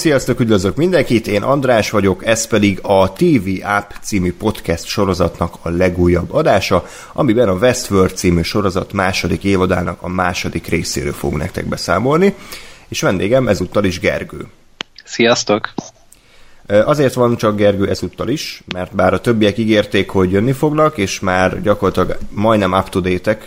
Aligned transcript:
Sziasztok, 0.00 0.40
üdvözlök 0.40 0.76
mindenkit, 0.76 1.26
én 1.26 1.42
András 1.42 1.90
vagyok, 1.90 2.26
ez 2.26 2.46
pedig 2.46 2.78
a 2.82 3.12
TV 3.12 3.48
App 3.62 3.90
című 4.02 4.32
podcast 4.32 4.84
sorozatnak 4.84 5.54
a 5.62 5.68
legújabb 5.68 6.32
adása, 6.32 6.86
amiben 7.12 7.48
a 7.48 7.52
Westworld 7.52 8.16
című 8.16 8.42
sorozat 8.42 8.92
második 8.92 9.44
évadának 9.44 10.02
a 10.02 10.08
második 10.08 10.66
részéről 10.66 11.12
fog 11.12 11.36
nektek 11.36 11.66
beszámolni, 11.66 12.34
és 12.88 13.00
vendégem 13.00 13.48
ezúttal 13.48 13.84
is 13.84 13.98
Gergő. 13.98 14.46
Sziasztok! 15.04 15.72
Azért 16.84 17.14
van 17.14 17.36
csak 17.36 17.56
Gergő 17.56 17.88
ezúttal 17.88 18.28
is, 18.28 18.62
mert 18.72 18.94
bár 18.94 19.14
a 19.14 19.20
többiek 19.20 19.58
ígérték, 19.58 20.10
hogy 20.10 20.30
jönni 20.30 20.52
fognak, 20.52 20.98
és 20.98 21.20
már 21.20 21.62
gyakorlatilag 21.62 22.18
majdnem 22.30 22.72
up 22.72 22.88
to 22.88 23.00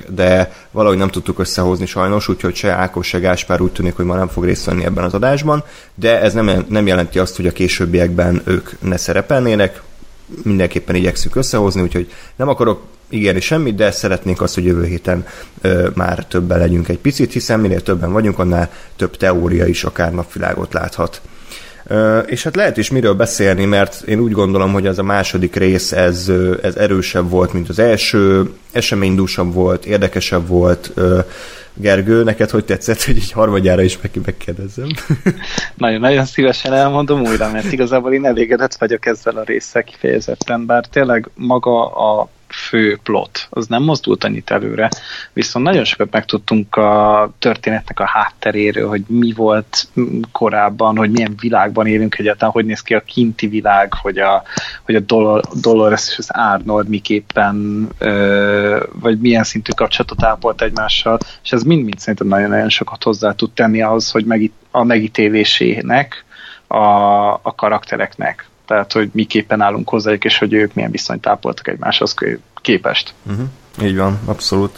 de 0.08 0.52
valahogy 0.72 0.98
nem 0.98 1.10
tudtuk 1.10 1.40
összehozni 1.40 1.86
sajnos, 1.86 2.28
úgyhogy 2.28 2.56
se 2.56 2.72
Ákos, 2.72 3.08
se 3.08 3.20
Gáspár 3.20 3.62
úgy 3.62 3.72
tűnik, 3.72 3.96
hogy 3.96 4.06
ma 4.06 4.16
nem 4.16 4.28
fog 4.28 4.44
részt 4.44 4.66
venni 4.66 4.86
ebben 4.86 5.04
az 5.04 5.14
adásban, 5.14 5.64
de 5.96 6.22
ez 6.22 6.34
nem, 6.34 6.66
nem 6.68 6.88
jelenti 6.88 7.20
azt, 7.20 7.36
hogy 7.36 7.48
a 7.48 7.52
későbbiekben 7.52 8.42
ők 8.46 8.70
ne 8.80 8.98
szerepelnének, 8.98 9.82
mindenképpen 10.44 10.96
igyekszünk 10.96 11.36
összehozni, 11.36 11.82
úgyhogy 11.82 12.12
nem 12.36 12.48
akarok 12.48 12.82
ígérni 13.10 13.40
semmit, 13.40 13.76
de 13.76 13.92
szeretnénk 13.92 14.42
azt, 14.42 14.54
hogy 14.54 14.66
jövő 14.66 14.86
héten 14.86 15.26
ö, 15.62 15.90
már 15.94 16.26
többen 16.26 16.58
legyünk 16.60 16.88
egy 16.88 17.00
picit, 17.00 17.34
hiszen 17.34 17.60
minél 17.60 17.82
többen 17.82 18.12
vagyunk, 18.12 18.40
annál 18.40 18.72
több 18.96 19.18
teória 19.18 19.66
is 19.66 19.84
akár 19.84 20.14
napvilágot 20.14 20.74
láthat. 20.74 21.22
És 22.26 22.44
hát 22.44 22.56
lehet 22.56 22.78
is 22.78 22.90
miről 22.90 23.14
beszélni, 23.14 23.66
mert 23.66 24.02
én 24.02 24.20
úgy 24.20 24.32
gondolom, 24.32 24.74
hogy 24.74 24.86
ez 24.86 24.98
a 24.98 25.04
második 25.04 25.56
rész, 25.56 25.92
ez, 25.92 26.32
ez 26.62 26.76
erősebb 26.76 27.30
volt, 27.30 27.54
mint 27.54 27.70
az 27.70 27.80
első, 27.80 28.54
eseménydúsabb 28.72 29.54
volt, 29.54 29.86
érdekesebb 29.86 30.48
volt. 30.48 30.94
Gergő, 31.76 32.24
neked 32.24 32.50
hogy 32.50 32.66
tetszett, 32.66 33.04
hogy 33.04 33.16
így 33.16 33.32
harmadjára 33.32 33.82
is 33.82 34.00
meg 34.02 34.12
megkérdezzem? 34.26 34.88
Nagyon-nagyon 35.78 36.26
szívesen 36.26 36.74
elmondom 36.74 37.22
újra, 37.22 37.52
mert 37.52 37.72
igazából 37.72 38.14
én 38.14 38.26
elégedett 38.26 38.76
vagyok 38.76 39.06
ezzel 39.06 39.38
a 39.38 39.44
résszel 39.44 39.84
kifejezetten, 39.84 40.66
bár 40.66 40.86
tényleg 40.86 41.30
maga 41.36 41.86
a 41.88 42.30
fő 42.54 43.00
plot, 43.04 43.48
az 43.50 43.68
nem 43.68 43.84
mozdult 43.84 44.24
annyit 44.24 44.52
előre, 44.52 44.90
viszont 45.34 45.66
nagyon 45.66 45.84
sokat 45.84 46.12
megtudtunk 46.12 46.76
a 46.76 47.32
történetnek 47.40 48.00
a 48.00 48.08
hátteréről, 48.08 48.88
hogy 48.88 49.04
mi 49.08 49.32
volt 49.32 49.88
korábban, 50.32 50.98
hogy 50.98 51.12
milyen 51.12 51.36
világban 51.40 51.88
élünk 51.88 52.18
egyáltalán, 52.18 52.54
hogy 52.54 52.66
néz 52.66 52.82
ki 52.82 52.94
a 52.94 53.00
kinti 53.00 53.48
világ, 53.48 53.94
hogy 53.94 54.18
a, 54.18 54.44
hogy 54.86 54.96
a 54.96 55.00
Dolor, 55.00 55.42
Dolores 55.62 56.08
és 56.10 56.18
az 56.18 56.30
Arnold 56.30 56.88
miképpen, 56.88 57.88
vagy 58.92 59.20
milyen 59.20 59.44
szintű 59.44 59.72
kapcsolatot 59.72 60.24
ápolt 60.24 60.62
egymással, 60.62 61.18
és 61.44 61.52
ez 61.52 61.64
mind-mind 61.64 62.00
szerintem 62.00 62.28
nagyon-nagyon 62.28 62.70
sokat 62.70 63.04
hozzá 63.04 63.32
tud 63.32 63.52
tenni 63.52 63.82
ahhoz, 63.82 64.12
hogy 64.12 64.26
megít, 64.26 64.54
a 64.72 64.84
megítélésének 64.84 66.26
a, 66.68 67.34
a 67.34 67.54
karaktereknek 67.56 68.48
tehát 68.74 68.92
hogy 68.92 69.10
miképpen 69.14 69.62
állunk 69.62 69.90
hozzájuk, 69.90 70.24
és 70.24 70.38
hogy 70.38 70.54
ők 70.54 70.74
milyen 70.74 70.92
viszonyt 70.92 71.28
ápoltak 71.28 71.68
egymáshoz 71.68 72.14
képest. 72.62 73.14
Uh-huh. 73.24 73.46
Így 73.84 73.98
van, 73.98 74.20
abszolút. 74.26 74.78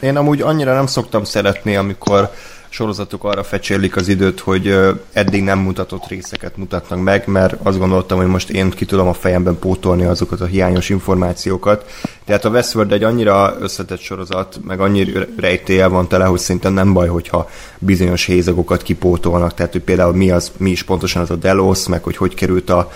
Én 0.00 0.16
amúgy 0.16 0.40
annyira 0.40 0.74
nem 0.74 0.86
szoktam 0.86 1.24
szeretni, 1.24 1.76
amikor 1.76 2.30
sorozatok 2.68 3.24
arra 3.24 3.42
fecsérlik 3.42 3.96
az 3.96 4.08
időt, 4.08 4.40
hogy 4.40 4.78
eddig 5.12 5.42
nem 5.42 5.58
mutatott 5.58 6.08
részeket 6.08 6.56
mutatnak 6.56 7.02
meg, 7.02 7.26
mert 7.26 7.56
azt 7.62 7.78
gondoltam, 7.78 8.18
hogy 8.18 8.26
most 8.26 8.50
én 8.50 8.70
ki 8.70 8.84
tudom 8.84 9.08
a 9.08 9.12
fejemben 9.12 9.58
pótolni 9.58 10.04
azokat 10.04 10.40
a 10.40 10.44
hiányos 10.44 10.88
információkat. 10.88 11.90
Tehát 12.24 12.44
a 12.44 12.50
Westworld 12.50 12.92
egy 12.92 13.02
annyira 13.02 13.56
összetett 13.60 14.00
sorozat, 14.00 14.60
meg 14.66 14.80
annyira 14.80 15.24
rejtélyel 15.36 15.88
van 15.88 16.08
tele, 16.08 16.24
hogy 16.24 16.38
szerintem 16.38 16.72
nem 16.72 16.92
baj, 16.92 17.08
hogyha 17.08 17.50
bizonyos 17.78 18.24
hézagokat 18.24 18.82
kipótolnak, 18.82 19.54
tehát 19.54 19.72
hogy 19.72 19.82
például 19.82 20.12
mi, 20.12 20.30
az, 20.30 20.52
mi 20.56 20.70
is 20.70 20.82
pontosan 20.82 21.22
az 21.22 21.30
a 21.30 21.36
Delos, 21.36 21.86
meg 21.86 22.02
hogy 22.02 22.16
hogy 22.16 22.34
került 22.34 22.70
a 22.70 22.90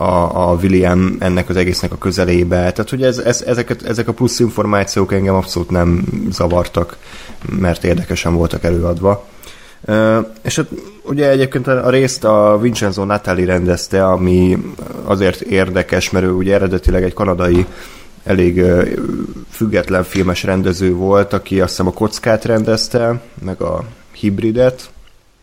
a, 0.00 0.50
a 0.50 0.58
William 0.62 1.16
ennek 1.18 1.48
az 1.48 1.56
egésznek 1.56 1.92
a 1.92 1.98
közelébe. 1.98 2.56
Tehát, 2.56 2.90
hogy 2.90 3.02
ez, 3.02 3.18
ez, 3.18 3.42
ezeket, 3.42 3.82
ezek 3.82 4.08
a 4.08 4.12
plusz 4.12 4.38
információk 4.38 5.12
engem 5.12 5.34
abszolút 5.34 5.70
nem 5.70 6.04
zavartak, 6.30 6.96
mert 7.58 7.84
érdekesen 7.84 8.34
voltak 8.34 8.64
előadva. 8.64 9.26
Uh, 9.86 10.26
és 10.42 10.56
hát 10.56 10.66
ugye 11.02 11.30
egyébként 11.30 11.66
a 11.66 11.90
részt 11.90 12.24
a 12.24 12.58
Vincenzo 12.60 13.04
Natali 13.04 13.44
rendezte, 13.44 14.06
ami 14.06 14.58
azért 15.04 15.40
érdekes, 15.40 16.10
mert 16.10 16.24
ő 16.24 16.30
ugye 16.30 16.54
eredetileg 16.54 17.02
egy 17.02 17.14
kanadai 17.14 17.66
elég 18.24 18.56
uh, 18.56 18.88
független 19.50 20.04
filmes 20.04 20.42
rendező 20.42 20.94
volt, 20.94 21.32
aki 21.32 21.60
azt 21.60 21.70
hiszem 21.70 21.86
a 21.86 21.92
kockát 21.92 22.44
rendezte, 22.44 23.20
meg 23.44 23.60
a 23.60 23.84
hibridet, 24.12 24.90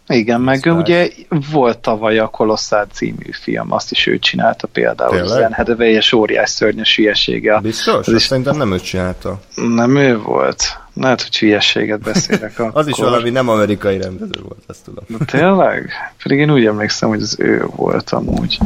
igen, 0.07 0.41
meg 0.41 0.57
Sztár. 0.57 0.73
ugye 0.73 1.09
volt 1.51 1.77
tavaly 1.77 2.17
a 2.17 2.27
Kolosszál 2.27 2.87
című 2.93 3.31
film, 3.31 3.71
azt 3.71 3.91
is 3.91 4.07
ő 4.07 4.19
csinálta 4.19 4.67
például. 4.67 5.15
Tényleg? 5.15 5.53
Hathaway 5.53 5.87
és 5.87 6.13
óriás 6.13 6.49
szörnyes 6.49 6.95
hülyesége. 6.95 7.59
Biztos? 7.59 8.07
is... 8.07 8.21
Szerintem 8.21 8.57
nem 8.57 8.73
ő 8.73 8.79
csinálta. 8.79 9.39
Nem 9.55 9.95
ő 9.95 10.17
volt. 10.17 10.63
Lehet, 10.93 11.21
hogy 11.21 11.37
hülyeséget 11.37 11.99
beszélek 11.99 12.59
akkor. 12.59 12.81
az 12.81 12.87
is 12.87 12.97
valami 12.97 13.29
nem 13.29 13.49
amerikai 13.49 13.97
rendező 13.97 14.41
volt, 14.43 14.63
azt 14.67 14.83
tudom. 14.83 15.03
De 15.07 15.25
tényleg? 15.25 15.89
Pedig 16.23 16.39
én 16.39 16.51
úgy 16.51 16.65
emlékszem, 16.65 17.09
hogy 17.09 17.21
az 17.21 17.35
ő 17.39 17.65
volt 17.75 18.09
amúgy. 18.09 18.57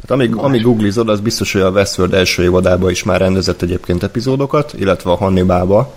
Hát 0.00 0.10
amíg, 0.10 0.34
amíg 0.34 0.62
googlizod, 0.62 1.08
az 1.08 1.20
biztos, 1.20 1.52
hogy 1.52 1.60
a 1.60 1.70
Westworld 1.70 2.14
első 2.14 2.42
évadában 2.42 2.90
is 2.90 3.02
már 3.02 3.20
rendezett 3.20 3.62
egyébként 3.62 4.02
epizódokat, 4.02 4.72
illetve 4.78 5.10
a 5.10 5.16
Hannibalba. 5.16 5.94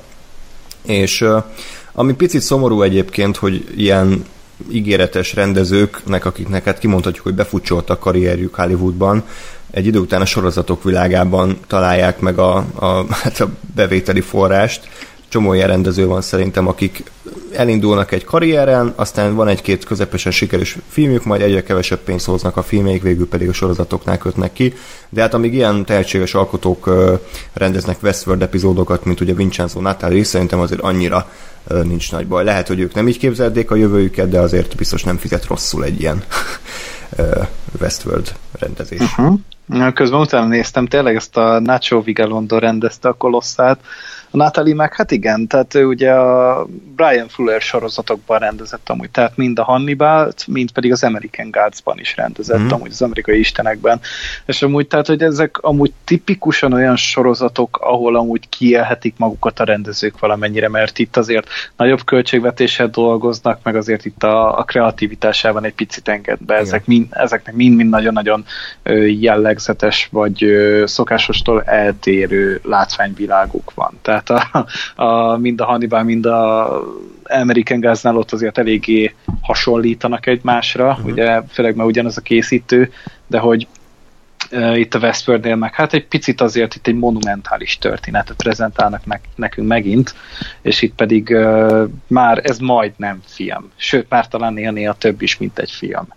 És 0.82 1.26
ami 2.00 2.14
picit 2.14 2.42
szomorú 2.42 2.82
egyébként, 2.82 3.38
hogy 3.38 3.66
ilyen 3.76 4.26
ígéretes 4.72 5.34
rendezőknek, 5.34 6.26
akiknek 6.26 6.64
hát 6.64 6.80
kimondhatjuk, 6.80 7.24
hogy 7.24 7.34
befutcsolt 7.34 7.90
a 7.90 7.98
karrierjük 7.98 8.56
Hollywoodban, 8.56 9.24
egy 9.72 9.86
idő 9.86 10.00
után 10.00 10.22
a 10.22 10.26
sorozatok 10.26 10.84
világában 10.84 11.58
találják 11.68 12.20
meg 12.20 12.38
a, 12.38 12.56
a, 12.76 13.06
hát 13.24 13.40
a 13.40 13.50
bevételi 13.76 14.22
forrást, 14.22 14.88
csomó 15.30 15.54
ilyen 15.54 15.68
rendező 15.68 16.06
van 16.06 16.22
szerintem, 16.22 16.68
akik 16.68 17.04
elindulnak 17.54 18.12
egy 18.12 18.24
karrieren, 18.24 18.94
aztán 18.96 19.36
van 19.36 19.48
egy-két 19.48 19.86
közepesen 19.86 20.32
sikeres 20.32 20.78
filmjük, 20.88 21.24
majd 21.24 21.42
egyre 21.42 21.64
kevesebb 21.64 22.00
pénzt 22.00 22.26
hoznak 22.26 22.58
a 22.58 22.64
filmeik, 22.64 23.02
végül 23.02 23.28
pedig 23.28 23.50
a 23.50 23.54
sorozatoknál 23.54 24.18
kötnek 24.18 24.54
ki. 24.54 24.74
De 25.10 25.22
hát 25.22 25.34
amíg 25.34 25.54
ilyen 25.54 25.86
tehetséges 25.86 26.34
alkotók 26.34 26.90
rendeznek 27.54 28.04
Westworld 28.04 28.42
epizódokat, 28.42 29.06
mint 29.06 29.22
ugye 29.22 29.34
Vincenzo 29.34 29.82
Natali, 29.82 30.24
szerintem 30.24 30.60
azért 30.60 30.82
annyira 30.82 31.32
nincs 31.84 32.12
nagy 32.12 32.28
baj. 32.28 32.44
Lehet, 32.44 32.68
hogy 32.68 32.80
ők 32.80 32.94
nem 32.94 33.08
így 33.08 33.18
képzelték 33.18 33.72
a 33.72 33.76
jövőjüket, 33.76 34.30
de 34.30 34.40
azért 34.40 34.76
biztos 34.76 35.04
nem 35.04 35.18
fizet 35.18 35.46
rosszul 35.46 35.84
egy 35.84 36.00
ilyen 36.00 36.24
Westworld 37.82 38.34
rendezés. 38.60 39.00
Uh-huh. 39.02 39.40
Közben 39.94 40.20
utána 40.20 40.48
néztem, 40.48 40.88
tényleg 40.88 41.16
ezt 41.16 41.38
a 41.38 41.60
Nacho 41.60 42.02
Vigalondo 42.02 42.58
rendezte 42.58 43.08
a 43.08 43.14
Kolosszát, 43.14 43.80
a 44.32 44.38
Natalie 44.38 44.76
meg, 44.76 44.96
hát 44.96 45.12
igen, 45.12 45.48
tehát 45.48 45.76
ő 45.76 45.86
ugye 45.86 46.12
a 46.12 46.66
Brian 46.96 47.28
Fuller 47.28 47.62
sorozatokban 47.62 48.40
rendezett 48.40 48.90
amúgy, 48.90 49.10
tehát 49.10 49.38
mind 49.38 49.60
a 49.60 49.64
hannibal 49.64 50.32
mind 50.48 50.72
pedig 50.72 50.92
az 50.92 51.04
American 51.04 51.52
Gods-ban 51.52 52.00
is 52.00 52.16
rendezett, 52.16 52.60
mm. 52.60 52.70
amúgy 52.70 52.92
az 52.92 53.02
amerikai 53.02 53.40
istenekben. 53.40 54.00
És 54.46 54.62
amúgy, 54.62 54.88
tehát, 54.88 55.08
hogy 55.08 55.22
ezek 55.22 55.58
amúgy 55.58 55.92
tipikusan 56.04 56.74
olyan 56.74 56.96
sorozatok, 56.96 57.78
ahol 57.82 58.16
amúgy 58.16 58.50
kielhetik 58.50 59.14
magukat 59.18 59.60
a 59.60 59.64
rendezők 59.64 60.20
valamennyire, 60.20 60.70
mert 60.70 61.00
itt 61.00 61.18
azért 61.18 61.48
nagyobb 61.76 62.04
költségvetéssel 62.04 62.88
dolgoznak, 62.88 63.60
meg 63.64 63.76
azért 63.76 64.06
itt 64.06 64.24
a, 64.24 64.58
a 64.58 64.64
kreativitásában 64.64 65.64
egy 65.64 65.74
picit 65.74 66.08
enged 66.08 66.38
be. 66.42 66.56
Ezek 66.56 66.86
mind, 66.86 67.08
ezeknek 67.10 67.56
mind-mind 67.56 67.90
nagyon-nagyon 67.90 68.46
jellegzetes, 69.20 70.08
vagy 70.12 70.46
szokásostól 70.86 71.64
eltérő 71.64 72.62
látványviláguk 72.64 73.74
van. 73.74 74.00
Tehát 74.02 74.19
tehát 74.24 74.56
a, 74.96 75.04
a, 75.04 75.38
mind 75.38 75.62
a 75.62 75.66
Hannibal, 75.66 76.04
mind 76.04 76.26
a 76.26 76.70
American 77.24 77.80
Gaznál 77.80 78.18
ott 78.18 78.32
azért 78.32 78.58
eléggé 78.58 79.16
hasonlítanak 79.42 80.26
egymásra, 80.26 80.90
uh-huh. 80.90 81.06
ugye 81.06 81.42
főleg 81.42 81.76
mert 81.76 81.90
ugyanaz 81.90 82.18
a 82.18 82.22
készítő, 82.22 82.92
de 83.28 83.40
hogy 83.40 83.68
uh, 84.52 84.80
itt 84.80 84.94
a 84.94 85.00
Westworldnél 85.00 85.56
meg 85.56 85.74
hát 85.74 85.94
egy 85.94 86.08
picit 86.08 86.42
azért 86.42 86.76
itt 86.76 86.88
egy 86.88 86.96
monumentális 86.96 87.78
történetet 87.78 88.36
prezentálnak 88.36 89.06
ne- 89.06 89.20
nekünk 89.36 89.68
megint, 89.68 90.16
és 90.62 90.82
itt 90.82 90.96
pedig 90.96 91.30
uh, 91.30 91.84
már 92.08 92.40
ez 92.44 92.60
majdnem 92.60 93.22
film, 93.26 93.72
sőt 93.76 94.10
már 94.10 94.28
talán 94.28 94.54
néha-néha 94.54 94.94
több 94.94 95.22
is, 95.22 95.38
mint 95.38 95.60
egy 95.60 95.72
film. 95.72 96.08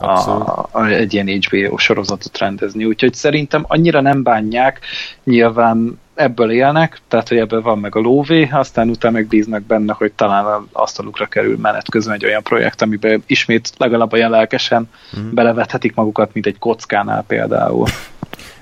A, 0.00 0.68
a, 0.70 0.86
egy 0.86 1.14
ilyen 1.14 1.40
HBO 1.48 1.76
sorozatot 1.76 2.38
rendezni, 2.38 2.84
úgyhogy 2.84 3.14
szerintem 3.14 3.64
annyira 3.68 4.00
nem 4.00 4.22
bánják, 4.22 4.80
nyilván 5.24 6.00
ebből 6.20 6.50
élnek, 6.50 7.00
tehát 7.08 7.28
hogy 7.28 7.38
ebből 7.38 7.62
van 7.62 7.78
meg 7.78 7.96
a 7.96 8.00
lóvé, 8.00 8.48
aztán 8.52 8.88
utána 8.88 9.14
meg 9.14 9.26
bíznak 9.26 9.62
benne, 9.62 9.92
hogy 9.92 10.12
talán 10.12 10.44
az 10.44 10.62
asztalukra 10.72 11.26
kerül 11.26 11.56
menet 11.56 11.90
közben 11.90 12.14
egy 12.14 12.24
olyan 12.24 12.42
projekt, 12.42 12.82
amiben 12.82 13.22
ismét 13.26 13.70
legalább 13.76 14.12
olyan 14.12 14.30
lelkesen 14.30 14.88
mm. 15.18 15.34
belevethetik 15.34 15.94
magukat, 15.94 16.30
mint 16.32 16.46
egy 16.46 16.58
kockánál 16.58 17.24
például. 17.26 17.86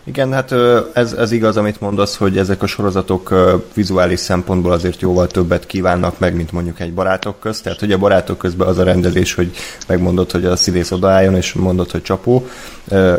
Igen, 0.09 0.33
hát 0.33 0.55
ez, 0.93 1.13
ez 1.13 1.33
igaz, 1.33 1.57
amit 1.57 1.81
mondasz, 1.81 2.17
hogy 2.17 2.39
ezek 2.39 2.63
a 2.63 2.67
sorozatok 2.67 3.35
vizuális 3.75 4.21
szempontból 4.21 4.73
azért 4.73 5.01
jóval 5.01 5.27
többet 5.27 5.67
kívánnak 5.67 6.19
meg, 6.19 6.35
mint 6.35 6.53
mondjuk 6.53 6.81
egy 6.81 6.95
barátok 6.95 7.41
közt. 7.41 7.63
Tehát, 7.63 7.81
hogy 7.81 7.93
a 7.93 7.99
barátok 7.99 8.39
közben 8.39 8.69
az 8.69 8.79
a 8.79 8.83
rendezés, 8.83 9.35
hogy 9.35 9.51
megmondod, 9.89 10.31
hogy 10.31 10.45
a 10.45 10.57
színész 10.57 10.91
odaálljon, 10.91 11.35
és 11.35 11.53
mondod, 11.53 11.91
hogy 11.91 12.03
csapó, 12.03 12.47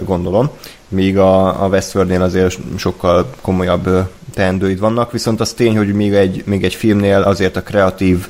gondolom. 0.05 0.49
Míg 0.89 1.17
a, 1.17 1.63
a 1.63 1.67
Westworldnél 1.67 2.21
azért 2.21 2.57
sokkal 2.77 3.29
komolyabb 3.41 4.09
teendőid 4.33 4.79
vannak, 4.79 5.11
viszont 5.11 5.39
az 5.39 5.53
tény, 5.53 5.77
hogy 5.77 5.93
még 5.93 6.13
egy, 6.13 6.43
még 6.45 6.63
egy 6.63 6.73
filmnél 6.73 7.21
azért 7.21 7.55
a 7.55 7.63
kreatív 7.63 8.27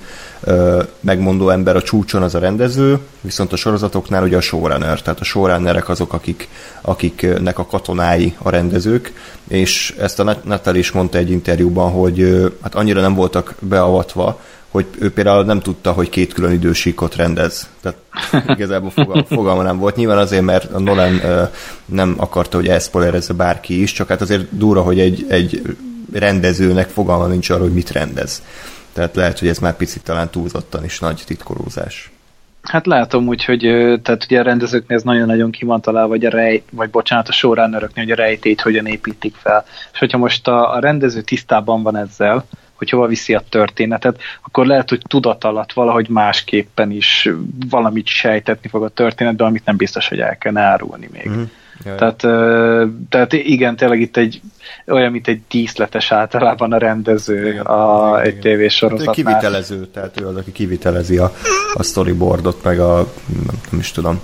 megmondó 1.00 1.50
ember 1.50 1.76
a 1.76 1.82
csúcson 1.82 2.22
az 2.22 2.36
a 2.36 2.40
rendező, 2.40 3.00
viszont 3.22 3.54
a 3.54 3.56
sorozatoknál 3.56 4.24
ugye 4.24 4.38
a 4.38 4.42
showrunner, 4.42 5.02
tehát 5.02 5.20
a 5.20 5.24
showrunnerek 5.24 5.90
azok, 5.90 6.14
akik, 6.14 6.48
akiknek 6.82 7.60
a 7.60 7.66
katonái 7.66 8.36
a 8.38 8.50
rendezők, 8.50 9.14
és 9.48 9.96
ezt 10.00 10.20
a 10.20 10.38
Natal 10.44 10.76
is 10.76 10.92
mondta 10.92 11.18
egy 11.18 11.32
interjúban, 11.32 11.92
hogy 11.92 12.50
hát 12.62 12.76
annyira 12.76 13.02
nem 13.02 13.14
voltak 13.14 13.56
beavatva, 13.60 14.40
hogy 14.70 14.86
ő 15.00 15.12
például 15.12 15.44
nem 15.44 15.60
tudta, 15.60 15.92
hogy 15.92 16.10
két 16.10 16.34
külön 16.34 16.52
idősíkot 16.52 17.16
rendez. 17.16 17.70
Tehát 17.82 17.98
igazából 18.56 18.90
fogal, 18.90 19.26
fogalma 19.30 19.62
nem 19.62 19.78
volt. 19.78 19.96
Nyilván 19.96 20.18
azért, 20.18 20.44
mert 20.44 20.74
a 20.74 20.80
Nolan 20.80 21.14
uh, 21.14 21.50
nem 21.86 22.16
akarta, 22.18 22.58
hogy 22.58 22.68
elszpoilerezze 22.68 23.34
bárki 23.34 23.82
is, 23.82 23.92
csak 23.92 24.08
hát 24.08 24.22
azért 24.22 24.58
durva, 24.58 24.82
hogy 24.82 25.00
egy, 25.00 25.26
egy 25.30 25.78
rendezőnek 26.14 26.90
fogalma 26.90 27.28
nincs 27.28 27.50
arra, 27.50 27.62
hogy 27.62 27.74
mit 27.74 27.92
rendez. 27.92 28.44
Tehát 28.94 29.16
lehet, 29.16 29.40
hogy 29.40 29.48
ez 29.48 29.60
már 29.60 29.76
picit 29.76 30.04
talán 30.04 30.30
túlzottan 30.30 30.84
is 30.84 31.00
nagy 31.00 31.24
titkolózás. 31.26 32.12
Hát 32.62 32.86
látom 32.86 33.28
úgy, 33.28 33.46
hogy 33.46 33.60
tehát 34.04 34.24
ugye 34.24 34.40
a 34.40 34.44
rendezőknél 34.44 34.98
ez 34.98 35.04
nagyon-nagyon 35.04 35.52
ki 35.52 35.66
van 35.66 35.82
találva, 35.82 36.08
vagy 36.08 36.26
a 36.26 36.30
rej, 36.30 36.64
vagy 36.72 36.90
bocsánat, 36.90 37.28
a 37.28 37.32
showrunneröknél, 37.32 38.04
hogy 38.04 38.14
a 38.14 38.16
rejtét 38.16 38.62
hogyan 38.62 38.86
építik 38.86 39.36
fel. 39.36 39.66
És 39.94 40.00
hogyha 40.00 40.18
most 40.18 40.48
a, 40.48 40.74
a 40.74 40.80
rendező 40.80 41.22
tisztában 41.22 41.84
van 41.84 41.98
ezzel, 41.98 42.46
hogy 42.80 42.90
hova 42.90 43.08
viszi 43.08 43.34
a 43.34 43.44
történetet, 43.50 44.20
akkor 44.46 44.66
lehet, 44.66 44.90
hogy 44.90 45.02
tudat 45.08 45.44
alatt 45.44 45.74
valahogy 45.74 46.10
másképpen 46.10 46.92
is 46.92 47.30
valamit 47.70 48.08
sejtetni 48.08 48.70
fog 48.70 48.84
a 48.84 48.90
történetben, 48.90 49.48
amit 49.48 49.66
nem 49.66 49.76
biztos, 49.76 50.08
hogy 50.08 50.20
el 50.20 50.38
kell 50.38 50.58
árulni 50.58 51.10
még. 51.12 51.30
Mm. 51.30 51.44
Jaj. 51.86 51.96
Tehát, 51.96 52.18
tehát 53.10 53.34
igen, 53.34 53.76
tényleg 53.76 54.02
itt 54.02 54.18
egy 54.18 54.42
olyan, 54.88 55.12
mint 55.12 55.28
egy 55.28 55.42
díszletes 55.50 56.12
általában 56.12 56.74
a 56.74 56.78
rendező 56.78 57.48
igen, 57.48 57.66
a, 57.66 58.10
igen, 58.10 58.26
egy 58.26 58.40
tévésorozatnál. 58.40 59.16
Hát 59.16 59.26
kivitelező, 59.26 59.86
tehát 59.86 60.22
ő 60.22 60.28
az, 60.28 60.36
aki 60.36 60.52
kivitelezi 60.52 61.18
a, 61.18 61.34
a 61.74 61.84
storyboardot, 61.84 62.64
meg 62.64 62.80
a, 62.80 62.96
nem, 63.46 63.60
nem 63.70 63.80
is 63.80 63.92
tudom, 63.92 64.20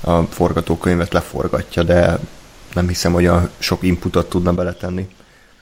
a 0.00 0.22
forgatókönyvet 0.22 1.12
leforgatja, 1.12 1.82
de 1.82 2.18
nem 2.74 2.88
hiszem, 2.88 3.12
hogy 3.12 3.26
a 3.26 3.50
sok 3.58 3.82
inputot 3.82 4.28
tudna 4.28 4.52
beletenni. 4.52 5.08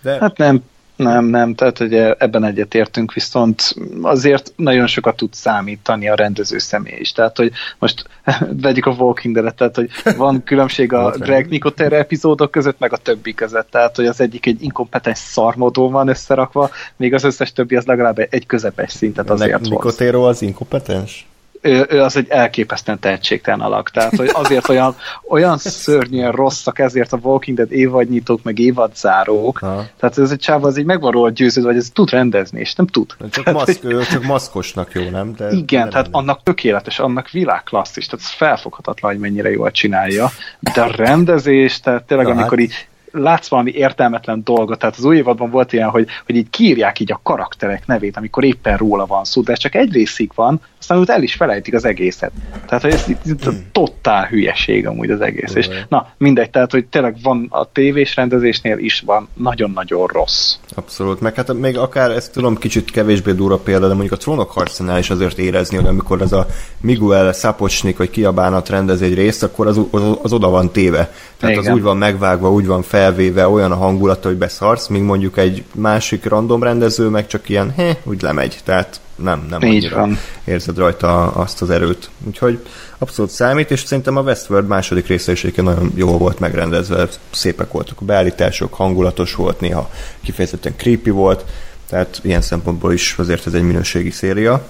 De... 0.02 0.16
Hát 0.20 0.36
nem, 0.36 0.62
nem, 0.98 1.24
nem, 1.24 1.54
tehát 1.54 1.80
ugye 1.80 2.14
ebben 2.18 2.44
egyetértünk, 2.44 3.12
viszont 3.12 3.74
azért 4.02 4.52
nagyon 4.56 4.86
sokat 4.86 5.16
tud 5.16 5.34
számítani 5.34 6.08
a 6.08 6.14
rendező 6.14 6.58
személy 6.58 6.98
is. 6.98 7.12
Tehát, 7.12 7.36
hogy 7.36 7.52
most 7.78 8.04
vegyük 8.62 8.86
a 8.86 8.90
Walking 8.90 9.34
Dead-et, 9.34 9.54
tehát, 9.54 9.74
hogy 9.76 9.90
van 10.16 10.44
különbség 10.44 10.92
a 10.92 11.10
Greg 11.24 11.48
Nicotero 11.48 11.96
epizódok 11.96 12.50
között, 12.50 12.78
meg 12.78 12.92
a 12.92 12.96
többi 12.96 13.34
között. 13.34 13.70
Tehát, 13.70 13.96
hogy 13.96 14.06
az 14.06 14.20
egyik 14.20 14.46
egy 14.46 14.62
inkompetens 14.62 15.18
szarmodó 15.18 15.90
van 15.90 16.08
összerakva, 16.08 16.70
még 16.96 17.14
az 17.14 17.24
összes 17.24 17.52
többi 17.52 17.76
az 17.76 17.84
legalább 17.84 18.26
egy 18.30 18.46
közepes 18.46 18.92
szintet 18.92 19.30
azért 19.30 19.60
Nicotero 19.60 20.22
az 20.22 20.42
inkompetens? 20.42 21.27
Ő, 21.60 21.86
ő 21.88 22.02
az 22.02 22.16
egy 22.16 22.28
elképesztően 22.28 22.98
tehetségtelen 22.98 23.60
alak. 23.60 23.90
Tehát, 23.90 24.16
hogy 24.16 24.30
azért 24.32 24.68
olyan, 24.68 24.96
olyan 25.28 25.58
szörnyűen 25.58 26.32
rosszak 26.32 26.78
ezért 26.78 27.12
a 27.12 27.18
Walking 27.22 27.56
Dead 27.56 27.72
évadnyitók, 27.72 28.42
meg 28.42 28.58
évadzárók. 28.58 29.58
Ha. 29.58 29.84
Tehát 29.96 30.18
ez 30.18 30.30
egy 30.30 30.38
csáva 30.38 30.66
az 30.66 30.78
így 30.78 30.84
meg 30.84 31.00
van 31.00 31.10
róla 31.10 31.30
győződve, 31.30 31.70
hogy 31.70 31.78
ez 31.78 31.90
tud 31.92 32.10
rendezni, 32.10 32.60
és 32.60 32.74
nem 32.74 32.86
tud. 32.86 33.14
Csak, 33.30 33.44
tehát, 33.44 33.66
maszk, 33.66 33.84
ő 33.84 34.02
csak 34.02 34.22
maszkosnak 34.22 34.92
jó, 34.92 35.10
nem? 35.10 35.34
De 35.36 35.50
igen, 35.50 35.90
tehát 35.90 36.10
nem. 36.10 36.20
annak 36.20 36.42
tökéletes, 36.42 36.98
annak 36.98 37.30
világklasszis, 37.30 38.06
tehát 38.06 38.24
ez 38.24 38.32
felfoghatatlan, 38.32 39.10
hogy 39.10 39.20
mennyire 39.20 39.50
jól 39.50 39.70
csinálja. 39.70 40.30
De 40.74 40.80
a 40.80 40.90
rendezés, 40.96 41.80
tehát 41.80 42.04
tényleg 42.04 42.26
Na, 42.26 42.32
amikor 42.32 42.58
hát. 42.58 42.66
így 42.66 42.88
látsz 43.10 43.48
valami 43.48 43.70
értelmetlen 43.70 44.40
dolgot, 44.44 44.78
tehát 44.78 44.96
az 44.96 45.04
új 45.04 45.16
évadban 45.16 45.50
volt 45.50 45.72
ilyen, 45.72 45.88
hogy, 45.88 46.06
hogy 46.26 46.36
így 46.36 46.50
kírják 46.50 47.00
így 47.00 47.12
a 47.12 47.20
karakterek 47.22 47.86
nevét, 47.86 48.16
amikor 48.16 48.44
éppen 48.44 48.76
róla 48.76 49.06
van 49.06 49.24
szó, 49.24 49.40
de 49.40 49.52
ez 49.52 49.58
csak 49.58 49.74
egy 49.74 49.92
részig 49.92 50.30
van, 50.34 50.60
aztán 50.78 50.98
ott 50.98 51.08
el 51.08 51.22
is 51.22 51.34
felejtik 51.34 51.74
az 51.74 51.84
egészet. 51.84 52.32
Tehát, 52.66 52.82
hogy 52.82 52.92
ez 52.92 53.08
itt 53.08 53.48
totál 53.72 54.26
hülyeség 54.26 54.86
amúgy 54.86 55.10
az 55.10 55.20
egész. 55.20 55.54
És 55.54 55.68
na, 55.88 56.06
mindegy, 56.16 56.50
tehát, 56.50 56.70
hogy 56.70 56.86
tényleg 56.86 57.16
van 57.22 57.46
a 57.50 57.72
tévés 57.72 58.16
rendezésnél 58.16 58.78
is 58.78 59.02
van 59.06 59.28
nagyon-nagyon 59.34 60.06
rossz. 60.06 60.54
Abszolút, 60.74 61.20
meg 61.20 61.34
hát 61.34 61.52
még 61.52 61.78
akár 61.78 62.10
ezt 62.10 62.32
tudom 62.32 62.56
kicsit 62.56 62.90
kevésbé 62.90 63.32
durva 63.32 63.58
példa, 63.58 63.86
de 63.88 63.92
mondjuk 63.92 64.12
a 64.12 64.16
trónok 64.16 64.50
harcánál 64.50 64.98
is 64.98 65.10
azért 65.10 65.38
érezni, 65.38 65.76
hogy 65.76 65.86
amikor 65.86 66.20
ez 66.20 66.32
a 66.32 66.46
Miguel 66.80 67.32
Szapocsnik 67.32 67.96
vagy 67.96 68.10
kiabánat 68.10 68.68
rendez 68.68 69.02
egy 69.02 69.14
részt, 69.14 69.42
akkor 69.42 69.66
az, 69.66 69.80
az, 69.90 70.02
az 70.22 70.32
oda 70.32 70.48
van 70.50 70.70
téve. 70.70 71.12
Tehát 71.38 71.56
Igen. 71.56 71.70
az 71.70 71.76
úgy 71.76 71.82
van 71.82 71.96
megvágva, 71.96 72.52
úgy 72.52 72.66
van 72.66 72.82
felvéve, 72.98 73.48
olyan 73.48 73.72
a 73.72 73.76
hangulata, 73.76 74.28
hogy 74.28 74.36
beszarsz, 74.36 74.86
míg 74.86 75.02
mondjuk 75.02 75.36
egy 75.36 75.64
másik 75.74 76.24
random 76.24 76.62
rendező 76.62 77.08
meg 77.08 77.26
csak 77.26 77.48
ilyen, 77.48 77.72
hé, 77.76 77.96
úgy 78.04 78.22
lemegy. 78.22 78.58
Tehát 78.64 79.00
nem, 79.16 79.46
nem 79.50 79.62
Így 79.62 79.68
annyira 79.68 79.96
van. 79.96 80.18
érzed 80.44 80.78
rajta 80.78 81.26
azt 81.26 81.62
az 81.62 81.70
erőt. 81.70 82.10
Úgyhogy 82.26 82.66
abszolút 82.98 83.30
számít, 83.30 83.70
és 83.70 83.80
szerintem 83.80 84.16
a 84.16 84.20
Westworld 84.20 84.66
második 84.66 85.06
része 85.06 85.32
is 85.32 85.46
nagyon 85.56 85.92
jól 85.94 86.18
volt 86.18 86.38
megrendezve, 86.38 87.08
szépek 87.30 87.72
voltak 87.72 88.00
a 88.00 88.04
beállítások, 88.04 88.74
hangulatos 88.74 89.34
volt, 89.34 89.60
néha 89.60 89.90
kifejezetten 90.22 90.74
creepy 90.76 91.10
volt, 91.10 91.44
tehát 91.88 92.20
ilyen 92.22 92.40
szempontból 92.40 92.92
is 92.92 93.14
azért 93.18 93.46
ez 93.46 93.54
egy 93.54 93.62
minőségi 93.62 94.10
széria. 94.10 94.66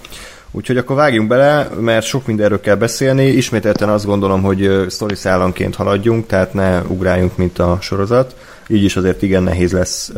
Úgyhogy 0.51 0.77
akkor 0.77 0.97
vágjunk 0.97 1.29
bele, 1.29 1.69
mert 1.81 2.07
sok 2.07 2.27
mindenről 2.27 2.61
kell 2.61 2.75
beszélni. 2.75 3.27
Ismételten 3.27 3.89
azt 3.89 4.07
gondolom, 4.07 4.43
hogy 4.43 4.85
sztori 4.89 5.15
szállanként 5.15 5.75
haladjunk, 5.75 6.27
tehát 6.27 6.55
ne 6.55 6.83
ugráljunk, 6.83 7.37
mint 7.37 7.59
a 7.59 7.79
sorozat. 7.81 8.37
Így 8.69 8.85
is 8.85 8.97
azért 8.97 9.23
igen 9.23 9.43
nehéz 9.43 9.73
lesz 9.73 10.13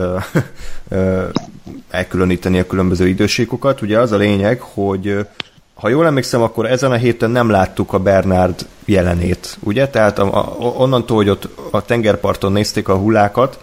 elkülöníteni 1.90 2.58
a 2.58 2.66
különböző 2.66 3.08
idősíkokat. 3.08 3.82
Ugye 3.82 3.98
az 3.98 4.12
a 4.12 4.16
lényeg, 4.16 4.60
hogy 4.60 5.26
ha 5.74 5.88
jól 5.88 6.06
emlékszem, 6.06 6.42
akkor 6.42 6.66
ezen 6.66 6.92
a 6.92 6.96
héten 6.96 7.30
nem 7.30 7.50
láttuk 7.50 7.92
a 7.92 7.98
Bernard 7.98 8.66
jelenét, 8.84 9.58
ugye? 9.60 9.88
Tehát 9.88 10.18
a, 10.18 10.38
a, 10.38 10.56
onnantól, 10.58 11.16
hogy 11.16 11.28
ott 11.28 11.48
a 11.70 11.84
tengerparton 11.84 12.52
nézték 12.52 12.88
a 12.88 12.96
hullákat, 12.96 13.58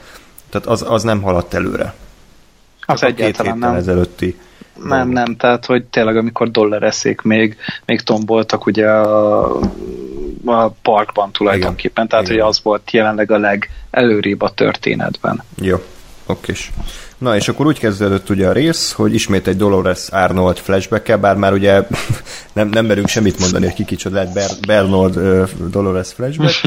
tehát 0.50 0.67
az, 0.67 0.86
az 0.88 1.03
nem 1.03 1.21
haladt 1.21 1.53
előre. 1.53 1.93
Az 2.86 3.00
Csak 3.00 3.09
egyáltalán 3.09 3.57
nem. 3.57 3.75
ezelőtti 3.75 4.38
nem, 4.84 5.10
nem, 5.10 5.36
tehát 5.36 5.65
hogy 5.65 5.84
tényleg 5.84 6.17
amikor 6.17 6.51
dollareszék 6.51 7.22
még, 7.22 7.57
még 7.86 8.01
tomboltak 8.01 8.65
ugye 8.65 8.88
a, 8.89 9.60
a 10.46 10.69
parkban 10.81 11.31
tulajdonképpen, 11.31 12.05
Igen. 12.05 12.07
tehát 12.07 12.25
Igen. 12.25 12.38
hogy 12.39 12.50
az 12.50 12.60
volt 12.63 12.91
jelenleg 12.91 13.31
a 13.31 13.38
legelőrébb 13.38 14.41
a 14.41 14.50
történetben. 14.50 15.43
Jó, 15.62 15.77
okés. 16.25 16.72
Na 17.17 17.36
és 17.36 17.48
akkor 17.48 17.65
úgy 17.65 17.79
kezdődött 17.79 18.29
ugye 18.29 18.48
a 18.48 18.51
rész, 18.51 18.91
hogy 18.91 19.13
ismét 19.13 19.48
egy 19.48 19.57
Dolores 19.57 20.07
Arnold 20.10 20.57
flashback 20.57 21.19
bár 21.19 21.36
már 21.36 21.53
ugye 21.53 21.84
nem, 22.53 22.69
nem 22.69 22.86
merünk 22.86 23.07
semmit 23.07 23.39
mondani, 23.39 23.65
hogy 23.65 23.74
ki 23.74 23.86
kicsoda 23.86 24.15
lehet 24.15 24.34
Ber- 24.34 24.65
Bernold 24.67 25.17
uh, 25.17 25.50
Dolores 25.69 26.13
flashback. 26.13 26.62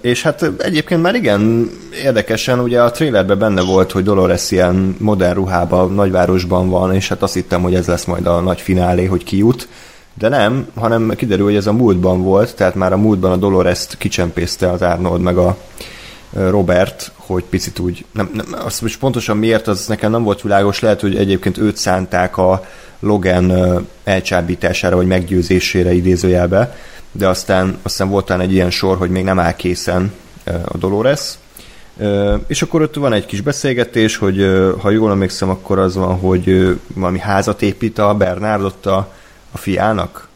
És 0.00 0.22
hát 0.22 0.50
egyébként 0.58 1.02
már 1.02 1.14
igen 1.14 1.70
érdekesen, 2.04 2.60
ugye 2.60 2.82
a 2.82 2.90
trailerben 2.90 3.38
benne 3.38 3.62
volt, 3.62 3.92
hogy 3.92 4.02
Dolores 4.02 4.50
ilyen 4.50 4.96
modern 4.98 5.34
ruhában, 5.34 5.94
nagyvárosban 5.94 6.68
van, 6.68 6.94
és 6.94 7.08
hát 7.08 7.22
azt 7.22 7.34
hittem, 7.34 7.62
hogy 7.62 7.74
ez 7.74 7.86
lesz 7.86 8.04
majd 8.04 8.26
a 8.26 8.40
nagy 8.40 8.60
finálé, 8.60 9.04
hogy 9.04 9.24
kijut, 9.24 9.68
de 10.14 10.28
nem, 10.28 10.68
hanem 10.74 11.12
kiderül, 11.16 11.44
hogy 11.44 11.56
ez 11.56 11.66
a 11.66 11.72
múltban 11.72 12.22
volt, 12.22 12.54
tehát 12.54 12.74
már 12.74 12.92
a 12.92 12.96
múltban 12.96 13.32
a 13.32 13.36
Dolores-t 13.36 13.96
kicsempészte 13.98 14.70
az 14.70 14.82
Arnold 14.82 15.20
meg 15.20 15.36
a 15.36 15.56
Robert, 16.32 17.12
hogy 17.16 17.44
picit 17.44 17.78
úgy, 17.78 18.04
nem, 18.12 18.30
nem, 18.32 18.46
azt 18.64 18.82
most 18.82 18.98
pontosan 18.98 19.36
miért, 19.36 19.68
az 19.68 19.86
nekem 19.86 20.10
nem 20.10 20.22
volt 20.22 20.42
világos, 20.42 20.80
lehet, 20.80 21.00
hogy 21.00 21.16
egyébként 21.16 21.58
őt 21.58 21.76
szánták 21.76 22.36
a 22.36 22.64
Logan 23.00 23.52
elcsábítására, 24.04 24.96
vagy 24.96 25.06
meggyőzésére 25.06 25.92
idézőjelbe, 25.92 26.76
de 27.12 27.28
aztán, 27.28 27.78
aztán 27.82 28.08
volt 28.08 28.30
egy 28.30 28.52
ilyen 28.52 28.70
sor, 28.70 28.96
hogy 28.96 29.10
még 29.10 29.24
nem 29.24 29.38
áll 29.38 29.54
készen 29.54 30.12
a 30.44 30.76
Dolores, 30.78 31.38
és 32.46 32.62
akkor 32.62 32.82
ott 32.82 32.94
van 32.94 33.12
egy 33.12 33.26
kis 33.26 33.40
beszélgetés, 33.40 34.16
hogy 34.16 34.70
ha 34.80 34.90
jól 34.90 35.10
emlékszem, 35.10 35.50
akkor 35.50 35.78
az 35.78 35.94
van, 35.94 36.18
hogy 36.18 36.78
valami 36.94 37.18
házat 37.18 37.62
épít 37.62 37.98
a 37.98 38.14
Bernard 38.14 38.62
ott 38.62 38.86
a, 38.86 39.12
a 39.52 39.58
fiának. 39.58 40.27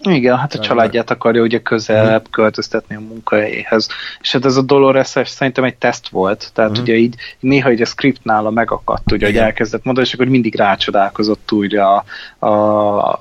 Igen, 0.00 0.36
hát 0.36 0.54
a 0.54 0.58
családját 0.58 1.10
akarja 1.10 1.42
ugye 1.42 1.60
közelebb 1.62 2.22
hmm. 2.22 2.30
költöztetni 2.30 2.94
a 2.94 3.00
munkahelyéhez. 3.00 3.88
És 4.20 4.32
hát 4.32 4.44
ez 4.44 4.56
a 4.56 4.62
Dolores 4.62 5.06
szerintem 5.24 5.64
egy 5.64 5.76
teszt 5.76 6.08
volt, 6.08 6.50
tehát 6.54 6.70
hmm. 6.70 6.82
ugye 6.82 6.94
így 6.94 7.14
néha 7.40 7.72
így 7.72 7.80
a 7.80 7.84
script 7.84 8.24
nála 8.24 8.50
megakadt, 8.50 9.12
ugye, 9.12 9.26
hogy 9.26 9.36
elkezdett 9.36 9.84
mondani, 9.84 10.06
és 10.06 10.14
akkor 10.14 10.26
mindig 10.26 10.56
rácsodálkozott 10.56 11.52
újra 11.52 12.04
a, 12.38 12.46
a, 12.46 12.50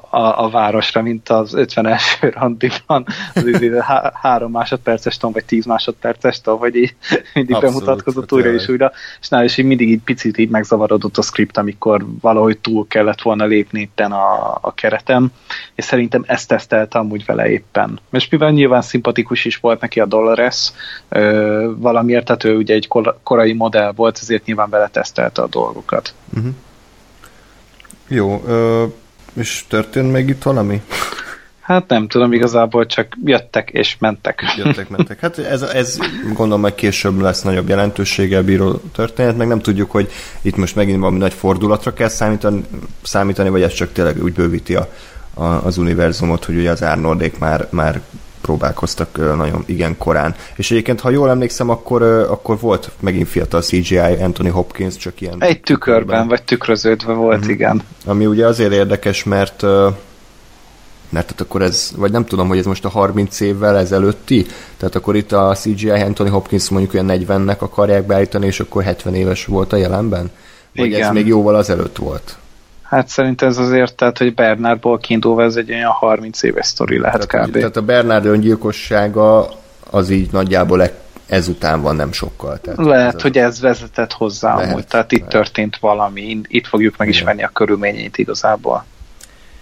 a, 0.10 0.44
a 0.44 0.50
városra, 0.50 1.02
mint 1.02 1.30
az 1.30 1.54
50-es 1.56 2.02
randiban, 2.40 3.06
az 3.34 3.48
így 3.48 3.72
há, 3.88 4.12
három 4.22 4.52
másodperces 4.52 5.18
tom, 5.18 5.32
vagy 5.32 5.46
tíz 5.46 5.66
másodperces 5.66 6.42
tom, 6.42 6.60
vagy 6.60 6.76
így 6.76 6.96
mindig 7.34 7.56
Abszolút, 7.56 7.76
bemutatkozott 7.76 8.30
hát 8.30 8.40
újra 8.40 8.54
és 8.54 8.68
újra, 8.68 8.92
és 9.22 9.28
nála 9.30 9.44
is 9.44 9.58
így 9.58 9.66
mindig 9.66 9.90
így 9.90 10.02
picit 10.04 10.38
így 10.38 10.50
megzavarodott 10.50 11.18
a 11.18 11.22
script, 11.22 11.58
amikor 11.58 12.06
valahogy 12.22 12.58
túl 12.58 12.88
kellett 12.88 13.22
volna 13.22 13.46
lépni 13.46 13.82
itten 13.82 14.12
a, 14.12 14.58
a 14.62 14.74
keretem, 14.74 15.32
és 15.76 15.84
szerintem 15.84 16.24
ezt 16.28 16.52
tesztelte 16.68 17.00
amúgy 17.00 17.26
vele 17.26 17.50
éppen. 17.50 18.00
És 18.12 18.30
mivel 18.30 18.52
nyilván 18.52 18.82
szimpatikus 18.82 19.46
is 19.46 19.58
volt 19.58 19.82
neki 19.82 20.00
a 20.00 20.06
Dolores, 20.06 20.72
valamiért, 21.76 22.26
tehát 22.26 22.44
ő 22.44 22.56
ugye 22.56 22.74
egy 22.74 22.88
korai 23.24 23.54
modell 23.54 23.92
volt, 23.96 24.20
ezért 24.22 24.46
nyilván 24.46 24.70
vele 24.70 24.88
tesztelte 24.88 25.42
a 25.42 25.48
dolgokat. 25.48 26.14
Uh-huh. 26.38 26.54
Jó, 28.08 28.44
ö, 28.48 28.86
és 29.34 29.66
történt 29.68 30.12
még 30.12 30.30
itt 30.30 30.44
valami? 30.44 30.82
Hát 31.62 31.88
nem 31.88 32.08
tudom, 32.08 32.34
igazából 32.34 32.86
csak 32.86 33.18
jöttek 33.24 33.70
és 33.70 33.96
mentek. 34.00 34.42
Jöttek, 34.58 34.90
mentek. 34.90 35.20
Hát 35.20 35.38
ez, 35.38 35.62
ez 35.62 35.98
gondolom, 36.24 36.62
hogy 36.62 36.76
később 36.76 37.20
lesz 37.20 37.42
nagyobb 37.42 37.70
jelentőséggel 37.70 38.44
bíró 38.44 38.74
történet, 38.74 39.38
meg 39.38 39.48
nem 39.48 39.60
tudjuk, 39.60 39.92
hogy 39.92 40.12
itt 40.42 40.56
most 40.56 40.76
megint 40.76 41.00
valami 41.00 41.18
nagy 41.18 41.34
fordulatra 41.34 41.94
kell 41.94 42.08
számítani, 42.08 42.64
számítani 43.04 43.50
vagy 43.50 43.62
ez 43.62 43.74
csak 43.74 43.92
tényleg 43.92 44.24
úgy 44.24 44.34
bővíti 44.34 44.76
a, 44.76 44.90
a, 45.36 45.44
az 45.44 45.78
univerzumot, 45.78 46.46
hogy 46.46 46.56
ugye 46.56 46.72
az 46.72 46.82
Arnoldék 46.82 47.40
már, 47.40 47.68
már 47.70 48.02
próbálkoztak 48.42 49.18
nagyon 49.18 49.64
igen 49.66 49.98
korán. 49.98 50.36
És 50.56 50.72
egyébként, 50.72 51.00
ha 51.00 51.10
jól 51.10 51.30
emlékszem, 51.30 51.70
akkor, 51.70 52.02
akkor 52.04 52.60
volt 52.60 52.92
megint 53.00 53.28
fiatal 53.28 53.62
CGI 53.62 53.98
Anthony 53.98 54.50
Hopkins, 54.50 54.98
csak 54.98 55.22
ilyen... 55.22 55.36
Egy 55.40 55.62
tükörben, 55.62 56.28
vagy 56.28 56.44
tükröződve 56.44 57.14
volt, 57.14 57.40
mm-hmm. 57.40 57.50
igen. 57.50 57.82
Ami 58.06 58.26
ugye 58.26 58.46
azért 58.46 58.72
érdekes, 58.72 59.24
mert 59.24 59.64
mert 61.10 61.26
tehát 61.28 61.42
akkor 61.42 61.62
ez, 61.62 61.92
vagy 61.96 62.12
nem 62.12 62.26
tudom, 62.26 62.48
hogy 62.48 62.58
ez 62.58 62.66
most 62.66 62.86
a 62.86 62.90
30 62.90 63.40
évvel 63.40 63.78
ezelőtti, 63.78 64.46
tehát 64.78 64.96
akkor 64.96 65.16
itt 65.16 65.32
a 65.32 65.56
CGI 65.56 65.90
Anthony 65.90 66.30
Hopkins 66.30 66.70
mondjuk 66.70 66.94
olyan 66.94 67.26
40-nek 67.28 67.58
akarják 67.58 68.06
beállítani, 68.06 68.46
és 68.46 68.60
akkor 68.60 68.84
70 68.84 69.16
éves 69.16 69.46
volt 69.46 69.74
a 69.74 69.76
jelenben? 69.76 70.32
Vagy 70.76 70.86
Igen. 70.86 71.02
ez 71.02 71.10
még 71.10 71.28
jóval 71.28 71.56
azelőtt 71.56 71.98
volt? 71.98 72.38
Hát 72.96 73.08
szerintem 73.08 73.48
ez 73.48 73.58
azért, 73.58 73.96
tehát, 73.96 74.18
hogy 74.18 74.34
Bernardból 74.34 74.98
kiindulva 74.98 75.44
ez 75.44 75.56
egy 75.56 75.72
olyan 75.72 75.92
30 75.92 76.44
éves 76.44 76.66
sztori 76.66 77.00
lehet 77.00 77.28
tehát, 77.28 77.48
kb. 77.48 77.54
Tehát 77.54 77.78
a 77.78 77.82
Bernard 77.82 78.26
öngyilkossága 78.26 79.50
az 79.90 80.10
így 80.10 80.32
nagyjából 80.32 80.84
e- 80.84 80.94
ezután 81.26 81.82
van, 81.82 81.96
nem 81.96 82.12
sokkal. 82.12 82.58
Tehát 82.58 82.80
lehet, 82.80 83.16
ez 83.16 83.22
hogy 83.22 83.38
ez 83.38 83.62
vezetett 83.62 84.14
hozzá 84.14 84.56
lehet, 84.56 84.72
amúgy, 84.72 84.88
tehát 84.88 85.12
itt 85.12 85.18
lehet. 85.18 85.34
történt 85.34 85.78
valami, 85.78 86.42
itt 86.48 86.68
fogjuk 86.68 86.98
megismerni 86.98 87.40
Igen. 87.40 87.50
a 87.54 87.58
körülményeit 87.58 88.18
igazából. 88.18 88.86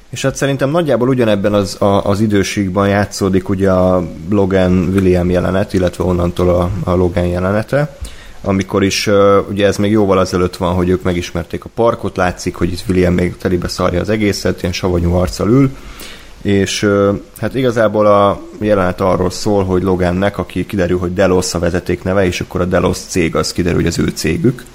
És 0.10 0.22
hát 0.22 0.36
szerintem 0.36 0.70
nagyjából 0.70 1.08
ugyanebben 1.08 1.54
az, 1.54 1.82
a, 1.82 2.06
az 2.06 2.20
időségben 2.20 2.88
játszódik 2.88 3.50
ugye 3.50 3.72
a 3.72 4.04
Logan 4.30 4.90
William 4.94 5.30
jelenet, 5.30 5.74
illetve 5.74 6.04
onnantól 6.04 6.50
a, 6.50 6.70
a 6.84 6.96
Logan 6.96 7.26
jelenete, 7.26 7.98
amikor 8.46 8.84
is 8.84 9.10
ugye 9.50 9.66
ez 9.66 9.78
még 9.78 9.92
jóval 9.92 10.18
azelőtt 10.18 10.56
van, 10.56 10.74
hogy 10.74 10.90
ők 10.90 11.04
megismerték 11.04 11.66
a 11.66 11.70
parkot, 11.76 12.18
látszik, 12.18 12.56
hogy 12.56 12.72
itt 12.72 12.84
William 12.88 13.14
még 13.14 13.38
telibe 13.38 13.68
szarja 13.68 14.02
az 14.02 14.10
egészet, 14.10 14.62
ilyen 14.62 14.74
savanyú 14.74 15.14
arccal 15.14 15.50
ül, 15.50 15.76
és 16.42 16.90
hát 17.38 17.56
igazából 17.56 18.06
a 18.06 18.42
jelenet 18.60 19.02
arról 19.02 19.30
szól, 19.30 19.64
hogy 19.64 19.84
Logannek, 19.84 20.38
aki 20.38 20.66
kiderül, 20.66 20.98
hogy 20.98 21.14
Delos 21.14 21.54
a 21.54 21.60
vezeték 21.60 22.04
neve, 22.04 22.26
és 22.26 22.42
akkor 22.42 22.62
a 22.62 22.66
Delos 22.66 22.98
cég 22.98 23.36
az 23.36 23.54
kiderül, 23.54 23.78
hogy 23.78 23.88
az 23.88 24.00
ő 24.00 24.08
cégük. 24.08 24.66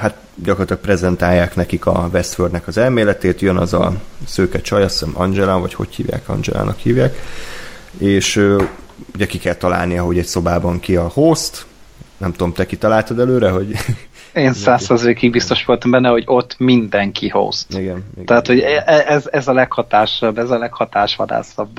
Hát 0.00 0.16
gyakorlatilag 0.34 0.82
prezentálják 0.82 1.56
nekik 1.56 1.86
a 1.86 2.08
Westworldnek 2.12 2.66
az 2.66 2.78
elméletét, 2.78 3.40
jön 3.40 3.56
az 3.56 3.72
a 3.72 3.92
szőke 4.26 4.60
csaj, 4.60 4.82
azt 4.82 4.98
hiszem 4.98 5.14
Angela, 5.16 5.58
vagy 5.58 5.74
hogy 5.74 5.94
hívják, 5.94 6.28
Angelának 6.28 6.78
hívják, 6.78 7.22
és 7.98 8.56
ugye 9.14 9.26
ki 9.26 9.38
kell 9.38 9.54
találnia, 9.54 10.02
hogy 10.02 10.18
egy 10.18 10.26
szobában 10.26 10.80
ki 10.80 10.96
a 10.96 11.10
host, 11.12 11.66
nem 12.18 12.32
tudom, 12.32 12.52
te 12.52 12.66
kitaláltad 12.66 13.18
előre, 13.18 13.50
hogy 13.50 13.76
én 14.36 14.52
százszerzékig 14.52 15.30
biztos 15.30 15.64
voltam 15.64 15.90
benne, 15.90 16.08
hogy 16.08 16.22
ott 16.26 16.54
mindenki 16.58 17.28
host. 17.28 17.66
Igen, 17.70 17.82
igen, 17.82 18.26
Tehát, 18.26 18.46
hogy 18.46 18.60
e- 18.60 18.82
e- 18.86 19.04
ez, 19.06 19.28
ez 19.30 19.48
a 19.48 19.52
leghatásabb, 19.52 20.38
ez 20.38 20.50
a 20.50 20.58
leghatásvadászabb 20.58 21.78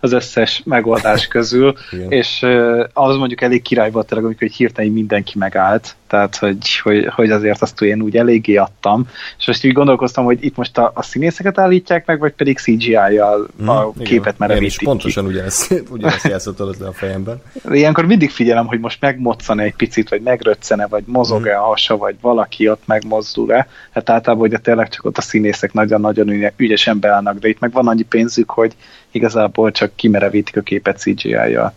az 0.00 0.12
összes 0.12 0.62
megoldás 0.64 1.26
közül, 1.26 1.74
igen. 1.90 2.12
és 2.12 2.46
az 2.92 3.16
mondjuk 3.16 3.40
elég 3.40 3.62
király 3.62 3.90
volt 3.90 4.06
tényleg, 4.06 4.26
amikor 4.26 4.48
hirtelen 4.48 4.90
mindenki 4.90 5.38
megállt, 5.38 5.96
tehát 6.08 6.36
hogy, 6.36 6.76
hogy, 6.82 7.06
hogy 7.14 7.30
azért 7.30 7.62
azt 7.62 7.82
én 7.82 8.02
úgy 8.02 8.16
eléggé 8.16 8.56
adtam, 8.56 9.08
és 9.38 9.46
most 9.46 9.64
így 9.64 9.72
gondolkoztam, 9.72 10.24
hogy 10.24 10.44
itt 10.44 10.56
most 10.56 10.78
a, 10.78 10.90
a 10.94 11.02
színészeket 11.02 11.58
állítják 11.58 12.06
meg, 12.06 12.18
vagy 12.18 12.32
pedig 12.32 12.58
CGI-jal 12.58 13.48
hmm, 13.58 13.68
a 13.68 13.90
igen, 13.94 14.06
képet 14.06 14.38
merevítik 14.38 14.78
ki. 14.78 14.84
pontosan 14.84 15.26
ugyanezt, 15.32 15.84
ugyanezt 15.90 16.28
játszottad 16.28 16.68
az 16.68 16.80
a 16.80 16.92
fejemben. 16.92 17.42
Ilyenkor 17.70 18.06
mindig 18.06 18.30
figyelem, 18.30 18.66
hogy 18.66 18.80
most 18.80 19.00
megmoccane 19.00 19.62
egy 19.62 19.74
picit, 19.74 20.08
vagy 20.08 20.22
megröccene, 20.22 20.86
vagy 20.86 21.02
mozog-e 21.06 21.54
hmm. 21.54 21.62
a 21.62 21.66
hasa, 21.66 21.96
vagy 21.98 22.16
valaki 22.20 22.68
ott 22.68 22.82
megmozdul-e. 22.86 23.68
Hát 23.90 24.10
általában 24.10 24.46
ugye 24.46 24.58
tényleg 24.58 24.88
csak 24.88 25.04
ott 25.04 25.18
a 25.18 25.20
színészek 25.20 25.72
nagyon-nagyon 25.72 26.52
ügyesen 26.56 26.98
beállnak, 26.98 27.38
de 27.38 27.48
itt 27.48 27.60
meg 27.60 27.72
van 27.72 27.88
annyi 27.88 28.02
pénzük, 28.02 28.50
hogy 28.50 28.76
igazából 29.10 29.70
csak 29.70 29.94
kimerevítik 29.94 30.56
a 30.56 30.60
képet 30.60 30.98
CGI-jal. 30.98 31.74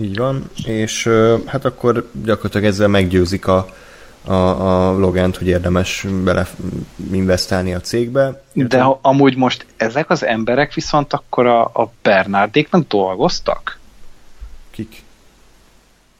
Így 0.00 0.16
van, 0.16 0.50
és 0.66 1.08
hát 1.46 1.64
akkor 1.64 2.10
gyakorlatilag 2.24 2.66
ezzel 2.66 2.88
meggyőzik 2.88 3.46
a, 3.46 3.66
a, 4.24 4.32
a 4.32 4.98
Logant, 4.98 5.36
hogy 5.36 5.46
érdemes 5.46 6.06
bele 6.24 6.46
investálni 7.12 7.74
a 7.74 7.80
cégbe. 7.80 8.42
De 8.52 8.80
ha, 8.80 8.98
amúgy 9.02 9.36
most 9.36 9.66
ezek 9.76 10.10
az 10.10 10.24
emberek 10.24 10.74
viszont 10.74 11.12
akkor 11.12 11.46
a, 11.46 11.62
a 11.62 11.90
Bernardéknak 12.02 12.86
dolgoztak? 12.86 13.77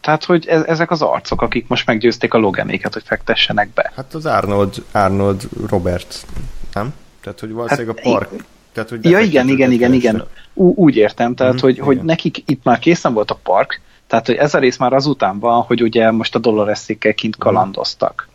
Tehát, 0.08 0.24
hogy 0.24 0.46
ez, 0.46 0.62
ezek 0.64 0.90
az 0.90 1.02
arcok, 1.02 1.42
akik 1.42 1.68
most 1.68 1.86
meggyőzték 1.86 2.34
a 2.34 2.38
Loganéket, 2.38 2.92
hogy 2.92 3.02
fektessenek 3.06 3.68
be. 3.74 3.92
Hát 3.96 4.14
az 4.14 4.26
Arnold, 4.26 4.74
Arnold 4.92 5.48
Robert, 5.68 6.26
nem? 6.74 6.94
Tehát, 7.20 7.40
hogy 7.40 7.52
valószínűleg 7.52 7.96
hát, 7.96 8.06
a 8.06 8.10
park... 8.10 8.44
Tehát, 8.72 8.88
hogy 8.88 9.04
ja, 9.04 9.18
igen, 9.18 9.48
igen, 9.48 9.72
igen, 9.72 9.92
igen. 9.92 10.24
Ú, 10.54 10.74
úgy 10.74 10.96
értem, 10.96 11.34
tehát, 11.34 11.54
mm, 11.54 11.58
hogy, 11.58 11.72
igen. 11.72 11.84
hogy 11.84 12.02
nekik 12.02 12.42
itt 12.46 12.64
már 12.64 12.78
készen 12.78 13.12
volt 13.12 13.30
a 13.30 13.38
park, 13.42 13.80
tehát, 14.06 14.26
hogy 14.26 14.34
ez 14.34 14.54
a 14.54 14.58
rész 14.58 14.76
már 14.76 14.92
azután 14.92 15.38
van, 15.38 15.62
hogy 15.62 15.82
ugye 15.82 16.10
most 16.10 16.34
a 16.34 16.38
dolores 16.38 16.86
kint 16.98 17.22
mhm. 17.22 17.38
kalandoztak. 17.38 18.28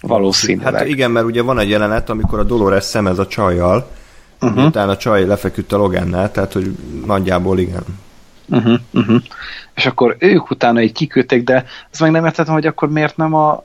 Valószínűleg. 0.00 0.74
Hát 0.74 0.86
igen, 0.86 1.10
mert 1.10 1.26
ugye 1.26 1.42
van 1.42 1.58
egy 1.58 1.68
jelenet, 1.68 2.10
amikor 2.10 2.38
a 2.38 2.44
Dolores 2.44 2.84
szemez 2.84 3.18
a 3.18 3.26
csajjal, 3.26 3.90
uh-huh. 4.40 4.64
utána 4.64 4.90
a 4.90 4.96
csaj 4.96 5.26
lefeküdt 5.26 5.72
a 5.72 5.76
Logannál, 5.76 6.30
tehát, 6.30 6.52
hogy 6.52 6.76
nagyjából 7.06 7.58
igen. 7.58 7.84
Uh-huh, 8.48 8.78
uh-huh. 8.92 9.22
És 9.74 9.86
akkor 9.86 10.16
ők 10.18 10.50
utána 10.50 10.80
így 10.80 10.92
kiküldték, 10.92 11.44
de 11.44 11.64
az 11.92 11.98
meg 11.98 12.10
nem 12.10 12.24
értettem, 12.24 12.54
hogy 12.54 12.66
akkor 12.66 12.90
miért 12.90 13.16
nem 13.16 13.34
a 13.34 13.64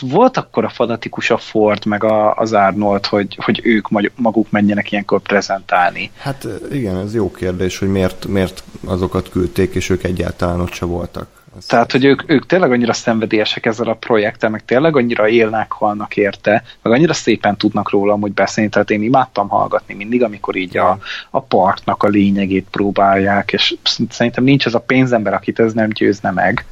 volt 0.00 0.36
akkor 0.36 0.64
a 0.64 0.68
fanatikus 0.68 1.30
a 1.30 1.38
Ford, 1.38 1.84
meg 1.84 2.04
a, 2.04 2.34
az 2.34 2.52
Arnold, 2.52 3.06
hogy, 3.06 3.38
hogy 3.44 3.60
ők 3.64 3.88
maguk 4.16 4.50
menjenek 4.50 4.92
ilyenkor 4.92 5.20
prezentálni? 5.20 6.10
Hát 6.18 6.46
igen, 6.70 6.96
ez 6.96 7.14
jó 7.14 7.30
kérdés, 7.30 7.78
hogy 7.78 7.88
miért, 7.88 8.26
miért 8.26 8.62
azokat 8.84 9.28
küldték, 9.28 9.74
és 9.74 9.88
ők 9.88 10.04
egyáltalán 10.04 10.60
ott 10.60 10.72
se 10.72 10.84
voltak. 10.84 11.35
Azt 11.56 11.68
Tehát, 11.68 11.92
hogy 11.92 12.04
ők, 12.04 12.30
ők 12.30 12.46
tényleg 12.46 12.72
annyira 12.72 12.92
szenvedélyesek 12.92 13.66
ezzel 13.66 13.88
a 13.88 13.94
projekttel, 13.94 14.50
meg 14.50 14.64
tényleg 14.64 14.96
annyira 14.96 15.28
élnek, 15.28 15.72
halnak 15.72 16.16
érte, 16.16 16.62
meg 16.82 16.92
annyira 16.92 17.12
szépen 17.12 17.56
tudnak 17.56 17.90
róla 17.90 18.16
hogy 18.16 18.32
beszélni, 18.32 18.70
tehát 18.70 18.90
én 18.90 19.02
imádtam 19.02 19.48
hallgatni 19.48 19.94
mindig, 19.94 20.22
amikor 20.22 20.56
így 20.56 20.76
a, 20.76 20.98
a 21.30 21.40
partnak 21.40 22.02
a 22.02 22.08
lényegét 22.08 22.66
próbálják, 22.70 23.52
és 23.52 23.74
szerintem 24.08 24.44
nincs 24.44 24.66
az 24.66 24.74
a 24.74 24.80
pénzember, 24.80 25.34
akit 25.34 25.58
ez 25.58 25.72
nem 25.72 25.88
győzne 25.88 26.30
meg, 26.30 26.64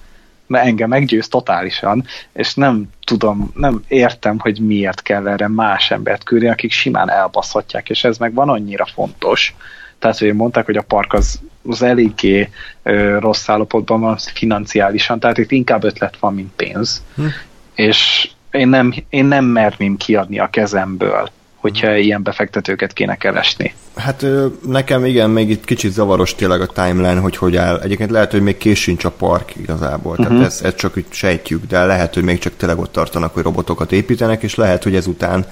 mert 0.46 0.66
engem 0.66 0.88
meggyőz 0.88 1.28
totálisan, 1.28 2.04
és 2.32 2.54
nem 2.54 2.88
tudom, 3.04 3.50
nem 3.54 3.84
értem, 3.88 4.38
hogy 4.38 4.60
miért 4.60 5.02
kell 5.02 5.28
erre 5.28 5.48
más 5.48 5.90
embert 5.90 6.24
küldeni, 6.24 6.52
akik 6.52 6.72
simán 6.72 7.10
elbaszhatják, 7.10 7.90
és 7.90 8.04
ez 8.04 8.18
meg 8.18 8.34
van 8.34 8.48
annyira 8.48 8.86
fontos, 8.94 9.54
tehát, 9.98 10.18
hogy 10.18 10.34
mondták, 10.34 10.64
hogy 10.64 10.76
a 10.76 10.82
park 10.82 11.12
az, 11.12 11.40
az 11.66 11.83
eléggé 11.83 12.50
ö, 12.83 13.18
rossz 13.18 13.49
állapotban 13.49 14.00
van 14.00 14.16
financiálisan, 14.16 15.21
tehát 15.21 15.38
itt 15.38 15.50
inkább 15.50 15.85
ötlet 15.85 16.16
van, 16.21 16.35
mint 16.35 16.52
pénz. 16.56 17.02
Hm. 17.14 17.26
És 17.75 18.30
én 18.50 18.68
nem, 18.68 18.94
én 19.09 19.25
nem 19.25 19.44
merném 19.44 19.97
kiadni 19.97 20.38
a 20.38 20.50
kezemből, 20.50 21.30
hogyha 21.64 21.97
ilyen 21.97 22.23
befektetőket 22.23 22.92
kéne 22.92 23.16
keresni. 23.16 23.75
Hát 23.97 24.26
nekem 24.66 25.04
igen, 25.04 25.30
még 25.30 25.50
itt 25.50 25.64
kicsit 25.64 25.92
zavaros 25.92 26.35
tényleg 26.35 26.61
a 26.61 26.66
timeline, 26.66 27.21
hogy 27.21 27.37
hogy 27.37 27.56
áll. 27.56 27.80
Egyébként 27.80 28.11
lehet, 28.11 28.30
hogy 28.30 28.42
még 28.42 28.56
késincs 28.56 29.04
a 29.04 29.11
park 29.11 29.56
igazából, 29.56 30.11
uh-huh. 30.11 30.26
tehát 30.26 30.38
mhm. 30.38 30.47
ezt, 30.47 30.64
ezt 30.64 30.76
csak 30.76 30.97
úgy 30.97 31.04
sejtjük, 31.11 31.66
de 31.66 31.85
lehet, 31.85 32.14
hogy 32.14 32.23
még 32.23 32.38
csak 32.38 32.56
tényleg 32.56 32.78
ott 32.78 32.92
tartanak, 32.92 33.35
hogy 33.35 33.42
robotokat 33.42 33.92
építenek, 33.92 34.42
és 34.42 34.54
lehet, 34.54 34.83
hogy 34.83 34.94
ezután 34.94 35.47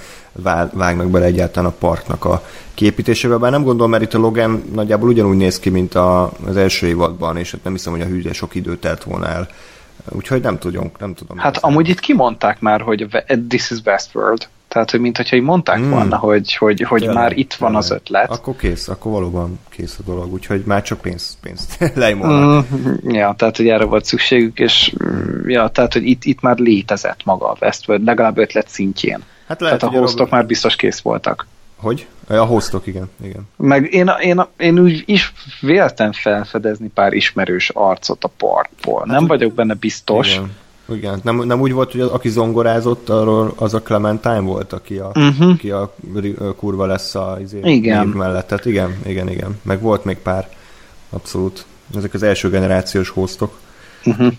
vágnak 0.73 1.09
bele 1.09 1.25
egyáltalán 1.25 1.69
a 1.69 1.75
parknak 1.79 2.25
a 2.25 2.43
képítésébe, 2.73 3.37
bár 3.37 3.51
nem 3.51 3.63
gondolom, 3.63 3.91
mert 3.91 4.03
itt 4.03 4.13
a 4.13 4.17
Logan 4.17 4.63
nagyjából 4.73 5.09
ugyanúgy 5.09 5.37
néz 5.37 5.59
ki, 5.59 5.69
mint 5.69 5.95
a, 5.95 6.31
az 6.45 6.57
első 6.57 6.87
évadban, 6.87 7.37
és 7.37 7.51
hát 7.51 7.63
nem 7.63 7.73
hiszem, 7.73 7.93
hogy 7.93 8.01
a 8.01 8.05
hűde 8.05 8.33
sok 8.33 8.55
időt 8.55 8.79
telt 8.79 9.03
volna 9.03 9.27
el. 9.27 9.47
Úgyhogy 10.09 10.41
nem 10.41 10.57
tudom, 10.57 10.91
nem 10.99 11.13
tudom. 11.13 11.37
Hát 11.37 11.57
amúgy 11.57 11.89
itt 11.89 11.99
kimondták 11.99 12.59
már, 12.59 12.81
hogy 12.81 13.07
this 13.47 13.71
is 13.71 13.77
Westworld. 13.85 14.47
Tehát, 14.73 14.91
hogy 14.91 14.99
mintha 14.99 15.35
így 15.35 15.41
mondták 15.41 15.77
hmm. 15.77 15.89
volna, 15.89 16.17
hogy, 16.17 16.55
hogy, 16.55 16.81
hogy 16.81 16.99
tényleg, 16.99 17.17
már 17.17 17.37
itt 17.37 17.53
van 17.53 17.75
az 17.75 17.91
ötlet. 17.91 18.31
Akkor 18.31 18.55
kész, 18.55 18.87
akkor 18.87 19.11
valóban 19.11 19.59
kész 19.69 19.97
a 19.99 20.03
dolog, 20.05 20.33
úgyhogy 20.33 20.63
már 20.65 20.81
csak 20.81 21.01
pénz, 21.01 21.37
pénzt 21.41 21.77
lejmolnak. 21.95 22.65
Mm, 22.75 23.09
ja, 23.09 23.33
tehát, 23.37 23.57
hogy 23.57 23.67
erre 23.67 23.83
volt 23.83 24.05
szükségük, 24.05 24.59
és 24.59 24.95
mm, 25.05 25.49
ja, 25.49 25.67
tehát, 25.67 25.93
hogy 25.93 26.05
itt, 26.05 26.23
itt 26.23 26.41
már 26.41 26.57
létezett 26.57 27.19
maga 27.23 27.51
a 27.51 27.57
Westworld, 27.61 28.05
legalább 28.05 28.37
ötlet 28.37 28.67
szintjén. 28.67 29.23
Hát 29.47 29.61
lehet, 29.61 29.79
tehát 29.79 29.95
a 29.95 29.99
hostok 29.99 30.29
már 30.29 30.45
biztos 30.45 30.75
kész 30.75 30.99
voltak. 30.99 31.47
Hogy? 31.75 32.07
A 32.27 32.35
hostok, 32.35 32.87
igen. 32.87 33.09
igen. 33.23 33.41
Meg 33.57 33.93
én, 33.93 34.11
én, 34.21 34.41
én 34.57 34.79
úgy 34.79 35.03
is 35.05 35.33
véltem 35.61 36.11
felfedezni 36.11 36.87
pár 36.87 37.13
ismerős 37.13 37.69
arcot 37.69 38.23
a 38.23 38.31
parkból. 38.37 38.99
Hát 38.99 39.07
Nem 39.07 39.27
vagyok 39.27 39.53
benne 39.53 39.73
biztos. 39.73 40.33
Igen 40.33 40.61
igen, 40.89 41.19
nem, 41.23 41.35
nem 41.35 41.61
úgy 41.61 41.71
volt, 41.71 41.91
hogy 41.91 42.01
az, 42.01 42.09
aki 42.09 42.29
zongorázott, 42.29 43.09
arról 43.09 43.53
az 43.55 43.73
a 43.73 43.81
Clementine 43.81 44.39
volt, 44.39 44.73
aki 44.73 44.97
a, 44.97 45.11
uh-huh. 45.15 45.49
aki 45.49 45.71
a 45.71 45.93
kurva 46.57 46.85
lesz 46.85 47.15
a 47.15 47.37
izé, 47.41 47.59
igen. 47.63 48.07
mellett. 48.07 48.47
Tehát 48.47 48.65
igen, 48.65 48.97
igen, 49.05 49.29
igen. 49.29 49.59
Meg 49.61 49.81
volt 49.81 50.05
még 50.05 50.17
pár, 50.17 50.49
abszolút. 51.09 51.65
Ezek 51.95 52.13
az 52.13 52.23
első 52.23 52.49
generációs 52.49 53.09
hostok. 53.09 53.59
Uh-huh. 54.05 54.33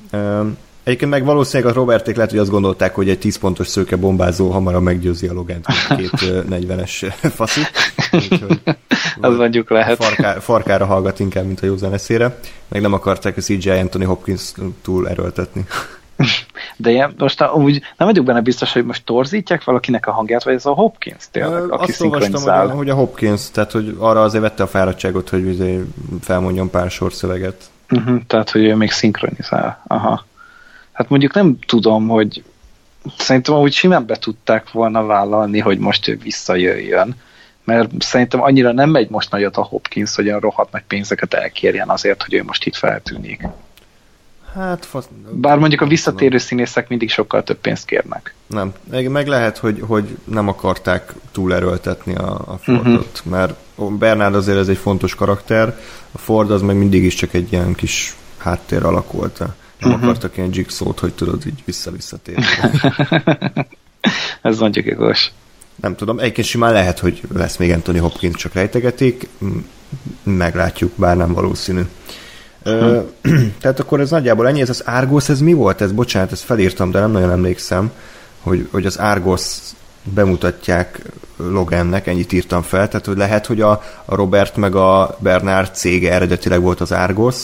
Egyébként 0.84 1.10
meg 1.10 1.24
valószínűleg 1.24 1.72
a 1.72 1.78
Roberték 1.78 2.14
lehet, 2.14 2.30
hogy 2.30 2.40
azt 2.40 2.50
gondolták, 2.50 2.94
hogy 2.94 3.08
egy 3.08 3.18
10 3.18 3.36
pontos 3.36 3.66
szőke 3.66 3.96
bombázó 3.96 4.50
hamarabb 4.50 4.82
meggyőzi 4.82 5.26
a 5.26 5.32
Logent, 5.32 5.66
két 5.96 6.10
40-es 6.50 7.12
faszi. 7.34 7.60
az 9.20 9.36
mondjuk 9.36 9.70
lehet. 9.70 10.04
Farká, 10.04 10.38
farkára 10.38 10.84
hallgat 10.86 11.20
inkább, 11.20 11.44
mint 11.44 11.60
a 11.60 11.66
józan 11.66 11.92
eszére. 11.92 12.38
Meg 12.68 12.80
nem 12.80 12.92
akarták 12.92 13.36
a 13.36 13.40
CGI 13.40 13.70
Anthony 13.70 14.04
Hopkins 14.04 14.52
túl 14.82 15.08
erőltetni. 15.08 15.64
De 16.76 16.90
ilyen, 16.90 17.14
most 17.18 17.44
úgy 17.54 17.83
nem 17.97 18.09
vagyok 18.09 18.25
benne 18.25 18.40
biztos, 18.40 18.73
hogy 18.73 18.85
most 18.85 19.04
torzítják 19.04 19.64
valakinek 19.64 20.06
a 20.06 20.12
hangját, 20.12 20.44
vagy 20.44 20.54
ez 20.54 20.66
a 20.66 20.73
Hopkins 20.73 21.25
tényleg, 21.30 21.73
aki 21.73 21.90
Azt 21.90 22.00
olvastam, 22.00 22.71
hogy 22.71 22.90
a 22.90 22.94
Hopkins, 22.94 23.50
tehát 23.50 23.73
hogy 23.73 23.97
arra 23.99 24.23
azért 24.23 24.42
vette 24.42 24.62
a 24.62 24.66
fáradtságot, 24.66 25.28
hogy 25.28 25.49
azért 25.49 25.85
felmondjon 26.21 26.71
pár 26.71 26.90
sorszöveget. 26.90 27.62
Uh-huh, 27.90 28.21
tehát, 28.26 28.50
hogy 28.50 28.64
ő 28.64 28.75
még 28.75 28.90
szinkronizál. 28.90 29.83
Aha. 29.87 30.25
Hát 30.92 31.09
mondjuk 31.09 31.35
nem 31.35 31.59
tudom, 31.66 32.09
hogy 32.09 32.42
szerintem 33.18 33.54
úgy 33.54 33.73
simán 33.73 34.06
be 34.06 34.16
tudták 34.16 34.71
volna 34.71 35.06
vállalni, 35.06 35.59
hogy 35.59 35.78
most 35.78 36.09
ő 36.09 36.18
visszajöjjön, 36.23 37.16
mert 37.64 37.90
szerintem 37.99 38.42
annyira 38.42 38.73
nem 38.73 38.90
megy 38.90 39.11
most 39.11 39.30
nagyot 39.30 39.56
a 39.56 39.62
Hopkins, 39.62 40.14
hogy 40.14 40.26
olyan 40.26 40.40
rohadt 40.40 40.73
nagy 40.73 40.85
pénzeket 40.87 41.35
elkérjen 41.35 41.88
azért, 41.88 42.23
hogy 42.23 42.35
ő 42.35 42.42
most 42.42 42.64
itt 42.64 42.76
feltűnik. 42.76 43.47
Hát, 44.54 44.84
fasz... 44.84 45.08
Bár 45.30 45.58
mondjuk 45.58 45.80
a 45.80 45.87
visszatérő 45.87 46.38
színészek 46.38 46.88
mindig 46.88 47.11
sokkal 47.11 47.42
több 47.42 47.58
pénzt 47.58 47.84
kérnek. 47.84 48.34
Nem. 48.46 48.73
Meg 48.90 49.26
lehet, 49.26 49.58
hogy, 49.58 49.80
hogy 49.87 50.16
nem 50.25 50.49
akarták 50.49 51.12
túlerőltetni 51.32 52.14
a, 52.14 52.30
a 52.32 52.58
Fordot, 52.62 53.23
uh-huh. 53.25 53.32
mert 53.32 53.54
Bernard 53.99 54.34
azért 54.34 54.58
ez 54.58 54.68
egy 54.68 54.76
fontos 54.76 55.14
karakter, 55.14 55.78
a 56.12 56.18
Ford 56.18 56.50
az 56.50 56.62
meg 56.62 56.76
mindig 56.76 57.04
is 57.04 57.14
csak 57.14 57.34
egy 57.34 57.52
ilyen 57.52 57.75
kis 57.75 58.16
háttér 58.37 58.84
alak 58.84 59.12
volt. 59.12 59.38
Nem 59.38 59.52
uh-huh. 59.80 60.02
akartak 60.02 60.37
ilyen 60.37 60.50
jigsaw 60.52 60.92
hogy 60.96 61.14
tudod 61.14 61.46
így 61.46 61.62
vissza-visszatérni. 61.64 62.44
ez 64.42 64.58
mondjuk 64.58 64.87
igaz. 64.87 65.30
Nem 65.76 65.94
tudom, 65.94 66.18
egyébként 66.18 66.46
simán 66.46 66.73
lehet, 66.73 66.99
hogy 66.99 67.21
lesz 67.32 67.56
még 67.56 67.71
Anthony 67.71 67.99
Hopkins, 67.99 68.36
csak 68.36 68.52
rejtegetik, 68.52 69.28
meglátjuk, 70.23 70.93
bár 70.97 71.17
nem 71.17 71.32
valószínű. 71.32 71.82
Ö, 72.62 72.94
tehát 73.60 73.80
akkor 73.80 74.00
ez 74.00 74.10
nagyjából 74.10 74.49
ennyi, 74.49 74.60
ez 74.60 74.69
az 74.69 74.82
Argos, 74.87 75.28
ez 75.28 75.41
mi 75.41 75.52
volt? 75.52 75.80
Ez, 75.80 75.93
bocsánat, 75.93 76.32
ezt 76.32 76.45
felírtam, 76.45 76.91
de 76.91 77.00
nem 77.00 77.10
nagyon 77.10 77.30
emlékszem, 77.30 77.91
hogy, 78.41 78.69
hogy 78.71 78.87
az 78.87 78.97
Argos 78.97 79.58
bemutatják 80.02 81.00
Logannek, 81.37 82.06
ennyit 82.06 82.32
írtam 82.32 82.63
fel, 82.63 82.89
tehát 82.89 83.06
hogy 83.06 83.17
lehet, 83.17 83.47
hogy 83.47 83.60
a, 83.60 83.71
a 84.04 84.15
Robert 84.15 84.56
meg 84.56 84.75
a 84.75 85.17
Bernard 85.21 85.75
cége 85.75 86.13
eredetileg 86.13 86.60
volt 86.60 86.80
az 86.80 86.93
Argos, 86.93 87.37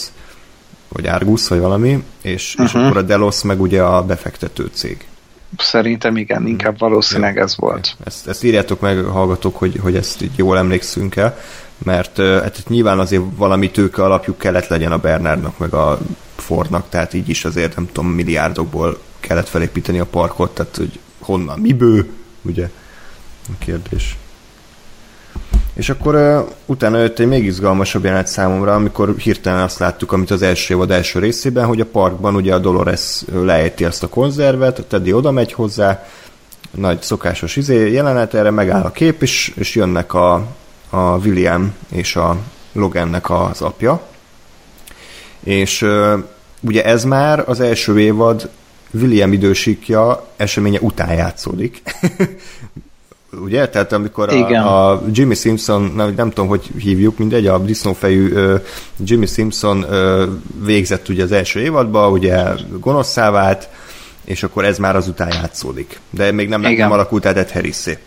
vagy 0.89 1.07
Argus, 1.07 1.49
vagy 1.49 1.59
valami, 1.59 2.05
és, 2.23 2.51
uh-huh. 2.53 2.67
és 2.67 2.73
mhm. 2.73 2.85
akkor 2.85 2.97
a 2.97 3.03
Delos 3.03 3.43
meg 3.43 3.61
ugye 3.61 3.83
a 3.83 4.03
befektető 4.03 4.71
cég. 4.73 5.05
Szerintem 5.59 6.17
igen, 6.17 6.47
inkább 6.47 6.79
valószínűleg 6.79 7.39
ez 7.39 7.57
volt. 7.57 7.97
Ezt, 8.05 8.29
ezt 8.29 8.45
írjátok 8.45 8.81
meg, 8.81 9.05
hallgatok, 9.05 9.57
hogy, 9.57 9.79
hogy 9.83 9.97
ezt 9.97 10.23
így 10.23 10.37
jól 10.37 10.59
emlékszünk 10.59 11.17
el 11.17 11.39
mert 11.85 12.17
hát 12.17 12.63
nyilván 12.69 12.99
azért 12.99 13.23
valami 13.37 13.71
tőke 13.71 14.05
alapjuk 14.05 14.39
kellett 14.39 14.67
legyen 14.67 14.93
a 14.93 14.99
Bernardnak, 14.99 15.59
meg 15.59 15.75
a 15.75 15.99
Fordnak, 16.37 16.89
tehát 16.89 17.15
így 17.15 17.29
is 17.29 17.45
azért 17.45 17.77
nem 17.77 17.87
tudom, 17.87 18.11
milliárdokból 18.11 18.99
kellett 19.21 19.49
felépíteni 19.49 19.99
a 19.99 20.07
parkot, 20.07 20.55
tehát 20.55 20.77
hogy 20.77 20.99
honnan, 21.19 21.59
miből, 21.59 22.07
ugye 22.43 22.71
a 23.49 23.53
kérdés. 23.59 24.17
És 25.75 25.89
akkor 25.89 26.15
uh, 26.15 26.49
utána 26.67 26.99
jött 26.99 27.19
egy 27.19 27.27
még 27.27 27.45
izgalmasabb 27.45 28.05
jelenet 28.05 28.27
számomra, 28.27 28.75
amikor 28.75 29.15
hirtelen 29.17 29.63
azt 29.63 29.79
láttuk, 29.79 30.13
amit 30.13 30.31
az 30.31 30.43
első 30.43 30.75
évad 30.75 30.91
első 30.91 31.19
részében, 31.19 31.67
hogy 31.67 31.81
a 31.81 31.87
parkban 31.87 32.35
ugye 32.35 32.55
a 32.55 32.59
Dolores 32.59 33.23
lejti 33.33 33.85
ezt 33.85 34.03
a 34.03 34.09
konzervet, 34.09 34.79
a 34.79 34.87
Teddy 34.87 35.13
oda 35.13 35.31
megy 35.31 35.53
hozzá, 35.53 36.07
nagy 36.71 37.03
szokásos 37.03 37.57
izé 37.57 37.93
jelenet, 37.93 38.35
erre 38.35 38.51
megáll 38.51 38.83
a 38.83 38.91
kép, 38.91 39.23
és, 39.23 39.53
és 39.57 39.75
jönnek 39.75 40.15
a, 40.15 40.47
a 40.91 41.17
William 41.17 41.75
és 41.89 42.17
a 42.17 42.37
Logannek 42.73 43.31
az 43.31 43.61
apja. 43.61 44.01
És 45.45 45.87
ugye 46.61 46.85
ez 46.85 47.05
már 47.05 47.45
az 47.47 47.61
első 47.61 48.01
évad 48.01 48.51
William 48.91 49.33
idősíkja 49.33 50.27
eseménye 50.37 50.79
után 50.81 51.15
játszódik. 51.15 51.83
ugye? 53.45 53.69
Tehát 53.69 53.93
amikor 53.93 54.29
a, 54.29 54.93
a 54.93 55.03
Jimmy 55.13 55.35
Simpson, 55.35 55.93
nem, 55.97 56.13
nem 56.17 56.29
tudom, 56.29 56.49
hogy 56.49 56.71
hívjuk, 56.79 57.19
mindegy, 57.19 57.47
a 57.47 57.59
disznófejű 57.59 58.33
uh, 58.33 58.61
Jimmy 58.97 59.27
Simpson 59.27 59.79
uh, 59.79 60.23
végzett 60.65 61.09
ugye 61.09 61.23
az 61.23 61.33
első 61.33 61.61
évadban, 61.61 62.13
ugye 62.13 62.45
gonoszszá 62.79 63.31
vált, 63.31 63.69
és 64.25 64.43
akkor 64.43 64.65
ez 64.65 64.79
már 64.79 64.97
azután 64.97 65.29
játszódik. 65.33 66.01
De 66.11 66.33
még 66.33 66.49
nem, 66.49 66.61
nem 66.61 66.93
alakult 66.93 67.27
át 67.27 67.37
Ed 67.37 67.51
Harris-é. 67.51 67.99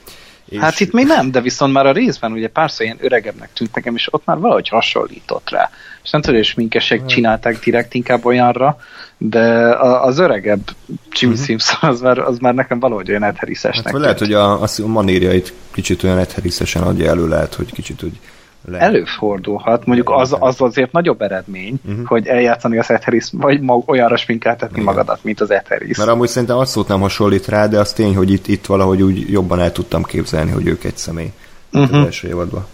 És... 0.50 0.60
Hát 0.60 0.80
itt 0.80 0.92
még 0.92 1.06
nem, 1.06 1.32
de 1.32 1.42
viszont 1.42 1.74
már 1.74 1.86
a 1.86 1.92
részben 1.92 2.32
ugye 2.32 2.48
párszor 2.48 2.86
ilyen 2.86 2.98
öregebbnek 3.00 3.54
tűnt 3.54 3.76
nekem, 3.76 3.96
és 3.96 4.14
ott 4.14 4.26
már 4.26 4.38
valahogy 4.38 4.68
hasonlított 4.68 5.50
rá. 5.50 5.70
És 6.04 6.10
nem 6.10 6.22
tudom, 6.22 6.36
hogy 6.36 6.46
sminkesek 6.46 6.98
hmm. 6.98 7.08
csinálták 7.08 7.60
direkt 7.60 7.94
inkább 7.94 8.26
olyanra, 8.26 8.78
de 9.18 9.76
az 9.80 10.20
öregebb 10.20 10.70
Jimmy 11.12 11.34
uh-huh. 11.34 11.48
Simpson 11.48 11.90
az 11.90 12.02
már, 12.02 12.18
az 12.20 12.38
már 12.38 12.54
nekem 12.54 12.80
valahogy 12.80 13.10
olyan 13.10 13.24
etherisesnek. 13.24 13.94
Hát, 13.94 14.02
lehet, 14.02 14.20
hogy 14.20 14.34
a, 14.34 14.62
a 14.62 14.68
manírjait 14.86 15.54
kicsit 15.72 16.04
olyan 16.04 16.18
etherisesen 16.18 16.82
adja 16.82 17.10
elő, 17.10 17.28
lehet, 17.28 17.54
hogy 17.54 17.72
kicsit 17.72 18.04
úgy 18.04 18.20
le. 18.66 18.80
Előfordulhat, 18.80 19.86
mondjuk 19.86 20.10
az, 20.10 20.36
az 20.40 20.62
azért 20.62 20.92
nagyobb 20.92 21.22
eredmény, 21.22 21.80
uh-huh. 21.86 22.06
hogy 22.06 22.28
eljátszani 22.28 22.78
az 22.78 22.90
Etheris, 22.90 23.30
vagy 23.32 23.62
mag, 23.62 23.84
olyanra 23.90 24.18
sminkáltatni 24.18 24.82
Igen. 24.82 24.94
magadat, 24.94 25.20
mint 25.24 25.42
az 25.42 25.52
Etheris. 25.52 25.98
Mert 25.98 26.10
amúgy 26.10 26.28
szerintem 26.28 26.58
abszolút 26.58 26.88
nem 26.88 27.00
hasonlít 27.00 27.48
rá, 27.48 27.68
de 27.68 27.80
az 27.80 27.94
tény, 27.94 28.16
hogy 28.16 28.32
itt, 28.32 28.48
itt 28.48 28.66
valahogy 28.66 29.02
úgy 29.02 29.32
jobban 29.32 29.60
el 29.60 29.72
tudtam 29.72 30.04
képzelni, 30.04 30.52
hogy 30.52 30.68
ők 30.68 30.84
egy 30.84 30.98
személy 30.98 31.32
uh-huh. 31.72 31.84
az 31.84 31.90
mhm. 31.90 32.06
első 32.06 32.28
évadban. 32.28 32.66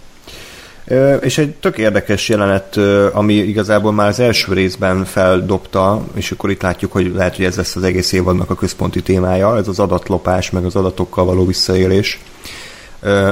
És 1.21 1.38
egy 1.38 1.56
tök 1.56 1.78
érdekes 1.78 2.30
jelenet, 2.30 2.78
ami 3.13 3.34
igazából 3.34 3.91
már 3.91 4.08
az 4.08 4.19
első 4.19 4.54
részben 4.54 5.06
feldobta, 5.06 6.02
és 6.13 6.32
akkor 6.32 6.49
itt 6.49 6.62
látjuk, 6.62 6.91
hogy 6.91 7.13
lehet, 7.15 7.36
hogy 7.36 7.45
ez 7.45 7.56
lesz 7.56 7.75
az 7.75 7.84
egész 7.84 8.12
évadnak 8.12 8.49
a 8.49 8.56
központi 8.56 9.02
témája, 9.02 9.58
ez 9.58 9.67
az 9.67 9.80
adatlopás, 9.80 10.49
meg 10.49 10.65
az 10.65 10.75
adatokkal 10.75 11.25
való 11.25 11.45
visszaélés. 11.45 12.19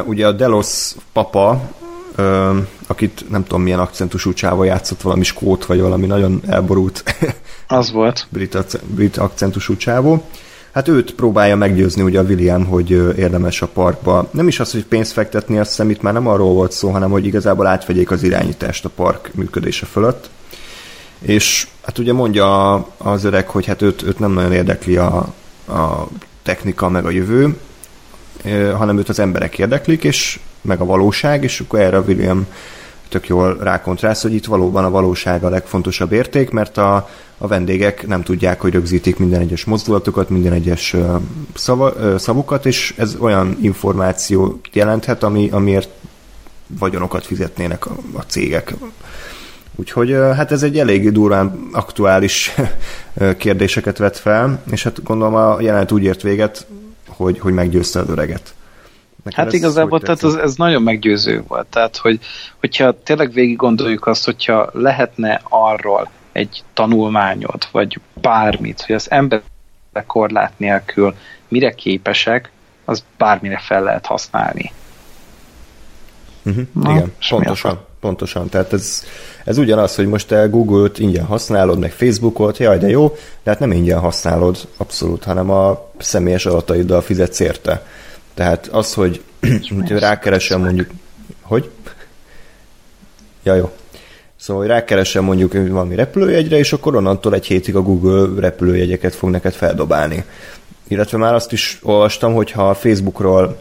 Ugye 0.05 0.27
a 0.27 0.31
Delos 0.31 0.91
papa, 1.13 1.61
akit 2.87 3.29
nem 3.29 3.43
tudom 3.43 3.61
milyen 3.61 3.79
akcentusú 3.79 4.33
csáva 4.33 4.63
játszott, 4.63 5.01
valami 5.01 5.23
skót, 5.23 5.65
vagy 5.65 5.79
valami 5.79 6.05
nagyon 6.05 6.41
elborult 6.47 7.03
az 7.67 7.91
volt. 7.91 8.27
brit, 8.31 8.81
brit 8.85 9.17
akcentusú 9.17 9.77
csávó. 9.77 10.23
Hát 10.71 10.87
őt 10.87 11.13
próbálja 11.13 11.55
meggyőzni 11.55 12.01
ugye 12.01 12.19
a 12.19 12.23
William, 12.23 12.65
hogy 12.65 12.91
érdemes 13.17 13.61
a 13.61 13.67
parkba. 13.67 14.29
Nem 14.31 14.47
is 14.47 14.59
az, 14.59 14.71
hogy 14.71 14.85
pénzt 14.85 15.11
fektetni, 15.11 15.57
azt 15.57 15.69
hiszem 15.69 15.89
itt 15.89 16.01
már 16.01 16.13
nem 16.13 16.27
arról 16.27 16.53
volt 16.53 16.71
szó, 16.71 16.89
hanem 16.89 17.09
hogy 17.09 17.25
igazából 17.25 17.67
átvegyék 17.67 18.11
az 18.11 18.23
irányítást 18.23 18.85
a 18.85 18.89
park 18.89 19.31
működése 19.33 19.85
fölött. 19.85 20.29
És 21.19 21.67
hát 21.83 21.97
ugye 21.97 22.13
mondja 22.13 22.73
az 22.97 23.23
öreg, 23.23 23.49
hogy 23.49 23.65
hát 23.65 23.81
őt, 23.81 24.03
őt 24.03 24.19
nem 24.19 24.31
nagyon 24.31 24.53
érdekli 24.53 24.97
a, 24.97 25.15
a 25.67 26.07
technika 26.43 26.89
meg 26.89 27.05
a 27.05 27.09
jövő, 27.09 27.57
hanem 28.77 28.97
őt 28.97 29.09
az 29.09 29.19
emberek 29.19 29.57
érdeklik, 29.57 30.03
és 30.03 30.39
meg 30.67 30.81
a 30.81 30.85
valóság, 30.85 31.43
és 31.43 31.59
akkor 31.59 31.79
erre 31.79 31.99
William 31.99 32.47
tök 33.09 33.27
jól 33.27 33.57
rákontrászt, 33.57 34.21
hogy 34.21 34.33
itt 34.33 34.45
valóban 34.45 34.85
a 34.85 34.89
valóság 34.89 35.43
a 35.43 35.49
legfontosabb 35.49 36.11
érték, 36.11 36.49
mert 36.49 36.77
a, 36.77 37.09
a 37.37 37.47
vendégek 37.47 38.07
nem 38.07 38.23
tudják, 38.23 38.61
hogy 38.61 38.73
rögzítik 38.73 39.17
minden 39.17 39.41
egyes 39.41 39.65
mozdulatokat, 39.65 40.29
minden 40.29 40.53
egyes 40.53 40.95
szava, 41.53 42.17
szavukat, 42.17 42.65
és 42.65 42.93
ez 42.97 43.15
olyan 43.19 43.57
információ 43.61 44.59
jelenthet, 44.73 45.23
ami, 45.23 45.49
amiért 45.51 45.89
vagyonokat 46.67 47.25
fizetnének 47.25 47.85
a, 47.85 47.95
a 48.13 48.21
cégek. 48.21 48.73
Úgyhogy 49.75 50.11
hát 50.11 50.51
ez 50.51 50.63
egy 50.63 50.79
elég 50.79 51.11
durván 51.11 51.67
aktuális 51.71 52.55
kérdéseket 53.37 53.97
vet 53.97 54.17
fel, 54.17 54.61
és 54.71 54.83
hát 54.83 55.03
gondolom 55.03 55.35
a 55.35 55.61
jelenet 55.61 55.91
úgy 55.91 56.03
ért 56.03 56.21
véget, 56.21 56.67
hogy, 57.07 57.39
hogy 57.39 57.53
meggyőzte 57.53 57.99
az 57.99 58.09
öreget. 58.09 58.53
Neked 59.29 59.43
hát 59.43 59.53
igazából 59.53 59.99
tehát 59.99 60.23
ez, 60.23 60.33
ez 60.33 60.55
nagyon 60.55 60.81
meggyőző 60.81 61.43
volt. 61.47 61.67
Tehát, 61.67 61.97
hogy, 61.97 62.19
hogyha 62.59 63.03
tényleg 63.03 63.31
végig 63.31 63.55
gondoljuk 63.55 64.07
azt, 64.07 64.25
hogyha 64.25 64.69
lehetne 64.73 65.41
arról 65.43 66.09
egy 66.31 66.63
tanulmányot, 66.73 67.67
vagy 67.71 67.99
bármit, 68.21 68.81
hogy 68.81 68.95
az 68.95 69.11
ember 69.11 69.41
korlát 70.07 70.53
nélkül 70.57 71.15
mire 71.47 71.71
képesek, 71.71 72.51
az 72.85 73.03
bármire 73.17 73.57
fel 73.57 73.83
lehet 73.83 74.05
használni. 74.05 74.71
Uh-huh. 76.45 76.63
Na, 76.73 76.91
Igen, 76.91 77.13
pontosan. 77.29 77.85
Pontosan. 77.99 78.49
Tehát 78.49 78.73
ez, 78.73 79.03
ez 79.43 79.57
ugyanaz, 79.57 79.95
hogy 79.95 80.07
most 80.07 80.27
te 80.27 80.45
Google-t 80.47 80.99
ingyen 80.99 81.25
használod, 81.25 81.79
meg 81.79 81.91
Facebookot, 81.91 82.57
jaj, 82.57 82.77
de 82.77 82.87
jó, 82.87 83.15
de 83.43 83.51
hát 83.51 83.59
nem 83.59 83.71
ingyen 83.71 83.99
használod 83.99 84.57
abszolút, 84.77 85.23
hanem 85.23 85.49
a 85.49 85.89
személyes 85.97 86.45
adataiddal 86.45 87.01
fizetsz 87.01 87.39
érte. 87.39 87.85
Tehát 88.37 88.67
az, 88.67 88.93
hogy, 88.93 89.21
rákeresem 89.87 90.61
mondjuk, 90.61 90.89
hogy? 91.41 91.69
Ja, 93.43 93.55
jó. 93.55 93.71
Szóval, 94.35 94.61
hogy 94.61 94.71
rákeresem 94.71 95.23
mondjuk 95.23 95.53
valami 95.53 95.95
repülőjegyre, 95.95 96.57
és 96.57 96.73
akkor 96.73 96.95
onnantól 96.95 97.33
egy 97.33 97.45
hétig 97.45 97.75
a 97.75 97.81
Google 97.81 98.41
repülőjegyeket 98.41 99.15
fog 99.15 99.29
neked 99.29 99.53
feldobálni. 99.53 100.23
Illetve 100.87 101.17
már 101.17 101.33
azt 101.33 101.51
is 101.51 101.79
olvastam, 101.81 102.33
hogy 102.33 102.51
ha 102.51 102.69
a 102.69 102.73
Facebookról 102.73 103.57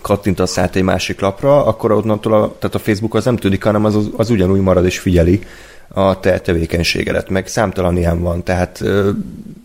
kattintasz 0.00 0.58
át 0.58 0.76
egy 0.76 0.82
másik 0.82 1.20
lapra, 1.20 1.64
akkor 1.64 1.92
onnantól 1.92 2.32
a, 2.32 2.56
tehát 2.58 2.74
a 2.74 2.78
Facebook 2.78 3.14
az 3.14 3.24
nem 3.24 3.36
tudik, 3.36 3.64
hanem 3.64 3.84
az, 3.84 3.96
az 4.16 4.30
ugyanúgy 4.30 4.60
marad 4.60 4.84
és 4.84 4.98
figyeli 4.98 5.42
a 5.88 6.20
te 6.20 6.38
tevékenységedet, 6.38 7.28
meg 7.28 7.46
számtalan 7.46 7.96
ilyen 7.96 8.20
van, 8.20 8.42
tehát 8.42 8.80
ö, 8.80 9.10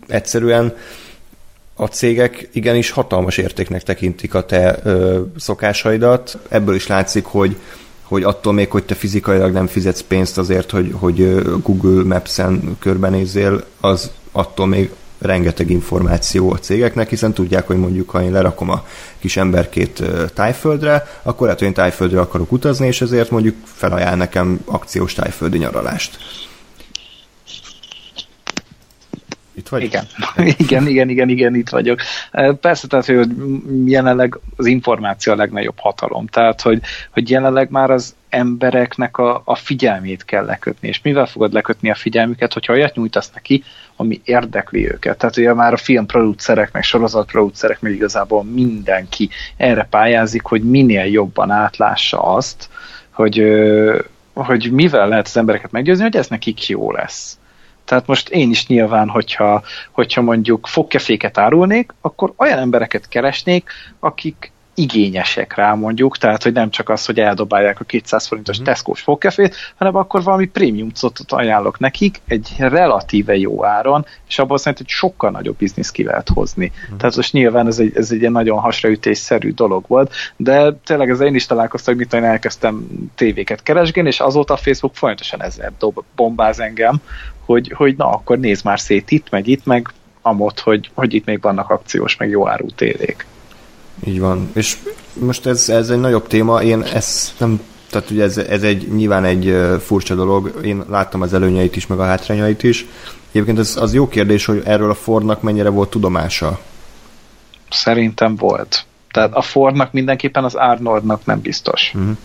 egyszerűen 0.08 0.74
a 1.74 1.86
cégek 1.86 2.48
igenis 2.52 2.90
hatalmas 2.90 3.36
értéknek 3.36 3.82
tekintik 3.82 4.34
a 4.34 4.46
te 4.46 4.78
ö, 4.82 5.20
szokásaidat. 5.36 6.38
Ebből 6.48 6.74
is 6.74 6.86
látszik, 6.86 7.24
hogy 7.24 7.56
hogy 8.04 8.22
attól 8.22 8.52
még, 8.52 8.70
hogy 8.70 8.84
te 8.84 8.94
fizikailag 8.94 9.52
nem 9.52 9.66
fizetsz 9.66 10.00
pénzt 10.00 10.38
azért, 10.38 10.70
hogy, 10.70 10.94
hogy 10.98 11.42
Google 11.62 12.04
Maps-en 12.04 12.76
körbenézzél, 12.78 13.64
az 13.80 14.10
attól 14.32 14.66
még 14.66 14.90
rengeteg 15.18 15.70
információ 15.70 16.52
a 16.52 16.58
cégeknek, 16.58 17.08
hiszen 17.08 17.32
tudják, 17.32 17.66
hogy 17.66 17.76
mondjuk, 17.76 18.10
ha 18.10 18.22
én 18.22 18.32
lerakom 18.32 18.70
a 18.70 18.84
kis 19.18 19.36
emberkét 19.36 20.02
tájföldre, 20.34 21.06
akkor 21.22 21.42
lehet, 21.42 21.58
hogy 21.58 21.68
én 21.68 21.74
tájföldre 21.74 22.20
akarok 22.20 22.52
utazni, 22.52 22.86
és 22.86 23.00
ezért 23.00 23.30
mondjuk 23.30 23.56
felajánl 23.64 24.16
nekem 24.16 24.60
akciós 24.64 25.12
tájföldi 25.12 25.58
nyaralást. 25.58 26.16
Itt 29.54 29.68
vagy? 29.68 29.82
Igen. 29.82 30.04
igen, 30.58 30.86
igen, 30.86 31.08
igen, 31.08 31.28
igen, 31.28 31.54
itt 31.54 31.68
vagyok. 31.68 32.00
Persze, 32.60 32.86
tehát, 32.86 33.06
hogy 33.06 33.28
jelenleg 33.84 34.38
az 34.56 34.66
információ 34.66 35.32
a 35.32 35.36
legnagyobb 35.36 35.78
hatalom. 35.78 36.26
Tehát, 36.26 36.60
hogy, 36.60 36.80
hogy 37.10 37.30
jelenleg 37.30 37.70
már 37.70 37.90
az 37.90 38.14
embereknek 38.28 39.18
a, 39.18 39.42
a 39.44 39.54
figyelmét 39.54 40.24
kell 40.24 40.44
lekötni. 40.44 40.88
És 40.88 41.00
mivel 41.02 41.26
fogod 41.26 41.52
lekötni 41.52 41.90
a 41.90 41.94
figyelmüket, 41.94 42.52
hogyha 42.52 42.72
olyat 42.72 42.94
nyújtasz 42.94 43.30
neki, 43.34 43.62
ami 43.96 44.20
érdekli 44.24 44.90
őket. 44.90 45.18
Tehát 45.18 45.36
ugye 45.36 45.54
már 45.54 45.72
a 45.72 45.76
filmproducerek, 45.76 46.72
meg 46.72 46.82
sorozatproducerek, 46.82 47.80
meg 47.80 47.92
igazából 47.92 48.44
mindenki 48.44 49.28
erre 49.56 49.86
pályázik, 49.90 50.42
hogy 50.42 50.62
minél 50.62 51.04
jobban 51.04 51.50
átlássa 51.50 52.22
azt, 52.22 52.68
hogy, 53.10 53.42
hogy 54.34 54.70
mivel 54.72 55.08
lehet 55.08 55.26
az 55.26 55.36
embereket 55.36 55.70
meggyőzni, 55.70 56.02
hogy 56.02 56.16
ez 56.16 56.28
nekik 56.28 56.68
jó 56.68 56.92
lesz. 56.92 57.38
Tehát 57.84 58.06
most 58.06 58.28
én 58.28 58.50
is 58.50 58.66
nyilván, 58.66 59.08
hogyha, 59.08 59.62
hogyha 59.90 60.20
mondjuk 60.20 60.66
fogkeféket 60.66 61.38
árulnék, 61.38 61.94
akkor 62.00 62.32
olyan 62.36 62.58
embereket 62.58 63.08
keresnék, 63.08 63.70
akik 64.00 64.52
igényesek 64.74 65.54
rá 65.54 65.74
mondjuk, 65.74 66.18
tehát 66.18 66.42
hogy 66.42 66.52
nem 66.52 66.70
csak 66.70 66.88
az, 66.88 67.06
hogy 67.06 67.20
eldobálják 67.20 67.80
a 67.80 67.84
200 67.84 68.26
forintos 68.26 68.60
mm. 68.60 68.64
Tesco-s 68.64 69.00
fogkefét, 69.00 69.56
hanem 69.76 69.96
akkor 69.96 70.22
valami 70.22 70.46
prémium 70.46 70.90
cuccot 70.90 71.32
ajánlok 71.32 71.78
nekik 71.78 72.20
egy 72.26 72.54
relatíve 72.58 73.36
jó 73.36 73.64
áron, 73.64 74.06
és 74.28 74.38
abból 74.38 74.58
szerintem 74.58 74.86
hogy 74.86 74.94
sokkal 74.94 75.30
nagyobb 75.30 75.56
biznisz 75.56 75.90
ki 75.90 76.04
lehet 76.04 76.28
hozni. 76.28 76.72
Mm. 76.92 76.96
Tehát 76.96 77.16
most 77.16 77.32
nyilván 77.32 77.66
ez 77.66 77.78
egy, 77.78 77.92
ez 77.96 78.10
egy 78.10 78.30
nagyon 78.30 78.58
hasraütésszerű 78.58 79.52
dolog 79.52 79.84
volt, 79.86 80.12
de 80.36 80.72
tényleg 80.72 81.10
ez 81.10 81.20
én 81.20 81.34
is 81.34 81.46
találkoztam, 81.46 81.94
hogy 81.94 82.06
mit 82.10 82.24
elkezdtem 82.24 82.86
tévéket 83.14 83.62
keresgélni, 83.62 84.08
és 84.08 84.20
azóta 84.20 84.54
a 84.54 84.56
Facebook 84.56 84.94
folyamatosan 84.96 85.42
ezzel 85.42 85.72
dob, 85.78 86.04
bombáz 86.16 86.60
engem, 86.60 87.00
hogy, 87.44 87.72
hogy 87.76 87.96
na, 87.96 88.10
akkor 88.10 88.38
nézd 88.38 88.64
már 88.64 88.80
szét 88.80 89.10
itt, 89.10 89.30
meg 89.30 89.46
itt, 89.46 89.64
meg 89.64 89.88
amott, 90.22 90.60
hogy, 90.60 90.90
hogy 90.94 91.14
itt 91.14 91.24
még 91.24 91.40
vannak 91.40 91.70
akciós, 91.70 92.16
meg 92.16 92.28
jó 92.28 92.48
áru 92.48 92.66
tévék. 92.66 93.26
Így 94.06 94.20
van. 94.20 94.50
És 94.54 94.76
most 95.12 95.46
ez, 95.46 95.68
ez 95.68 95.90
egy 95.90 96.00
nagyobb 96.00 96.26
téma, 96.26 96.62
én 96.62 96.82
ezt 96.82 97.40
nem, 97.40 97.60
tehát 97.90 98.10
ugye 98.10 98.22
ez, 98.22 98.36
ez 98.38 98.62
egy 98.62 98.88
nyilván 98.94 99.24
egy 99.24 99.56
furcsa 99.80 100.14
dolog, 100.14 100.60
én 100.64 100.84
láttam 100.88 101.20
az 101.20 101.34
előnyeit 101.34 101.76
is, 101.76 101.86
meg 101.86 101.98
a 101.98 102.04
hátrányait 102.04 102.62
is. 102.62 102.86
Egyébként 103.30 103.58
ez 103.58 103.76
az 103.76 103.94
jó 103.94 104.08
kérdés, 104.08 104.44
hogy 104.44 104.62
erről 104.64 104.90
a 104.90 104.94
Fordnak 104.94 105.42
mennyire 105.42 105.68
volt 105.68 105.90
tudomása? 105.90 106.60
Szerintem 107.70 108.36
volt. 108.36 108.84
Tehát 109.10 109.34
a 109.34 109.42
Fordnak 109.42 109.92
mindenképpen, 109.92 110.44
az 110.44 110.54
Arnoldnak 110.54 111.24
nem 111.24 111.40
biztos. 111.40 111.92
Uh-huh. 111.94 112.16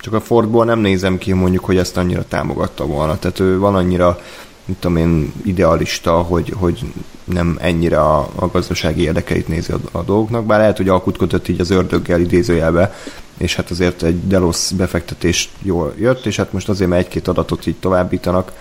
Csak 0.00 0.12
a 0.12 0.20
Fordból 0.20 0.64
nem 0.64 0.78
nézem 0.78 1.18
ki 1.18 1.32
mondjuk, 1.32 1.64
hogy 1.64 1.76
ezt 1.76 1.96
annyira 1.96 2.24
támogatta 2.28 2.86
volna. 2.86 3.18
Tehát 3.18 3.40
ő 3.40 3.58
van 3.58 3.74
annyira 3.74 4.18
mit 4.66 4.76
tudom 4.76 4.96
én, 4.96 5.32
idealista, 5.44 6.12
hogy, 6.12 6.52
hogy 6.56 6.84
nem 7.24 7.56
ennyire 7.60 8.00
a, 8.00 8.28
a 8.34 8.46
gazdasági 8.46 9.02
érdekeit 9.02 9.48
nézi 9.48 9.72
a, 9.72 9.78
a 9.92 10.02
dolgoknak, 10.02 10.44
bár 10.44 10.58
lehet, 10.58 10.76
hogy 10.76 10.88
alkutkodott 10.88 11.48
így 11.48 11.60
az 11.60 11.70
ördöggel 11.70 12.20
idézőjelbe, 12.20 12.94
és 13.36 13.54
hát 13.54 13.70
azért 13.70 14.02
egy 14.02 14.26
Delos 14.26 14.70
befektetés 14.76 15.50
jól 15.62 15.94
jött, 15.98 16.26
és 16.26 16.36
hát 16.36 16.52
most 16.52 16.68
azért, 16.68 16.90
mert 16.90 17.04
egy-két 17.04 17.28
adatot 17.28 17.66
így 17.66 17.76
továbbítanak, 17.76 18.52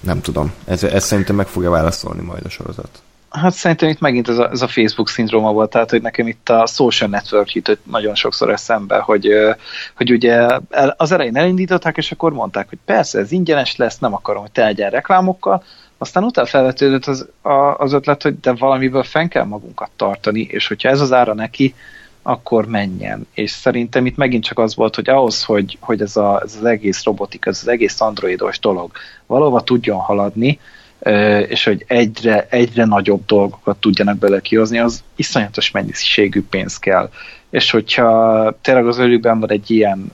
nem 0.00 0.20
tudom. 0.20 0.52
Ez, 0.64 0.82
ez 0.82 1.04
szerintem 1.04 1.36
meg 1.36 1.46
fogja 1.46 1.70
válaszolni 1.70 2.22
majd 2.22 2.44
a 2.44 2.48
sorozat. 2.48 3.02
Hát 3.30 3.52
szerintem 3.52 3.88
itt 3.88 4.00
megint 4.00 4.28
ez 4.28 4.38
a, 4.38 4.50
ez 4.50 4.62
a 4.62 4.68
Facebook 4.68 5.08
szindróma 5.08 5.52
volt, 5.52 5.70
tehát 5.70 5.90
hogy 5.90 6.02
nekem 6.02 6.26
itt 6.26 6.48
a 6.48 6.66
social 6.66 7.10
network 7.10 7.52
jutott 7.52 7.86
nagyon 7.86 8.14
sokszor 8.14 8.50
eszembe, 8.50 8.98
hogy, 8.98 9.28
hogy 9.96 10.10
ugye 10.12 10.58
az 10.96 11.12
elején 11.12 11.36
elindították, 11.36 11.96
és 11.96 12.12
akkor 12.12 12.32
mondták, 12.32 12.68
hogy 12.68 12.78
persze 12.84 13.18
ez 13.18 13.32
ingyenes 13.32 13.76
lesz, 13.76 13.98
nem 13.98 14.14
akarom, 14.14 14.42
hogy 14.42 14.50
teljen 14.50 14.90
reklámokkal, 14.90 15.62
aztán 15.98 16.24
utána 16.24 16.46
felvetődött 16.46 17.06
az, 17.06 17.28
az 17.76 17.92
ötlet, 17.92 18.22
hogy 18.22 18.40
de 18.40 18.52
valamiből 18.52 19.02
fenn 19.02 19.28
kell 19.28 19.44
magunkat 19.44 19.90
tartani, 19.96 20.40
és 20.40 20.68
hogyha 20.68 20.88
ez 20.88 21.00
az 21.00 21.12
ára 21.12 21.34
neki, 21.34 21.74
akkor 22.22 22.66
menjen. 22.66 23.26
És 23.34 23.50
szerintem 23.50 24.06
itt 24.06 24.16
megint 24.16 24.44
csak 24.44 24.58
az 24.58 24.74
volt, 24.74 24.94
hogy 24.94 25.08
ahhoz, 25.08 25.44
hogy, 25.44 25.78
hogy 25.80 26.00
ez, 26.00 26.16
a, 26.16 26.40
ez 26.44 26.56
az 26.58 26.64
egész 26.64 27.04
robotik, 27.04 27.46
ez 27.46 27.58
az 27.62 27.68
egész 27.68 28.00
androidos 28.00 28.58
dolog 28.58 28.90
valóban 29.26 29.64
tudjon 29.64 29.98
haladni, 29.98 30.58
és 31.48 31.64
hogy 31.64 31.84
egyre, 31.86 32.46
egyre 32.50 32.84
nagyobb 32.84 33.24
dolgokat 33.26 33.76
tudjanak 33.76 34.18
bele 34.18 34.40
kihozni, 34.40 34.78
az 34.78 35.02
iszonyatos 35.16 35.70
mennyiségű 35.70 36.42
pénz 36.50 36.78
kell. 36.78 37.10
És 37.50 37.70
hogyha 37.70 38.58
tényleg 38.60 38.86
az 38.86 38.98
ölükben 38.98 39.40
van 39.40 39.50
egy 39.50 39.70
ilyen, 39.70 40.12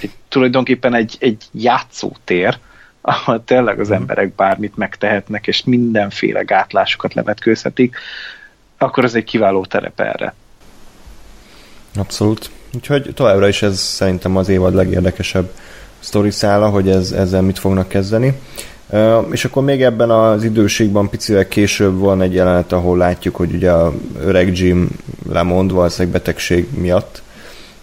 egy, 0.00 0.10
tulajdonképpen 0.28 0.94
egy, 0.94 1.16
egy 1.20 1.44
játszótér, 1.52 2.58
ahol 3.00 3.44
tényleg 3.44 3.80
az 3.80 3.88
mhm. 3.88 3.96
emberek 3.96 4.34
bármit 4.34 4.76
megtehetnek, 4.76 5.46
és 5.46 5.64
mindenféle 5.64 6.42
gátlásokat 6.42 7.14
levetkőzhetik, 7.14 7.96
akkor 8.78 9.04
ez 9.04 9.14
egy 9.14 9.24
kiváló 9.24 9.64
terep 9.64 10.00
erre. 10.00 10.34
Abszolút. 11.96 12.50
Úgyhogy 12.74 13.10
továbbra 13.14 13.48
is 13.48 13.62
ez 13.62 13.78
szerintem 13.78 14.36
az 14.36 14.48
évad 14.48 14.74
legérdekesebb 14.74 15.50
sztori 15.98 16.30
szála, 16.30 16.68
hogy 16.68 16.88
ez, 16.88 17.12
ezzel 17.12 17.42
mit 17.42 17.58
fognak 17.58 17.88
kezdeni. 17.88 18.40
És 19.30 19.44
akkor 19.44 19.64
még 19.64 19.82
ebben 19.82 20.10
az 20.10 20.44
időségben 20.44 21.08
picivel 21.08 21.48
később 21.48 21.98
van 21.98 22.22
egy 22.22 22.34
jelenet, 22.34 22.72
ahol 22.72 22.96
látjuk, 22.96 23.36
hogy 23.36 23.54
ugye 23.54 23.70
a 23.70 23.92
öreg 24.20 24.58
Jim 24.58 24.88
lemond 25.28 25.72
valószínűleg 25.72 26.12
betegség 26.12 26.66
miatt, 26.74 27.22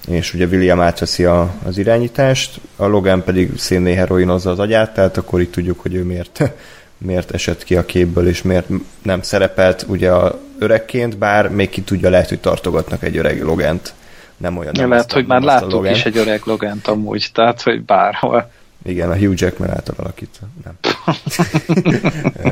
és 0.07 0.33
ugye 0.33 0.45
William 0.45 0.79
átveszi 0.79 1.23
a, 1.23 1.53
az 1.65 1.77
irányítást, 1.77 2.59
a 2.75 2.85
Logan 2.85 3.23
pedig 3.23 3.57
szénné 3.57 3.93
heroinozza 3.93 4.49
az 4.49 4.59
agyát, 4.59 4.93
tehát 4.93 5.17
akkor 5.17 5.41
itt 5.41 5.51
tudjuk, 5.51 5.79
hogy 5.79 5.93
ő 5.93 6.03
miért, 6.03 6.51
miért 6.97 7.31
esett 7.31 7.63
ki 7.63 7.75
a 7.75 7.85
képből, 7.85 8.27
és 8.27 8.41
miért 8.41 8.67
nem 9.01 9.21
szerepelt 9.21 9.85
ugye 9.87 10.11
a 10.11 10.39
öregként, 10.59 11.17
bár 11.17 11.49
még 11.49 11.69
ki 11.69 11.81
tudja, 11.81 12.09
lehet, 12.09 12.29
hogy 12.29 12.39
tartogatnak 12.39 13.03
egy 13.03 13.17
öreg 13.17 13.43
Logent 13.43 13.93
nem 14.37 14.57
olyan. 14.57 14.71
Ja, 14.75 14.81
nem 14.81 14.89
lehet, 14.89 15.11
hogy 15.11 15.25
már 15.25 15.41
láttuk 15.41 15.89
is 15.89 16.05
egy 16.05 16.17
öreg 16.17 16.41
Logent 16.45 16.87
amúgy, 16.87 17.29
tehát, 17.33 17.61
hogy 17.61 17.81
bárhol. 17.81 18.49
Igen, 18.83 19.11
a 19.11 19.17
Hugh 19.17 19.33
Jackman 19.35 19.69
által 19.69 19.95
alakítva. 19.97 20.47
Nem. 20.63 20.77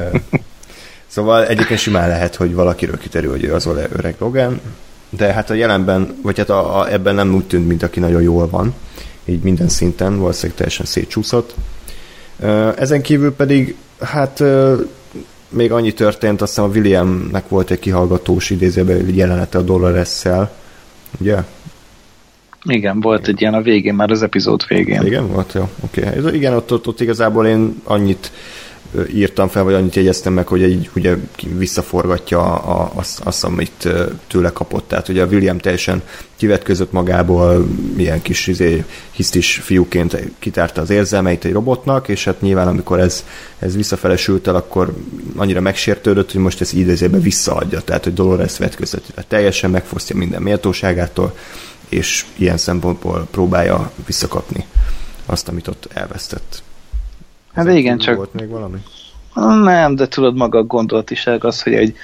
szóval 1.08 1.48
egyébként 1.48 1.80
simán 1.80 2.08
lehet, 2.08 2.36
hogy 2.36 2.54
valakiről 2.54 2.98
kiterül, 2.98 3.32
hogy 3.32 3.44
ő 3.44 3.54
az 3.54 3.66
öreg 3.66 4.16
Logan, 4.18 4.62
de 5.10 5.34
hát 5.34 5.50
a 5.50 5.54
jelenben, 5.54 6.20
vagy 6.22 6.38
hát 6.38 6.50
a, 6.50 6.80
a, 6.80 6.92
ebben 6.92 7.16
nem 7.16 7.36
úgy 7.36 7.46
tűnt, 7.46 7.68
mint 7.68 7.84
aki 7.84 8.00
nagyon 8.00 8.22
jól 8.22 8.50
van, 8.50 8.74
így 9.26 9.42
minden 9.42 9.70
szinten, 9.70 10.20
valószínűleg 10.20 10.58
teljesen 10.58 10.86
szétcsúszott. 10.86 11.56
Ezen 12.76 13.02
kívül 13.02 13.34
pedig, 13.36 13.76
hát 14.00 14.44
még 15.50 15.72
annyi 15.72 15.94
történt, 15.94 16.42
azt 16.42 16.56
hiszem 16.56 16.70
a 16.70 16.74
Williamnek 16.74 17.50
volt 17.50 17.72
egy 17.72 17.80
kihallgatós 17.80 18.50
idézőben 18.50 19.16
jelenete 19.16 19.58
a 19.58 19.62
Dolores-szel, 19.62 20.52
ugye? 21.20 21.44
Igen, 22.66 23.00
volt 23.00 23.20
igen. 23.20 23.34
egy 23.34 23.42
ilyen 23.42 23.54
a 23.54 23.62
végén, 23.62 23.94
már 23.94 24.12
az 24.12 24.24
epizód 24.24 24.68
végén. 24.68 25.06
Igen, 25.06 25.28
volt, 25.28 25.54
jó, 25.54 25.70
oké. 25.80 26.08
Okay. 26.18 26.36
Igen, 26.36 26.54
ott, 26.54 26.72
ott, 26.72 26.88
ott 26.88 27.02
igazából 27.02 27.48
én 27.48 27.82
annyit 27.84 28.32
írtam 29.14 29.48
fel, 29.48 29.64
vagy 29.64 29.74
annyit 29.74 29.96
jegyeztem 29.96 30.34
meg, 30.34 30.48
hogy 30.48 30.64
egy, 30.64 30.90
ugye 30.96 31.16
visszaforgatja 31.58 32.40
a, 32.56 32.92
azt, 32.94 33.20
azt, 33.20 33.44
amit 33.44 33.90
tőle 34.28 34.50
kapott. 34.50 34.88
Tehát 34.88 35.10
ugye 35.10 35.24
a 35.24 35.26
William 35.26 35.58
teljesen 35.58 36.02
kivetközött 36.36 36.92
magából, 36.92 37.68
milyen 37.96 38.22
kis 38.22 38.48
izé, 38.48 38.84
hisztis 39.12 39.56
fiúként 39.64 40.18
kitárta 40.40 40.82
az 40.82 40.90
érzelmeit 40.90 41.46
egy 41.46 41.52
robotnak, 41.52 42.08
és 42.08 42.26
hát 42.26 42.42
nyilván 42.42 42.68
amikor 42.68 43.00
ez, 43.00 43.26
ez 43.60 43.76
visszafele 43.76 44.18
sült 44.18 44.48
el, 44.48 44.56
akkor 44.56 44.96
annyira 45.36 45.62
megsértődött, 45.62 46.32
hogy 46.32 46.42
most 46.42 46.62
ezt 46.62 46.74
idézőben 46.74 47.22
visszaadja. 47.22 47.82
Tehát, 47.82 48.04
hogy 48.04 48.14
Dolores 48.14 48.58
vetközött. 48.58 49.06
Teljesen 49.28 49.70
megfosztja 49.70 50.16
minden 50.16 50.42
méltóságától, 50.42 51.36
és 51.90 52.26
ilyen 52.36 52.58
szempontból 52.58 53.28
próbálja 53.32 53.92
visszakapni 54.06 54.66
azt, 55.26 55.48
amit 55.48 55.68
ott 55.68 55.88
elvesztett. 55.94 56.64
Hát 57.54 57.66
Ezen 57.66 57.78
igen, 57.78 57.98
csak... 57.98 58.16
Volt 58.16 58.34
még 58.34 58.50
valami? 58.50 58.78
Nem, 59.64 59.96
de 59.96 60.08
tudod, 60.08 60.36
maga 60.36 60.58
a 60.58 60.64
gondolatiság 60.64 61.44
az, 61.44 61.62
hogy 61.62 61.74
egy, 61.74 61.96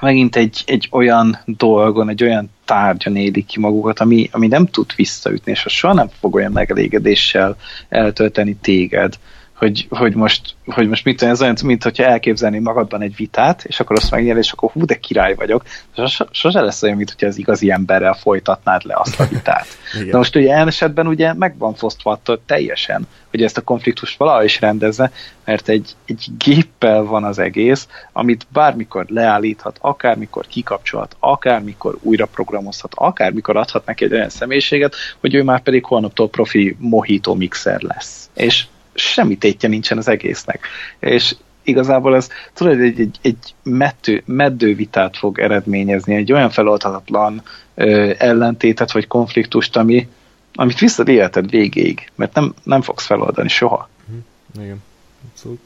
megint 0.00 0.36
egy, 0.36 0.62
egy 0.66 0.88
olyan 0.90 1.38
dolgon, 1.44 2.08
egy 2.08 2.22
olyan 2.22 2.50
tárgyon 2.64 3.16
élik 3.16 3.46
ki 3.46 3.60
magukat, 3.60 4.00
ami, 4.00 4.28
ami 4.32 4.46
nem 4.46 4.66
tud 4.66 4.94
visszaütni, 4.96 5.52
és 5.52 5.64
soha 5.68 5.94
nem 5.94 6.08
fog 6.20 6.34
olyan 6.34 6.52
megelégedéssel 6.52 7.56
eltölteni 7.88 8.54
téged, 8.54 9.18
hogy, 9.62 9.86
hogy, 9.90 10.14
most, 10.14 10.54
hogy 10.66 10.88
most 10.88 11.04
mit 11.04 11.22
ez 11.22 11.42
olyan, 11.42 11.56
mint 11.64 11.82
hogyha 11.82 12.04
elképzelni 12.04 12.58
magadban 12.58 13.02
egy 13.02 13.16
vitát, 13.16 13.64
és 13.64 13.80
akkor 13.80 13.96
azt 13.96 14.10
megnyel, 14.10 14.38
és 14.38 14.52
akkor 14.52 14.70
hú, 14.70 14.84
de 14.84 14.94
király 14.94 15.34
vagyok. 15.34 15.62
Sos, 15.96 16.20
sose 16.30 16.60
lesz 16.60 16.82
olyan, 16.82 16.96
mint 16.96 17.10
hogyha 17.10 17.26
az 17.26 17.38
igazi 17.38 17.70
emberrel 17.70 18.14
folytatnád 18.14 18.84
le 18.84 18.94
azt 18.96 19.20
a 19.20 19.26
vitát. 19.26 19.66
de 20.10 20.16
most 20.16 20.36
ugye 20.36 20.44
ilyen 20.44 20.66
esetben 20.66 21.06
ugye 21.06 21.34
meg 21.34 21.58
van 21.58 21.74
fosztva 21.74 22.10
attól 22.10 22.40
teljesen, 22.46 23.08
hogy 23.30 23.42
ezt 23.42 23.56
a 23.56 23.60
konfliktust 23.60 24.18
valahogy 24.18 24.44
is 24.44 24.60
rendezze, 24.60 25.10
mert 25.44 25.68
egy, 25.68 25.90
egy 26.06 26.26
géppel 26.38 27.02
van 27.02 27.24
az 27.24 27.38
egész, 27.38 27.88
amit 28.12 28.46
bármikor 28.52 29.04
leállíthat, 29.08 29.78
akármikor 29.80 30.46
kikapcsolhat, 30.46 31.16
akármikor 31.18 31.98
újra 32.00 32.26
programozhat, 32.26 32.92
akármikor 32.94 33.56
adhat 33.56 33.86
neki 33.86 34.04
egy 34.04 34.12
olyan 34.12 34.28
személyiséget, 34.28 34.94
hogy 35.20 35.34
ő 35.34 35.42
már 35.42 35.60
pedig 35.60 35.84
holnaptól 35.84 36.28
profi 36.28 36.76
mojito 36.78 37.34
mixer 37.34 37.80
lesz. 37.80 38.30
És 38.34 38.66
semmi 38.94 39.36
tétje 39.36 39.68
nincsen 39.68 39.98
az 39.98 40.08
egésznek. 40.08 40.66
És 40.98 41.34
igazából 41.62 42.16
ez 42.16 42.28
tudod, 42.52 42.80
egy, 42.80 43.00
egy, 43.00 43.18
egy 43.22 43.54
mettő, 43.62 44.22
meddő 44.26 44.74
vitát 44.74 45.16
fog 45.16 45.38
eredményezni, 45.38 46.14
egy 46.14 46.32
olyan 46.32 46.50
feloldhatatlan 46.50 47.42
ö, 47.74 48.12
ellentétet 48.18 48.92
vagy 48.92 49.06
konfliktust, 49.06 49.76
ami, 49.76 50.08
amit 50.54 50.78
visszad 50.78 51.08
életed 51.08 51.50
végéig, 51.50 52.10
mert 52.14 52.34
nem, 52.34 52.54
nem 52.62 52.82
fogsz 52.82 53.06
feloldani 53.06 53.48
soha. 53.48 53.88
Mm, 54.12 54.62
igen, 54.62 54.82
abszolút. 55.30 55.60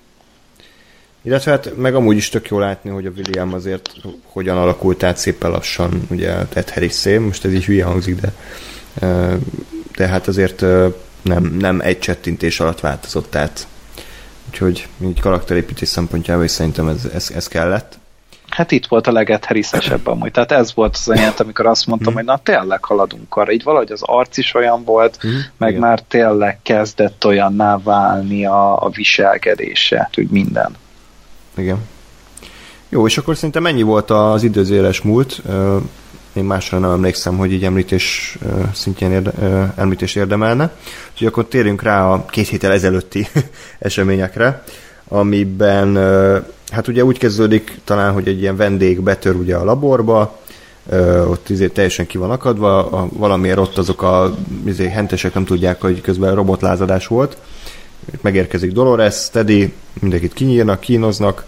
Illetve 1.23 1.51
hát 1.51 1.77
meg 1.77 1.95
amúgy 1.95 2.17
is 2.17 2.29
tök 2.29 2.49
jó 2.49 2.59
látni, 2.59 2.91
hogy 2.91 3.07
a 3.07 3.11
William 3.17 3.53
azért 3.53 3.91
hogyan 4.23 4.57
alakult 4.57 5.03
át 5.03 5.17
szépen 5.17 5.51
lassan, 5.51 6.07
ugye 6.11 6.35
Ted 6.35 6.71
harris 6.71 7.05
most 7.19 7.45
ez 7.45 7.53
így 7.53 7.65
hülye 7.65 7.85
hangzik, 7.85 8.21
de 8.21 8.33
de 9.97 10.07
hát 10.07 10.29
azért 10.29 10.65
nem, 11.27 11.45
nem 11.45 11.81
egy 11.81 11.99
csettintés 11.99 12.61
alatt 12.61 12.81
változott 12.81 13.35
át. 13.35 13.67
Úgyhogy 14.49 14.89
így 15.03 15.21
karakterépítés 15.21 15.89
szempontjából 15.89 16.45
is 16.45 16.51
szerintem 16.51 16.89
ez, 16.89 17.05
ez, 17.15 17.31
ez 17.35 17.49
kellett. 17.49 17.99
Hát 18.49 18.71
itt 18.71 18.87
volt 18.87 19.07
a 19.07 19.13
legetteriszesebb 19.13 20.07
amúgy. 20.07 20.31
Tehát 20.31 20.53
ez 20.53 20.75
volt 20.75 20.97
az 20.97 21.09
anyát, 21.09 21.41
amikor 21.41 21.67
azt 21.67 21.87
mondtam, 21.87 22.13
mm. 22.13 22.17
hogy 22.17 22.25
na 22.25 22.41
tényleg 22.43 22.85
haladunk 22.85 23.37
arra. 23.37 23.53
Így 23.53 23.63
valahogy 23.63 23.93
az 23.93 24.03
arc 24.03 24.37
is 24.37 24.55
olyan 24.55 24.85
volt, 24.85 25.19
mm. 25.27 25.31
meg 25.57 25.71
Igen. 25.71 25.81
már 25.81 26.01
tényleg 26.09 26.59
kezdett 26.63 27.25
olyanná 27.25 27.79
válni 27.83 28.47
a, 28.47 28.83
a 28.83 28.89
viselkedése, 28.89 30.11
úgy 30.17 30.31
minden. 30.31 30.77
Igen. 31.57 31.79
Jó, 32.89 33.07
és 33.07 33.19
akkor 33.19 33.35
szerintem 33.37 33.67
ennyi 33.67 33.83
volt 33.83 34.11
az 34.11 34.43
időzéles 34.43 35.01
múlt 35.01 35.43
én 36.37 36.45
másra 36.45 36.79
nem 36.79 36.91
emlékszem, 36.91 37.37
hogy 37.37 37.53
így 37.53 37.65
említés 37.65 38.39
szintjén 38.73 39.13
érde, 39.13 39.33
említés 39.77 40.15
érdemelne. 40.15 40.71
Úgyhogy 41.13 41.27
akkor 41.27 41.47
térjünk 41.47 41.83
rá 41.83 42.13
a 42.13 42.25
két 42.25 42.49
héttel 42.49 42.73
ezelőtti 42.73 43.27
eseményekre, 43.79 44.63
amiben 45.09 45.97
hát 46.71 46.89
ugye 46.89 47.05
úgy 47.05 47.19
kezdődik 47.19 47.79
talán, 47.85 48.13
hogy 48.13 48.29
egy 48.29 48.41
ilyen 48.41 48.57
vendég 48.57 49.01
betör 49.01 49.35
ugye 49.35 49.57
a 49.57 49.65
laborba, 49.65 50.39
ott 51.29 51.49
izé 51.49 51.67
teljesen 51.69 52.07
ki 52.07 52.19
van 52.19 52.31
akadva, 52.31 52.91
a, 52.91 53.09
valamiért 53.13 53.59
ott 53.59 53.79
azok 53.79 54.03
a 54.03 54.35
izé, 54.67 54.89
hentesek 54.89 55.35
nem 55.35 55.45
tudják, 55.45 55.81
hogy 55.81 56.01
közben 56.01 56.35
robotlázadás 56.35 57.07
volt. 57.07 57.37
Megérkezik 58.21 58.73
Dolores, 58.73 59.31
Teddy, 59.31 59.73
mindenkit 60.01 60.33
kinyírnak, 60.33 60.81
kínoznak, 60.81 61.45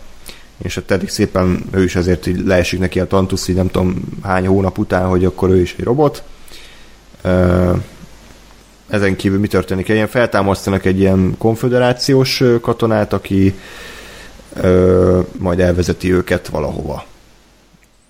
és 0.63 0.77
a 0.77 0.85
Teddy 0.85 1.07
szépen 1.07 1.65
ő 1.71 1.85
is 1.85 1.97
azért 1.97 2.27
így 2.27 2.47
leesik 2.47 2.79
neki 2.79 3.01
a 3.01 3.07
tantusz, 3.07 3.49
így 3.49 3.57
nem 3.57 3.71
tudom 3.71 4.03
hány 4.23 4.47
hónap 4.47 4.79
után, 4.79 5.07
hogy 5.07 5.25
akkor 5.25 5.51
ő 5.51 5.61
is 5.61 5.75
egy 5.79 5.85
robot. 5.85 6.23
Ezen 8.89 9.17
kívül 9.17 9.39
mi 9.39 9.47
történik? 9.47 9.89
Ilyen 9.89 10.09
feltámasztanak 10.09 10.85
egy 10.85 10.99
ilyen 10.99 11.35
konfederációs 11.39 12.43
katonát, 12.61 13.13
aki 13.13 13.55
majd 15.39 15.61
elvezeti 15.61 16.13
őket 16.13 16.49
valahova. 16.49 17.05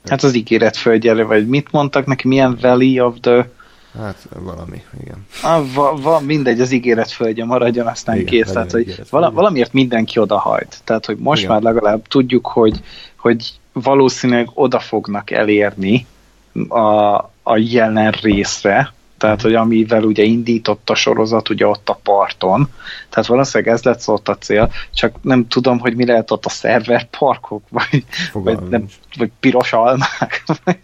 Hát 0.05 0.23
az 0.23 0.35
ígéret 0.35 0.77
földjele, 0.77 1.23
vagy 1.23 1.49
mit 1.49 1.71
mondtak 1.71 2.07
neki, 2.07 2.29
milyen 2.29 2.59
Valley 2.61 3.01
of 3.07 3.15
the 3.21 3.49
Hát 3.97 4.29
valami, 4.39 4.83
igen. 5.01 5.27
Ah, 5.43 5.73
va, 5.75 5.97
va, 5.97 6.21
mindegy, 6.21 6.61
az 6.61 6.71
ígéret 6.71 7.11
földje 7.11 7.45
maradjon, 7.45 7.87
aztán 7.87 8.15
igen, 8.15 8.27
kész. 8.27 8.53
Tehát, 8.53 8.71
hogy 8.71 9.03
vala, 9.11 9.31
valamiért 9.31 9.73
mindenki 9.73 10.19
odahajt. 10.19 10.81
Tehát, 10.85 11.07
hogy 11.07 11.17
most 11.19 11.43
igen. 11.43 11.53
már 11.53 11.63
legalább 11.63 12.07
tudjuk, 12.07 12.47
hogy, 12.47 12.81
hogy 13.17 13.53
valószínűleg 13.73 14.51
oda 14.55 14.81
fognak 14.81 15.31
elérni 15.31 16.07
a, 16.69 17.15
a 17.43 17.57
jelen 17.57 18.11
részre, 18.11 18.93
tehát 19.19 19.43
hogy 19.43 19.55
amivel 19.55 20.03
ugye 20.03 20.23
indított 20.23 20.91
a 20.91 20.95
sorozat 20.95 21.49
ugye 21.49 21.67
ott 21.67 21.89
a 21.89 22.01
parton, 22.03 22.69
tehát 23.09 23.29
valószínűleg 23.29 23.75
ez 23.75 23.83
lett 23.83 24.03
ott 24.07 24.29
a 24.29 24.37
cél, 24.37 24.71
csak 24.95 25.15
nem 25.23 25.49
tudom, 25.49 25.79
hogy 25.79 25.97
mi 25.97 26.07
lehet 26.07 26.31
ott 26.31 26.45
a 26.45 26.49
szerverparkok, 26.49 27.63
vagy, 27.69 28.05
vagy, 28.33 28.59
nem, 28.69 28.85
vagy 29.17 29.31
piros 29.41 29.73
almák. 29.73 30.43
Meg 30.65 30.81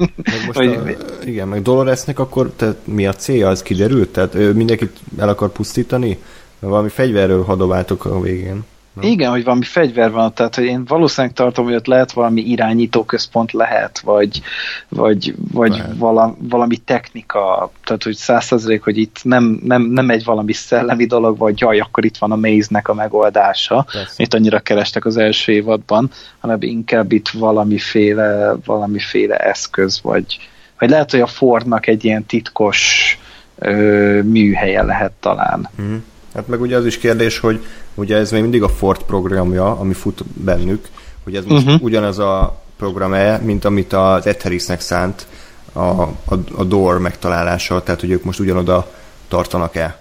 most 0.47 0.59
vagy, 0.59 0.69
a, 0.69 1.25
igen, 1.25 1.49
meg 1.49 1.63
Doloresnek 1.63 2.19
akkor 2.19 2.53
tehát 2.57 2.77
mi 2.85 3.07
a 3.07 3.13
célja, 3.13 3.49
az 3.49 3.63
kiderült? 3.63 4.09
Tehát 4.09 4.35
ő 4.35 4.53
mindenkit 4.53 4.97
el 5.19 5.29
akar 5.29 5.53
pusztítani? 5.53 6.19
Valami 6.59 6.89
fegyverről 6.89 7.45
hadováltok 7.45 8.05
a 8.05 8.21
végén. 8.21 8.65
Nem? 8.95 9.11
Igen, 9.11 9.31
hogy 9.31 9.45
valami 9.45 9.65
fegyver 9.65 10.11
van, 10.11 10.35
tehát 10.35 10.55
hogy 10.55 10.65
én 10.65 10.85
valószínűleg 10.85 11.37
tartom, 11.37 11.65
hogy 11.65 11.75
ott 11.75 11.87
lehet 11.87 12.13
valami 12.13 12.41
irányító 12.41 13.05
központ 13.05 13.53
lehet, 13.53 13.99
vagy, 13.99 14.43
vagy, 14.89 15.35
vagy 15.53 15.71
lehet. 15.71 15.97
Valami, 15.97 16.35
valami 16.39 16.77
technika, 16.77 17.71
tehát 17.85 18.03
hogy 18.03 18.15
százszerzelék, 18.15 18.83
hogy 18.83 18.99
itt 18.99 19.21
nem, 19.23 19.61
nem, 19.65 19.83
nem 19.83 20.11
egy 20.11 20.25
valami 20.25 20.53
szellemi 20.53 21.07
dolog, 21.07 21.39
vagy 21.39 21.61
jaj, 21.61 21.79
akkor 21.79 22.05
itt 22.05 22.17
van 22.17 22.33
a 22.33 22.37
maze-nek 22.37 22.89
a 22.89 22.95
megoldása, 22.95 23.87
Persze. 23.93 24.23
itt 24.23 24.35
annyira 24.35 24.59
kerestek 24.59 25.05
az 25.05 25.17
első 25.17 25.53
évadban, 25.53 26.11
hanem 26.41 26.57
inkább 26.61 27.13
itt 27.13 27.29
valamiféle, 27.29 28.57
valamiféle 28.65 29.37
eszköz, 29.37 30.01
vagy, 30.03 30.39
vagy 30.79 30.91
lehet, 30.91 31.11
hogy 31.11 31.21
a 31.21 31.27
Fordnak 31.27 31.87
egy 31.87 32.05
ilyen 32.05 32.27
titkos 32.27 33.19
ö, 33.59 34.23
műhelye 34.23 34.83
lehet 34.83 35.13
talán. 35.21 35.69
Mm. 35.83 35.97
Hát 36.35 36.49
meg 36.49 36.61
ugye 36.61 36.77
az 36.77 36.87
is 36.87 36.99
kérdés, 36.99 37.39
hogy 37.39 37.65
ugye 37.95 38.17
ez 38.17 38.31
még 38.31 38.43
mindig 38.43 38.63
a 38.63 38.69
Ford 38.69 39.03
programja, 39.03 39.79
ami 39.79 39.93
fut 39.93 40.25
bennük, 40.27 40.89
hogy 41.25 41.37
ez 41.37 41.45
most 41.45 41.67
uh-huh. 41.67 41.83
ugyanaz 41.83 42.19
a 42.19 42.63
program-e, 42.77 43.37
mint 43.37 43.65
amit 43.65 43.93
az 43.93 44.27
Etherisnek 44.27 44.81
szánt 44.81 45.27
a, 45.73 45.81
a, 46.03 46.35
a 46.57 46.65
Door 46.65 46.99
megtalálása, 46.99 47.83
tehát 47.83 48.01
hogy 48.01 48.11
ők 48.11 48.25
most 48.25 48.41
ugyanoda 48.41 48.91
tartanak-e? 49.29 49.99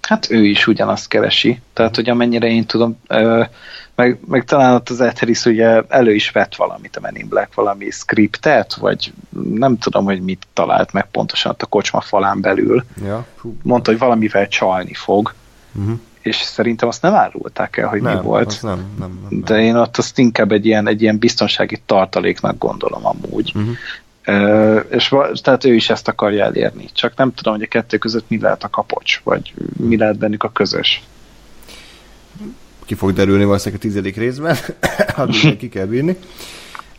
Hát 0.00 0.30
ő 0.30 0.44
is 0.44 0.66
ugyanazt 0.66 1.08
keresi, 1.08 1.60
tehát 1.72 1.96
hogy 1.96 2.08
amennyire 2.10 2.46
én 2.46 2.64
tudom, 2.64 2.98
ö, 3.06 3.42
meg, 3.94 4.18
meg 4.26 4.44
talán 4.44 4.74
ott 4.74 4.88
az 4.88 5.00
Etheris 5.00 5.44
ugye 5.44 5.82
elő 5.88 6.14
is 6.14 6.30
vett 6.30 6.54
valamit 6.54 6.96
a 6.96 7.00
Men 7.00 7.16
in 7.16 7.28
Black, 7.28 7.54
valami 7.54 7.90
scriptet, 7.90 8.74
vagy 8.74 9.12
nem 9.54 9.78
tudom, 9.78 10.04
hogy 10.04 10.20
mit 10.22 10.46
talált 10.52 10.92
meg 10.92 11.06
pontosan 11.10 11.54
a 11.58 11.66
kocsma 11.66 12.00
falán 12.00 12.40
belül. 12.40 12.84
Ja. 13.04 13.26
Mondta, 13.62 13.90
hogy 13.90 14.00
valamivel 14.00 14.48
csalni 14.48 14.94
fog. 14.94 15.34
Uh-huh. 15.72 15.98
És 16.20 16.36
szerintem 16.36 16.88
azt 16.88 17.02
nem 17.02 17.14
árulták 17.14 17.76
el, 17.76 17.88
hogy 17.88 18.02
nem, 18.02 18.16
mi 18.16 18.22
volt. 18.22 18.46
Az 18.46 18.60
nem, 18.60 18.84
nem, 18.98 19.18
nem, 19.30 19.40
De 19.40 19.60
én 19.60 19.76
ott 19.76 19.96
azt 19.96 20.18
inkább 20.18 20.52
egy 20.52 20.66
ilyen, 20.66 20.88
egy 20.88 21.02
ilyen 21.02 21.18
biztonsági 21.18 21.82
tartaléknak 21.86 22.58
gondolom 22.58 23.06
amúgy. 23.06 23.52
Uh-huh. 23.54 23.74
Uh, 24.26 24.84
és 24.90 25.14
tehát 25.42 25.64
ő 25.64 25.74
is 25.74 25.90
ezt 25.90 26.08
akarja 26.08 26.44
elérni. 26.44 26.88
Csak 26.92 27.16
nem 27.16 27.34
tudom, 27.34 27.54
hogy 27.54 27.62
a 27.62 27.66
kettő 27.66 27.98
között 27.98 28.24
mi 28.28 28.40
lehet 28.40 28.64
a 28.64 28.68
kapocs, 28.68 29.20
vagy 29.24 29.54
mi 29.76 29.96
lehet 29.96 30.18
bennük 30.18 30.42
a 30.42 30.52
közös. 30.52 31.02
Ki 32.84 32.94
fog 32.94 33.12
derülni 33.12 33.44
valószínűleg 33.44 33.80
a 33.80 33.86
tizedik 33.86 34.16
részben, 34.16 34.56
addig 35.16 35.56
ki 35.56 35.68
kell 35.68 35.86
bírni. 35.86 36.16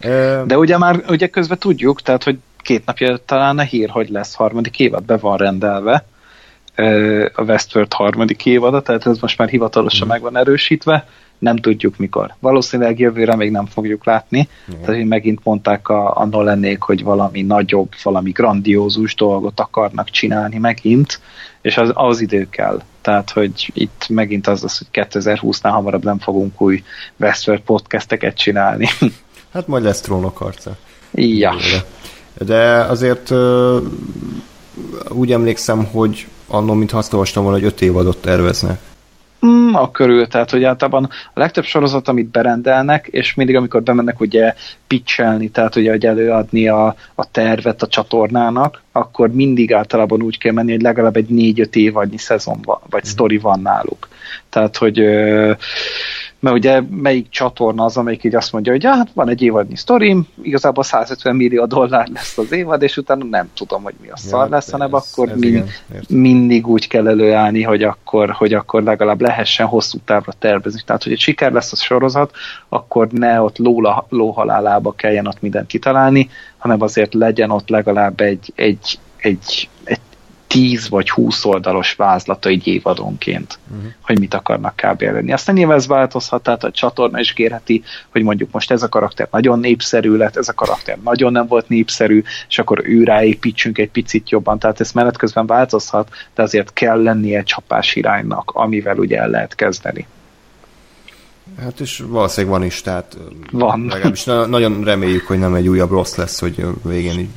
Uh, 0.04 0.46
De 0.46 0.58
ugye 0.58 0.78
már 0.78 1.04
ugye 1.08 1.28
közben 1.28 1.58
tudjuk, 1.58 2.02
tehát 2.02 2.24
hogy 2.24 2.40
két 2.62 2.86
napja 2.86 3.18
talán 3.26 3.60
a 3.60 3.62
hír, 3.62 3.90
hogy 3.90 4.10
lesz 4.10 4.34
harmadik 4.34 4.80
évad, 4.80 5.04
be 5.04 5.18
van 5.18 5.38
rendelve 5.38 6.06
a 7.36 7.42
Westworld 7.42 7.94
harmadik 7.94 8.46
évada, 8.46 8.82
tehát 8.82 9.06
ez 9.06 9.20
most 9.20 9.38
már 9.38 9.50
hivatalosan 9.50 10.08
mm. 10.08 10.10
meg 10.10 10.22
van 10.22 10.38
erősítve, 10.38 11.08
nem 11.40 11.56
tudjuk 11.56 11.98
mikor. 11.98 12.34
Valószínűleg 12.40 13.00
jövőre 13.00 13.36
még 13.36 13.52
nem 13.52 13.66
fogjuk 13.66 14.06
látni, 14.06 14.48
mm. 14.72 14.82
tehát 14.82 15.06
megint 15.06 15.40
mondták 15.44 15.90
a, 15.90 16.18
a 16.18 16.26
Nolanék, 16.26 16.82
hogy 16.82 17.04
valami 17.04 17.42
nagyobb, 17.42 17.90
valami 18.04 18.32
grandiózus 18.32 19.16
dolgot 19.16 19.60
akarnak 19.60 20.10
csinálni 20.10 20.58
megint, 20.58 21.20
és 21.62 21.78
az, 21.78 21.92
az 21.94 22.22
idő 22.22 22.48
kell. 22.50 22.82
Tehát, 23.02 23.30
hogy 23.30 23.72
itt 23.74 24.06
megint 24.10 24.48
az 24.48 24.64
az, 24.64 24.78
hogy 24.78 24.88
2020-nál 24.92 25.70
hamarabb 25.72 26.04
nem 26.04 26.20
fogunk 26.20 26.62
új 26.62 26.84
Westworld 27.18 27.62
podcasteket 27.62 28.38
csinálni. 28.38 28.88
Hát 29.54 29.68
majd 29.68 29.84
lesz 29.84 30.02
trónok 30.02 30.38
harca. 30.38 30.78
Ja. 31.14 31.56
De 32.38 32.62
azért 32.76 33.32
úgy 35.10 35.32
emlékszem, 35.32 35.86
hogy 35.86 36.28
annól, 36.52 36.76
mint 36.76 36.92
azt 36.92 37.14
olvastam 37.14 37.44
volna, 37.44 37.58
hogy 37.58 37.68
öt 37.68 37.82
évadot 37.82 38.18
terveznek. 38.18 38.80
Mm, 39.46 39.74
a 39.74 39.92
körül, 39.92 40.28
tehát 40.28 40.50
hogy 40.50 40.64
általában 40.64 41.10
a 41.34 41.40
legtöbb 41.40 41.64
sorozat, 41.64 42.08
amit 42.08 42.26
berendelnek, 42.26 43.08
és 43.12 43.34
mindig 43.34 43.56
amikor 43.56 43.84
bemennek 43.84 44.20
ugye 44.20 44.54
pitchelni, 44.88 45.50
tehát 45.50 45.76
ugye 45.76 45.92
hogy 45.92 46.06
előadni 46.06 46.68
a, 46.68 46.96
a 47.16 47.32
tervet 47.32 47.82
a 47.82 47.88
csatornának, 47.88 48.82
akkor 48.92 49.30
mindig 49.30 49.74
általában 49.74 50.22
úgy 50.22 50.38
kell 50.38 50.52
menni, 50.52 50.72
hogy 50.72 50.82
legalább 50.82 51.16
egy 51.16 51.30
négy-öt 51.30 51.76
évadnyi 51.76 52.18
szezon 52.18 52.60
van, 52.64 52.80
vagy 52.90 53.04
mm. 53.06 53.10
sztori 53.10 53.38
van 53.38 53.60
náluk. 53.62 54.08
Tehát, 54.50 54.78
hogy 54.78 55.00
ö, 55.00 55.52
mert 56.42 56.56
ugye 56.56 56.82
melyik 56.90 57.30
csatorna 57.30 57.84
az, 57.84 57.98
amelyik 57.98 58.24
így 58.24 58.36
azt 58.36 58.52
mondja, 58.52 58.72
hogy 58.72 58.84
ja, 58.84 58.96
hát 58.96 59.10
van 59.14 59.30
egy 59.30 59.42
évadnyi 59.42 59.76
sztorim, 59.76 60.28
igazából 60.42 60.84
150 60.84 61.36
millió 61.36 61.66
dollár 61.66 62.08
lesz 62.14 62.38
az 62.38 62.52
évad, 62.52 62.82
és 62.82 62.98
utána 62.98 63.24
nem 63.24 63.50
tudom, 63.54 63.84
hogy 63.84 63.94
mi 64.02 64.10
a 64.10 64.18
szar 64.18 64.44
ja, 64.44 64.50
lesz, 64.50 64.72
hanem 64.72 64.94
ez, 64.94 65.12
akkor 65.12 65.30
ez 65.30 65.40
mind, 65.40 65.54
igen, 65.90 66.04
mindig 66.10 66.68
úgy 66.68 66.88
kell 66.88 67.08
előállni, 67.08 67.62
hogy 67.62 67.84
akkor, 67.84 68.30
hogy 68.30 68.54
akkor 68.54 68.84
legalább 68.84 69.22
lehessen 69.22 69.68
hosszú 69.68 69.98
távra 70.06 70.32
tervezni. 70.40 70.82
Tehát, 70.86 71.04
hogy 71.04 71.12
egy 71.12 71.20
siker 71.20 71.52
lesz 71.52 71.72
a 71.72 71.76
sorozat, 71.76 72.32
akkor 72.70 73.08
ne 73.08 73.42
ott 73.42 73.58
lóla, 73.58 74.06
lóhalálába 74.10 74.92
kelljen 74.92 75.28
ott 75.28 75.42
mindent 75.42 75.68
kitalálni, 75.68 76.30
hanem 76.58 76.82
azért 76.82 77.14
legyen 77.14 77.52
ott 77.52 77.70
legalább 77.70 78.22
egy, 78.22 78.52
egy, 78.56 79.00
egy, 79.18 79.70
egy 79.84 80.00
10 80.52 80.90
vagy 80.90 81.10
20 81.10 81.46
oldalos 81.46 81.94
vázlata 81.94 82.50
egy 82.50 82.68
évadonként, 82.68 83.60
uh-huh. 83.72 83.92
hogy 84.02 84.20
mit 84.20 84.34
akarnak 84.34 84.76
kb. 84.76 85.02
előni. 85.02 85.32
Aztán 85.32 85.56
nyilván 85.56 85.78
ez 85.78 85.88
változhat, 85.88 86.44
tehát 86.44 86.64
a 86.64 86.72
csatorna 86.72 87.20
is 87.20 87.34
kérheti, 87.34 87.84
hogy 88.12 88.24
mondjuk 88.24 88.52
most 88.52 88.72
ez 88.72 88.84
a 88.84 88.90
karakter 88.90 89.28
nagyon 89.32 89.60
népszerű 89.60 90.16
lett, 90.16 90.36
ez 90.36 90.48
a 90.48 90.54
karakter 90.54 90.98
nagyon 91.04 91.32
nem 91.32 91.48
volt 91.48 91.70
népszerű, 91.70 92.24
és 92.50 92.60
akkor 92.60 92.82
ő 92.84 93.04
ráépítsünk 93.04 93.78
egy 93.78 93.90
picit 93.90 94.30
jobban, 94.30 94.60
tehát 94.60 94.80
ez 94.80 94.92
menet 94.92 95.18
közben 95.18 95.46
változhat, 95.46 96.10
de 96.36 96.42
azért 96.42 96.74
kell 96.74 97.02
lennie 97.02 97.44
csapás 97.44 97.96
iránynak, 97.96 98.52
amivel 98.54 98.98
ugye 98.98 99.18
el 99.18 99.30
lehet 99.30 99.56
kezdeni. 99.56 100.08
Hát 101.60 101.80
és 101.80 102.04
valószínűleg 102.08 102.58
van 102.58 102.68
is, 102.68 102.82
tehát 102.82 103.18
van. 103.52 103.86
legalábbis 103.90 104.24
na- 104.24 104.46
nagyon 104.46 104.84
reméljük, 104.84 105.28
hogy 105.28 105.40
nem 105.40 105.54
egy 105.54 105.68
újabb 105.68 105.92
rossz 105.92 106.16
lesz, 106.16 106.40
hogy 106.40 106.66
végén 106.84 107.20
így 107.20 107.30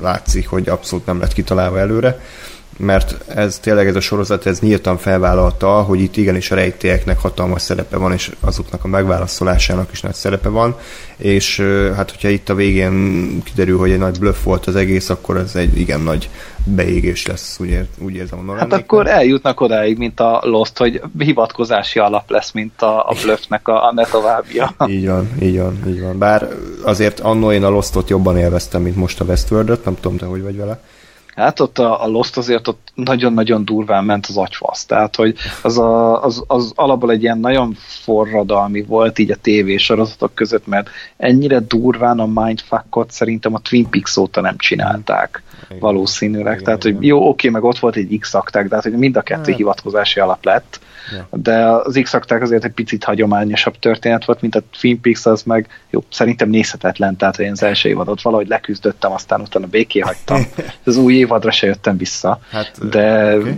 látszik, 0.00 0.48
hogy 0.48 0.68
abszolút 0.68 1.06
nem 1.06 1.20
lett 1.20 1.32
kitalálva 1.32 1.78
előre, 1.78 2.20
mert 2.76 3.30
ez 3.30 3.58
tényleg 3.58 3.86
ez 3.86 3.96
a 3.96 4.00
sorozat, 4.00 4.46
ez 4.46 4.60
nyíltan 4.60 4.96
felvállalta, 4.96 5.82
hogy 5.82 6.00
itt 6.00 6.16
igenis 6.16 6.50
a 6.50 6.54
rejtélyeknek 6.54 7.18
hatalmas 7.18 7.62
szerepe 7.62 7.96
van, 7.96 8.12
és 8.12 8.30
azoknak 8.40 8.84
a 8.84 8.88
megválaszolásának 8.88 9.92
is 9.92 10.00
nagy 10.00 10.14
szerepe 10.14 10.48
van, 10.48 10.76
és 11.16 11.60
hát 11.96 12.10
hogyha 12.10 12.28
itt 12.28 12.48
a 12.48 12.54
végén 12.54 13.42
kiderül, 13.42 13.78
hogy 13.78 13.90
egy 13.90 13.98
nagy 13.98 14.18
bluff 14.18 14.42
volt 14.42 14.66
az 14.66 14.76
egész, 14.76 15.10
akkor 15.10 15.36
ez 15.36 15.54
egy 15.54 15.78
igen 15.78 16.00
nagy 16.00 16.28
beégés 16.64 17.26
lesz, 17.26 17.56
úgy, 17.60 17.68
ér, 17.68 17.86
úgy 17.98 18.14
érzem 18.14 18.50
a 18.50 18.56
Hát 18.56 18.72
akkor 18.72 19.06
eljutnak 19.06 19.60
odáig, 19.60 19.98
mint 19.98 20.20
a 20.20 20.40
Lost, 20.42 20.78
hogy 20.78 21.02
hivatkozási 21.18 21.98
alap 21.98 22.30
lesz, 22.30 22.52
mint 22.52 22.82
a, 22.82 23.08
a 23.08 23.14
bluffnek 23.22 23.68
a, 23.68 23.86
a 23.86 23.92
ne 23.92 24.04
továbbja. 24.04 24.74
így 24.86 25.06
van, 25.06 25.30
így 25.42 25.58
van, 25.58 25.78
így 25.86 26.00
van. 26.00 26.18
Bár 26.18 26.48
azért 26.82 27.20
annó 27.20 27.52
én 27.52 27.64
a 27.64 27.68
Lostot 27.68 28.08
jobban 28.08 28.38
élveztem, 28.38 28.82
mint 28.82 28.96
most 28.96 29.20
a 29.20 29.24
Westworld-öt, 29.24 29.84
nem 29.84 29.94
tudom, 30.00 30.16
te 30.16 30.26
hogy 30.26 30.42
vagy 30.42 30.56
vele. 30.56 30.80
Hát 31.34 31.60
ott 31.60 31.78
a, 31.78 32.04
a 32.04 32.06
Lost 32.06 32.36
azért 32.36 32.68
ott 32.68 32.92
nagyon-nagyon 32.94 33.64
durván 33.64 34.04
ment 34.04 34.26
az 34.26 34.36
agyfasz, 34.36 34.84
tehát 34.84 35.16
hogy 35.16 35.36
az, 35.62 35.78
a, 35.78 36.22
az, 36.22 36.44
az 36.46 36.72
alapból 36.74 37.10
egy 37.10 37.22
ilyen 37.22 37.38
nagyon 37.38 37.76
forradalmi 37.78 38.82
volt 38.82 39.18
így 39.18 39.30
a 39.30 39.36
tévésorozatok 39.36 40.34
között, 40.34 40.66
mert 40.66 40.88
ennyire 41.16 41.60
durván 41.60 42.18
a 42.18 42.26
mindfuckot 42.26 43.10
szerintem 43.10 43.54
a 43.54 43.60
Twin 43.60 43.88
Peaks 43.88 44.16
óta 44.16 44.40
nem 44.40 44.56
csinálták. 44.56 45.42
Valószínűleg. 45.80 46.52
Igen, 46.52 46.64
tehát, 46.64 46.84
igen. 46.84 46.96
hogy 46.96 47.06
jó, 47.06 47.28
oké, 47.28 47.48
meg 47.48 47.64
ott 47.64 47.78
volt 47.78 47.96
egy 47.96 48.18
x 48.20 48.30
tehát 48.50 48.82
hogy 48.82 48.92
mind 48.92 49.16
a 49.16 49.22
kettő 49.22 49.50
hát. 49.50 49.56
hivatkozási 49.56 50.20
alap 50.20 50.44
lett, 50.44 50.80
ja. 51.12 51.28
de 51.30 51.66
az 51.66 52.00
x 52.02 52.14
azért 52.28 52.64
egy 52.64 52.72
picit 52.72 53.04
hagyományosabb 53.04 53.78
történet 53.78 54.24
volt, 54.24 54.40
mint 54.40 54.54
a 54.54 54.62
Twin 54.80 55.00
Peaks, 55.00 55.26
az 55.26 55.42
meg 55.42 55.68
jó, 55.90 56.04
szerintem 56.10 56.48
nézhetetlen, 56.48 57.16
tehát 57.16 57.36
hogy 57.36 57.44
én 57.44 57.50
az 57.50 57.62
első 57.62 57.88
évadot 57.88 58.22
valahogy 58.22 58.48
leküzdöttem, 58.48 59.12
aztán 59.12 59.40
utána 59.40 59.66
béké 59.66 60.00
hagytam. 60.00 60.42
az 60.84 60.96
új 60.96 61.14
évadra 61.14 61.50
se 61.50 61.66
jöttem 61.66 61.96
vissza, 61.96 62.40
hát, 62.50 62.88
de 62.88 63.36
okay. 63.36 63.56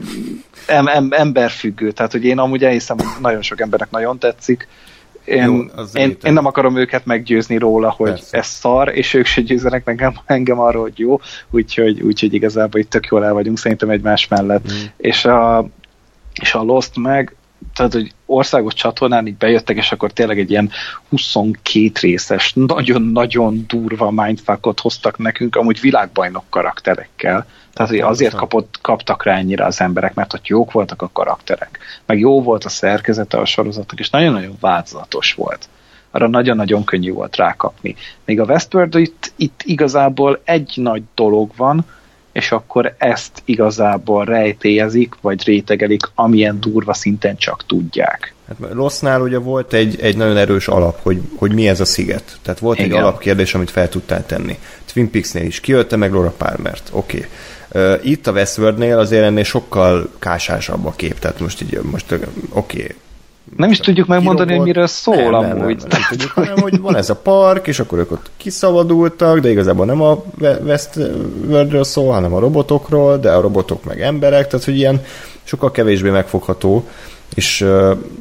em, 0.66 0.86
em, 0.86 1.08
emberfüggő, 1.10 1.90
tehát 1.90 2.12
hogy 2.12 2.24
én 2.24 2.38
amúgy 2.38 2.64
elhiszem, 2.64 2.96
hogy 2.98 3.06
nagyon 3.20 3.42
sok 3.42 3.60
embernek 3.60 3.90
nagyon 3.90 4.18
tetszik, 4.18 4.68
én, 5.24 5.42
Jó, 5.44 5.82
én, 5.92 6.16
én 6.22 6.32
nem 6.32 6.46
akarom 6.46 6.76
őket 6.76 7.06
meggyőzni 7.06 7.58
róla, 7.58 7.90
hogy 7.90 8.08
Persze. 8.08 8.38
ez 8.38 8.46
szar, 8.46 8.96
és 8.96 9.14
ők 9.14 9.26
se 9.26 9.40
győzenek 9.40 9.84
meg 9.84 10.12
engem 10.26 10.60
arról, 10.60 10.82
hogy 10.82 10.98
jó, 10.98 11.20
úgyhogy, 11.50 12.00
úgyhogy 12.00 12.34
igazából 12.34 12.80
itt 12.80 12.90
tök 12.90 13.06
jól 13.06 13.24
el 13.24 13.32
vagyunk 13.32 13.58
szerintem 13.58 13.90
egymás 13.90 14.28
mellett. 14.28 14.72
Mm. 14.72 14.76
És, 14.96 15.24
a, 15.24 15.68
és 16.40 16.54
a 16.54 16.62
Lost 16.62 16.96
meg 16.96 17.36
tehát, 17.74 17.92
hogy 17.92 18.12
országos 18.26 18.74
csatornán 18.74 19.26
így 19.26 19.36
bejöttek, 19.36 19.76
és 19.76 19.92
akkor 19.92 20.12
tényleg 20.12 20.38
egy 20.38 20.50
ilyen 20.50 20.70
22 21.08 21.90
részes, 22.00 22.52
nagyon-nagyon 22.54 23.64
durva 23.66 24.10
mindfuckot 24.10 24.80
hoztak 24.80 25.18
nekünk, 25.18 25.56
amúgy 25.56 25.80
világbajnok 25.80 26.44
karakterekkel. 26.48 27.46
Tehát, 27.74 28.02
azért 28.02 28.34
kapott, 28.34 28.78
kaptak 28.80 29.24
rá 29.24 29.36
ennyire 29.36 29.64
az 29.64 29.80
emberek, 29.80 30.14
mert 30.14 30.34
ott 30.34 30.46
jók 30.46 30.72
voltak 30.72 31.02
a 31.02 31.10
karakterek, 31.12 31.78
meg 32.06 32.18
jó 32.18 32.42
volt 32.42 32.64
a 32.64 32.68
szerkezete 32.68 33.38
a 33.38 33.44
sorozatnak, 33.44 34.00
és 34.00 34.10
nagyon-nagyon 34.10 34.56
változatos 34.60 35.34
volt. 35.34 35.68
Arra 36.10 36.28
nagyon-nagyon 36.28 36.84
könnyű 36.84 37.12
volt 37.12 37.36
rákapni. 37.36 37.96
Még 38.24 38.40
a 38.40 38.44
Westworld 38.44 38.94
itt, 38.94 39.32
itt 39.36 39.60
igazából 39.64 40.40
egy 40.44 40.72
nagy 40.76 41.02
dolog 41.14 41.50
van, 41.56 41.84
és 42.32 42.52
akkor 42.52 42.94
ezt 42.98 43.42
igazából 43.44 44.24
rejtélyezik, 44.24 45.14
vagy 45.20 45.44
rétegelik, 45.44 46.10
amilyen 46.14 46.60
durva 46.60 46.94
szinten 46.94 47.36
csak 47.36 47.66
tudják. 47.66 48.34
Hát 48.48 48.72
Rossznál 48.72 49.20
ugye 49.20 49.38
volt 49.38 49.72
egy, 49.72 50.00
egy 50.00 50.16
nagyon 50.16 50.36
erős 50.36 50.68
alap, 50.68 51.02
hogy, 51.02 51.20
hogy 51.36 51.52
mi 51.52 51.68
ez 51.68 51.80
a 51.80 51.84
sziget. 51.84 52.38
Tehát 52.42 52.60
volt 52.60 52.78
Igen. 52.78 52.90
egy 52.90 52.96
alapkérdés, 52.96 53.54
amit 53.54 53.70
fel 53.70 53.88
tudtál 53.88 54.26
tenni. 54.26 54.58
Twin 54.92 55.10
Peaks-nél 55.10 55.44
is 55.44 55.60
kiölte 55.60 55.96
meg 55.96 56.12
Laura 56.12 56.34
Palmert. 56.36 56.88
Oké. 56.92 57.16
Okay. 57.16 57.30
Itt 58.02 58.26
a 58.26 58.32
Westworld-nél 58.32 58.98
azért 58.98 59.24
ennél 59.24 59.44
sokkal 59.44 60.08
kásásabb 60.18 60.86
a 60.86 60.92
kép, 60.96 61.18
tehát 61.18 61.40
most 61.40 61.62
így, 61.62 61.80
most 61.82 62.12
oké, 62.12 62.28
okay, 62.50 62.94
nem 63.56 63.70
is 63.70 63.78
tudjuk 63.78 64.06
megmondani, 64.06 64.56
hogy 64.56 64.66
miről 64.66 64.86
szól 64.86 65.30
nem, 65.30 65.34
amúgy. 65.34 65.76
Nem, 65.76 65.88
nem, 65.88 65.88
nem, 65.88 66.00
tudjuk, 66.10 66.30
hanem 66.30 66.58
hogy 66.58 66.80
van 66.80 66.96
ez 66.96 67.10
a 67.10 67.16
park, 67.16 67.66
és 67.66 67.78
akkor 67.78 67.98
ők 67.98 68.12
ott 68.12 68.30
kiszabadultak, 68.36 69.38
de 69.38 69.50
igazából 69.50 69.86
nem 69.86 70.02
a 70.02 70.24
Westworldről 70.64 71.84
szól, 71.84 72.12
hanem 72.12 72.34
a 72.34 72.38
robotokról, 72.38 73.18
de 73.18 73.30
a 73.30 73.40
robotok 73.40 73.84
meg 73.84 74.00
emberek, 74.00 74.48
tehát 74.48 74.64
hogy 74.64 74.76
ilyen 74.76 75.04
sokkal 75.42 75.70
kevésbé 75.70 76.10
megfogható, 76.10 76.88
és 77.34 77.60
uh, 77.60 77.68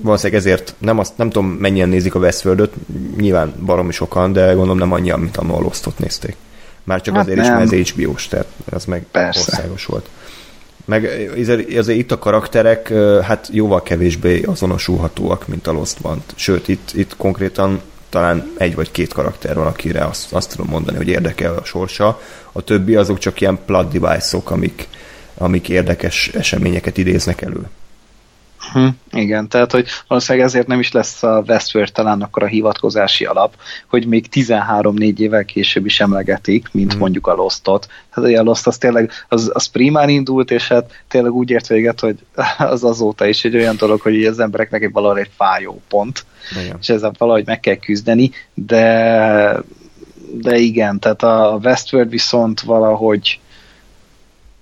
valószínűleg 0.02 0.42
ezért 0.42 0.76
nem, 0.78 1.00
azt, 1.00 1.18
nem 1.18 1.30
tudom 1.30 1.50
mennyien 1.50 1.90
nézik 1.90 2.16
a 2.16 2.20
westworld 2.20 2.70
nyilván 3.18 3.54
baromi 3.66 3.92
sokan, 3.92 4.34
de 4.34 4.46
gondolom 4.46 4.78
nem 4.78 4.92
annyian, 4.92 5.20
mint 5.20 5.38
a 5.38 5.44
Lost-ot 5.44 6.00
nézték. 6.00 6.36
Már 6.84 7.02
csak 7.02 7.16
hát 7.16 7.24
azért 7.24 7.40
nem. 7.40 7.46
is, 7.46 7.72
mert 7.72 7.82
ez 7.82 7.90
HBO-s, 7.90 8.28
tehát 8.28 8.48
az 8.70 8.86
meg 8.86 9.06
Persze. 9.12 9.40
országos 9.40 9.86
volt. 9.86 10.10
Meg 10.86 11.32
azért, 11.40 11.78
azért 11.78 12.00
itt 12.00 12.12
a 12.12 12.20
karakterek 12.20 12.94
hát 13.24 13.50
jóval 13.52 13.84
kevésbé 13.84 14.42
azonosulhatóak, 14.42 15.48
mint 15.48 15.68
a 15.68 15.72
Lost 15.72 15.98
van. 15.98 16.24
Sőt, 16.36 16.68
itt, 16.68 16.92
itt 16.94 17.16
konkrétan 17.18 17.82
talán 18.10 18.52
egy 18.58 18.76
vagy 18.76 18.92
két 18.92 19.14
karakter 19.14 19.56
van, 19.56 19.68
akire 19.68 20.06
azt, 20.06 20.34
azt 20.34 20.50
tudom 20.50 20.68
mondani, 20.70 20.98
hogy 20.98 21.08
érdekel 21.08 21.54
a 21.54 21.64
sorsa. 21.64 22.22
A 22.52 22.62
többi 22.62 22.96
azok 22.96 23.18
csak 23.18 23.42
ilyen 23.42 23.60
plot 23.66 24.00
device-ok, 24.00 24.52
amik, 24.52 24.88
amik 25.38 25.70
érdekes 25.70 26.28
eseményeket 26.28 26.98
idéznek 26.98 27.42
elő. 27.42 27.70
Hm, 28.72 28.88
igen, 29.12 29.48
tehát 29.48 29.72
hogy 29.72 29.88
valószínűleg 30.08 30.48
ezért 30.48 30.68
nem 30.68 30.80
is 30.80 30.92
lesz 30.92 31.24
a 31.24 31.44
Westworld 31.48 31.92
talán 31.92 32.22
akkor 32.22 32.44
a 32.44 32.48
hivatkozási 32.48 33.26
alap, 33.26 33.56
hogy 33.88 34.08
még 34.08 34.26
13-4 34.32 35.18
évvel 35.18 35.46
később 35.46 35.86
is 35.86 36.00
emlegetik, 36.00 36.68
mint 36.72 36.94
hm. 36.94 37.00
mondjuk 37.00 37.28
a 37.28 37.34
Lost-ot. 37.34 37.88
Hát 38.10 38.26
a 38.26 38.44
Lost 38.44 38.68
az 38.68 38.78
tényleg, 38.78 39.12
az, 39.28 39.52
az 39.54 39.66
primán 39.66 40.10
indult, 40.10 40.52
és 40.52 40.68
hát 40.68 41.04
tényleg 41.08 41.32
úgy 41.32 41.50
ért 41.50 41.68
véget, 41.68 42.00
hogy 42.00 42.18
az 42.58 42.84
azóta 42.84 43.26
is 43.26 43.44
egy 43.44 43.56
olyan 43.56 43.76
dolog, 43.78 44.02
hogy 44.02 44.26
az 44.26 44.40
embereknek 44.40 44.84
egy 44.84 44.92
valahol 44.92 45.20
egy 45.20 45.32
fájó 45.36 45.82
pont, 45.88 46.26
igen. 46.62 46.78
és 46.82 46.90
ezzel 46.90 47.14
valahogy 47.18 47.46
meg 47.46 47.60
kell 47.60 47.76
küzdeni, 47.76 48.32
de 48.54 49.64
de 50.36 50.58
igen, 50.58 51.00
tehát 51.00 51.24
a 51.24 51.60
Westworld 51.64 52.10
viszont 52.10 52.62
valahogy 52.62 53.40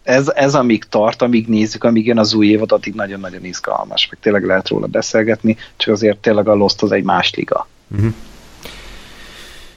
ez, 0.03 0.31
ez 0.35 0.55
amíg 0.55 0.83
tart, 0.83 1.21
amíg 1.21 1.47
nézzük, 1.47 1.83
amíg 1.83 2.05
jön 2.05 2.17
az 2.17 2.33
új 2.33 2.47
évad, 2.47 2.71
addig 2.71 2.93
nagyon-nagyon 2.93 3.45
izgalmas, 3.45 4.07
meg 4.09 4.19
tényleg 4.21 4.45
lehet 4.45 4.69
róla 4.69 4.87
beszélgetni, 4.87 5.57
csak 5.77 5.93
azért 5.93 6.17
tényleg 6.17 6.47
a 6.47 6.53
Lost 6.53 6.81
az 6.81 6.91
egy 6.91 7.03
más 7.03 7.33
liga. 7.35 7.67
Uh-huh. 7.95 8.13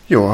Jó, 0.06 0.30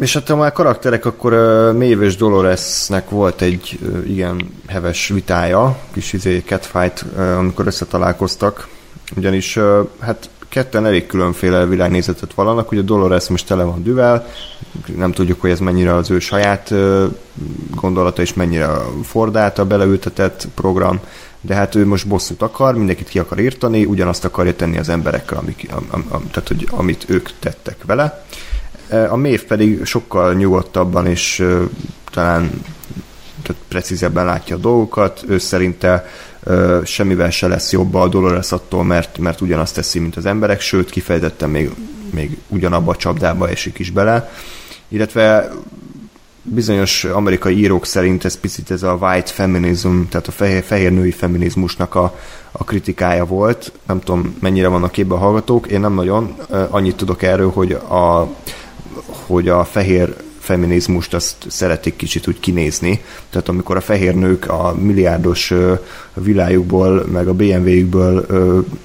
és 0.00 0.12
hát 0.12 0.36
már 0.36 0.52
karakterek, 0.52 1.04
akkor 1.04 1.32
Maeve 1.72 2.04
és 2.04 2.16
Doloresnek 2.16 3.10
volt 3.10 3.40
egy 3.40 3.78
igen 4.06 4.50
heves 4.68 5.08
vitája, 5.08 5.78
kis 5.92 6.12
izé 6.12 6.42
catfight, 6.46 7.04
amikor 7.16 7.66
összetalálkoztak, 7.66 8.68
ugyanis 9.16 9.58
hát 10.00 10.30
ketten 10.52 10.86
elég 10.86 11.06
különféle 11.06 11.66
világnézetet 11.66 12.34
vallanak, 12.34 12.70
ugye 12.70 12.80
Dolores 12.80 13.28
most 13.28 13.46
tele 13.46 13.62
van 13.62 13.82
düvel, 13.82 14.26
nem 14.96 15.12
tudjuk, 15.12 15.40
hogy 15.40 15.50
ez 15.50 15.58
mennyire 15.58 15.94
az 15.94 16.10
ő 16.10 16.18
saját 16.18 16.74
gondolata, 17.74 18.22
és 18.22 18.34
mennyire 18.34 18.68
Ford 19.02 19.36
által 19.36 19.64
beleültetett 19.64 20.48
program, 20.54 21.00
de 21.40 21.54
hát 21.54 21.74
ő 21.74 21.86
most 21.86 22.08
bosszút 22.08 22.42
akar, 22.42 22.74
mindenkit 22.74 23.08
ki 23.08 23.18
akar 23.18 23.38
írtani, 23.38 23.84
ugyanazt 23.84 24.24
akarja 24.24 24.54
tenni 24.56 24.78
az 24.78 24.88
emberekkel, 24.88 25.38
amik, 25.38 25.68
am, 25.70 25.86
am, 25.90 26.04
am, 26.08 26.30
tehát, 26.30 26.48
hogy, 26.48 26.68
amit 26.70 27.04
ők 27.08 27.28
tettek 27.38 27.76
vele. 27.84 28.24
A 29.08 29.16
Mév 29.16 29.44
pedig 29.44 29.84
sokkal 29.84 30.34
nyugodtabban 30.34 31.06
és 31.06 31.44
talán 32.10 32.50
tehát 33.42 33.62
precízebben 33.68 34.24
látja 34.24 34.56
a 34.56 34.58
dolgokat, 34.58 35.24
ő 35.28 35.38
szerinte 35.38 36.06
semmivel 36.84 37.30
se 37.30 37.46
lesz 37.46 37.72
jobb 37.72 37.94
a 37.94 38.08
Dolores 38.08 38.52
attól, 38.52 38.84
mert, 38.84 39.18
mert 39.18 39.40
ugyanazt 39.40 39.74
teszi, 39.74 39.98
mint 39.98 40.16
az 40.16 40.26
emberek, 40.26 40.60
sőt, 40.60 40.90
kifejezetten 40.90 41.50
még, 41.50 41.70
még 42.10 42.38
ugyanabba 42.48 42.90
a 42.90 42.96
csapdába 42.96 43.48
esik 43.48 43.78
is 43.78 43.90
bele. 43.90 44.30
Illetve 44.88 45.50
bizonyos 46.42 47.04
amerikai 47.04 47.58
írók 47.58 47.86
szerint 47.86 48.24
ez 48.24 48.40
picit 48.40 48.70
ez 48.70 48.82
a 48.82 48.98
white 49.00 49.30
feminism, 49.30 50.00
tehát 50.08 50.26
a 50.26 50.30
fehér, 50.30 50.62
fehér 50.62 50.92
női 50.92 51.10
feminizmusnak 51.10 51.94
a, 51.94 52.18
a 52.52 52.64
kritikája 52.64 53.24
volt. 53.24 53.72
Nem 53.86 54.00
tudom, 54.00 54.36
mennyire 54.40 54.68
vannak 54.68 54.92
képbe 54.92 55.14
a 55.14 55.18
hallgatók, 55.18 55.66
én 55.66 55.80
nem 55.80 55.94
nagyon. 55.94 56.36
Annyit 56.70 56.96
tudok 56.96 57.22
erről, 57.22 57.50
hogy 57.50 57.72
a, 57.72 58.28
hogy 59.26 59.48
a 59.48 59.64
fehér 59.64 60.16
feminizmust 60.42 61.14
azt 61.14 61.36
szeretik 61.48 61.96
kicsit 61.96 62.28
úgy 62.28 62.40
kinézni. 62.40 63.02
Tehát 63.30 63.48
amikor 63.48 63.76
a 63.76 63.80
fehér 63.80 64.14
nők 64.14 64.48
a 64.48 64.74
milliárdos 64.78 65.52
világukból, 66.14 67.06
meg 67.12 67.28
a 67.28 67.34
BMW-jükből 67.34 68.26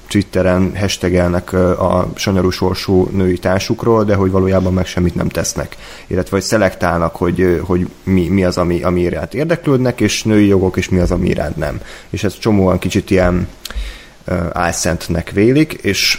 Twitteren 0.08 0.76
hashtagelnek 0.76 1.52
a 1.52 2.10
sanyarú 2.14 2.50
sorsú 2.50 3.08
női 3.12 3.38
társukról, 3.38 4.04
de 4.04 4.14
hogy 4.14 4.30
valójában 4.30 4.72
meg 4.72 4.86
semmit 4.86 5.14
nem 5.14 5.28
tesznek. 5.28 5.76
Illetve 6.06 6.36
hogy 6.36 6.44
szelektálnak, 6.44 7.16
hogy, 7.16 7.60
hogy 7.62 7.88
mi, 8.02 8.28
mi 8.28 8.44
az, 8.44 8.56
ami, 8.56 8.82
ami 8.82 9.00
iránt 9.00 9.34
érdeklődnek, 9.34 10.00
és 10.00 10.22
női 10.22 10.46
jogok, 10.46 10.76
és 10.76 10.88
mi 10.88 10.98
az, 10.98 11.10
ami 11.10 11.28
iránt 11.28 11.56
nem. 11.56 11.80
És 12.10 12.24
ez 12.24 12.38
csomóan 12.38 12.78
kicsit 12.78 13.10
ilyen 13.10 13.48
álszentnek 14.52 15.30
vélik, 15.30 15.72
és 15.72 16.18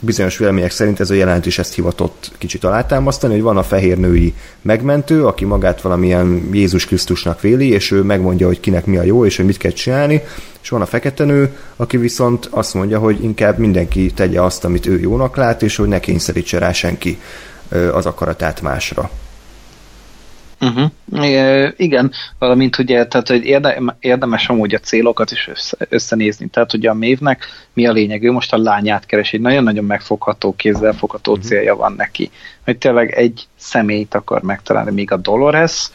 bizonyos 0.00 0.38
vélemények 0.38 0.70
szerint 0.70 1.00
ez 1.00 1.10
a 1.10 1.14
jelent 1.14 1.46
is 1.46 1.58
ezt 1.58 1.74
hivatott 1.74 2.30
kicsit 2.38 2.64
alátámasztani, 2.64 3.32
hogy 3.32 3.42
van 3.42 3.56
a 3.56 3.62
fehér 3.62 3.98
női 3.98 4.34
megmentő, 4.62 5.26
aki 5.26 5.44
magát 5.44 5.80
valamilyen 5.80 6.48
Jézus 6.52 6.86
Krisztusnak 6.86 7.40
véli, 7.40 7.68
és 7.68 7.90
ő 7.90 8.02
megmondja, 8.02 8.46
hogy 8.46 8.60
kinek 8.60 8.86
mi 8.86 8.96
a 8.96 9.02
jó, 9.02 9.24
és 9.24 9.36
hogy 9.36 9.46
mit 9.46 9.56
kell 9.56 9.70
csinálni, 9.70 10.22
és 10.62 10.68
van 10.68 10.80
a 10.80 10.86
fekete 10.86 11.24
nő, 11.24 11.56
aki 11.76 11.96
viszont 11.96 12.48
azt 12.50 12.74
mondja, 12.74 12.98
hogy 12.98 13.24
inkább 13.24 13.58
mindenki 13.58 14.10
tegye 14.12 14.40
azt, 14.40 14.64
amit 14.64 14.86
ő 14.86 15.00
jónak 15.00 15.36
lát, 15.36 15.62
és 15.62 15.76
hogy 15.76 15.88
ne 15.88 16.00
kényszerítse 16.00 16.58
rá 16.58 16.72
senki 16.72 17.18
az 17.92 18.06
akaratát 18.06 18.60
másra. 18.62 19.10
Uh-huh. 20.60 21.72
igen, 21.76 22.12
valamint 22.38 22.78
ugye, 22.78 23.06
tehát 23.06 23.28
hogy 23.28 23.44
érde, 23.44 23.82
érdemes 24.00 24.48
amúgy 24.48 24.74
a 24.74 24.78
célokat 24.78 25.30
is 25.30 25.48
össze, 25.48 25.76
összenézni. 25.88 26.46
Tehát 26.46 26.72
ugye 26.72 26.90
a 26.90 26.94
mévnek 26.94 27.46
mi 27.72 27.86
a 27.86 27.92
lényeg? 27.92 28.24
Ő 28.24 28.32
most 28.32 28.52
a 28.52 28.58
lányát 28.58 29.06
keres, 29.06 29.32
egy 29.32 29.40
nagyon-nagyon 29.40 29.84
megfogható, 29.84 30.54
kézzelfogható 30.56 31.32
uh-huh. 31.32 31.46
célja 31.46 31.76
van 31.76 31.92
neki. 31.92 32.30
Hogy 32.64 32.78
tényleg 32.78 33.10
egy 33.10 33.46
személyt 33.56 34.14
akar 34.14 34.42
megtalálni, 34.42 34.90
még 34.90 35.12
a 35.12 35.16
Dolores, 35.16 35.90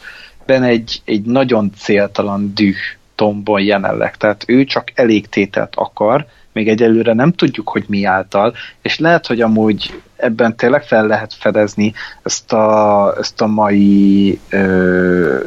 ben 0.46 0.62
egy, 0.62 1.02
egy 1.04 1.22
nagyon 1.22 1.72
céltalan 1.76 2.52
düh 2.54 2.76
tombol 3.14 3.60
jelenleg. 3.60 4.16
Tehát 4.16 4.44
ő 4.46 4.64
csak 4.64 4.92
elégtételt 4.94 5.74
akar, 5.74 6.26
még 6.54 6.68
egyelőre 6.68 7.12
nem 7.12 7.32
tudjuk, 7.32 7.68
hogy 7.68 7.84
mi 7.86 8.04
által, 8.04 8.54
és 8.82 8.98
lehet, 8.98 9.26
hogy 9.26 9.40
amúgy 9.40 10.02
ebben 10.16 10.56
tényleg 10.56 10.82
fel 10.82 11.06
lehet 11.06 11.34
fedezni 11.34 11.92
ezt 12.22 12.52
a, 12.52 13.14
ezt 13.18 13.40
a 13.40 13.46
mai 13.46 14.38
ö, 14.50 15.38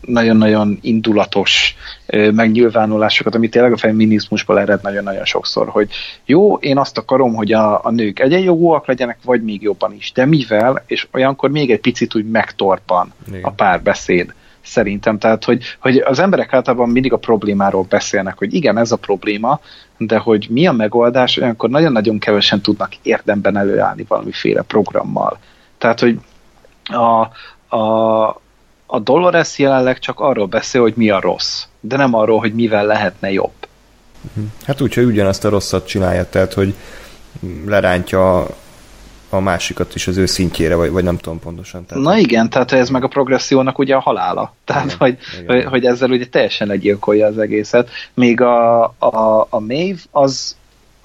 nagyon-nagyon 0.00 0.78
indulatos 0.80 1.76
ö, 2.06 2.30
megnyilvánulásokat, 2.30 3.34
ami 3.34 3.48
tényleg 3.48 3.72
a 3.72 3.76
feminizmusból 3.76 4.60
ered 4.60 4.82
nagyon-nagyon 4.82 5.24
sokszor, 5.24 5.68
hogy 5.68 5.88
jó, 6.24 6.56
én 6.56 6.78
azt 6.78 6.98
akarom, 6.98 7.34
hogy 7.34 7.52
a, 7.52 7.84
a 7.84 7.90
nők 7.90 8.20
egyenjogúak 8.20 8.86
legyenek, 8.86 9.18
vagy 9.24 9.42
még 9.42 9.62
jobban 9.62 9.94
is, 9.94 10.12
de 10.12 10.24
mivel, 10.24 10.82
és 10.86 11.06
olyankor 11.12 11.50
még 11.50 11.70
egy 11.70 11.80
picit 11.80 12.14
úgy 12.14 12.30
megtorpan 12.30 13.12
Igen. 13.28 13.42
a 13.42 13.50
párbeszéd 13.50 14.34
szerintem. 14.64 15.18
Tehát, 15.18 15.44
hogy, 15.44 15.62
hogy 15.78 15.96
az 15.96 16.18
emberek 16.18 16.52
általában 16.52 16.88
mindig 16.88 17.12
a 17.12 17.16
problémáról 17.16 17.86
beszélnek, 17.88 18.38
hogy 18.38 18.54
igen, 18.54 18.78
ez 18.78 18.92
a 18.92 18.96
probléma, 18.96 19.60
de 19.98 20.18
hogy 20.18 20.46
mi 20.50 20.66
a 20.66 20.72
megoldás, 20.72 21.36
olyankor 21.36 21.70
nagyon-nagyon 21.70 22.18
kevesen 22.18 22.60
tudnak 22.60 22.94
érdemben 23.02 23.56
előállni 23.56 24.04
valamiféle 24.08 24.62
programmal. 24.62 25.38
Tehát, 25.78 26.00
hogy 26.00 26.18
a, 26.84 27.28
a, 27.76 28.24
a 28.86 28.98
Dolores 28.98 29.58
jelenleg 29.58 29.98
csak 29.98 30.20
arról 30.20 30.46
beszél, 30.46 30.80
hogy 30.80 30.94
mi 30.96 31.10
a 31.10 31.20
rossz, 31.20 31.64
de 31.80 31.96
nem 31.96 32.14
arról, 32.14 32.38
hogy 32.38 32.54
mivel 32.54 32.86
lehetne 32.86 33.32
jobb. 33.32 33.52
Hát 34.66 34.80
úgy, 34.80 34.94
hogy 34.94 35.04
ugyanazt 35.04 35.44
a 35.44 35.48
rosszat 35.48 35.86
csinálja, 35.86 36.28
tehát, 36.28 36.52
hogy 36.52 36.74
lerántja 37.66 38.46
a 39.36 39.40
másikat 39.40 39.94
is 39.94 40.06
az 40.06 40.16
ő 40.16 40.26
szintjére, 40.26 40.74
vagy, 40.74 40.90
vagy 40.90 41.04
nem 41.04 41.16
tudom 41.16 41.38
pontosan. 41.38 41.86
Tehát... 41.86 42.04
Na 42.04 42.18
igen, 42.18 42.50
tehát 42.50 42.72
ez 42.72 42.88
meg 42.88 43.04
a 43.04 43.08
progressziónak 43.08 43.78
ugye 43.78 43.94
a 43.94 44.00
halála. 44.00 44.54
Tehát, 44.64 44.84
igen, 44.84 44.96
hogy, 44.98 45.18
igen. 45.40 45.54
Hogy, 45.54 45.64
hogy 45.64 45.84
ezzel 45.84 46.10
ugye 46.10 46.26
teljesen 46.26 46.66
legyilkolja 46.66 47.26
az 47.26 47.38
egészet. 47.38 47.88
Még 48.14 48.40
a, 48.40 48.82
a, 48.84 49.46
a 49.50 49.60
Maeve 49.60 50.00
az, 50.10 50.56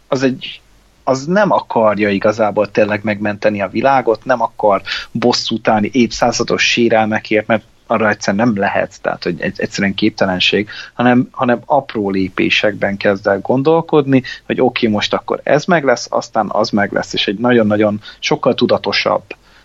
az 0.07 0.23
egy 0.23 0.61
az 1.03 1.25
nem 1.25 1.51
akarja 1.51 2.09
igazából 2.09 2.71
tényleg 2.71 3.03
megmenteni 3.03 3.61
a 3.61 3.67
világot, 3.67 4.25
nem 4.25 4.41
akar 4.41 4.81
bosszút 5.11 5.67
állni 5.67 5.89
évszázados 5.93 6.63
sérelmekért, 6.63 7.47
mert 7.47 7.63
arra 7.89 8.09
egyszerűen 8.09 8.47
nem 8.47 8.57
lehet, 8.57 9.01
tehát 9.01 9.23
hogy 9.23 9.41
egy, 9.41 9.59
egyszerűen 9.59 9.93
képtelenség, 9.93 10.69
hanem, 10.93 11.27
hanem 11.31 11.59
apró 11.65 12.09
lépésekben 12.09 12.97
kezd 12.97 13.27
el 13.27 13.39
gondolkodni, 13.39 14.23
hogy 14.45 14.61
oké, 14.61 14.85
okay, 14.85 14.89
most 14.89 15.13
akkor 15.13 15.39
ez 15.43 15.65
meg 15.65 15.83
lesz, 15.83 16.07
aztán 16.09 16.49
az 16.49 16.69
meg 16.69 16.91
lesz, 16.91 17.13
és 17.13 17.27
egy 17.27 17.37
nagyon-nagyon 17.37 18.01
sokkal 18.19 18.53
tudatosabb 18.53 19.23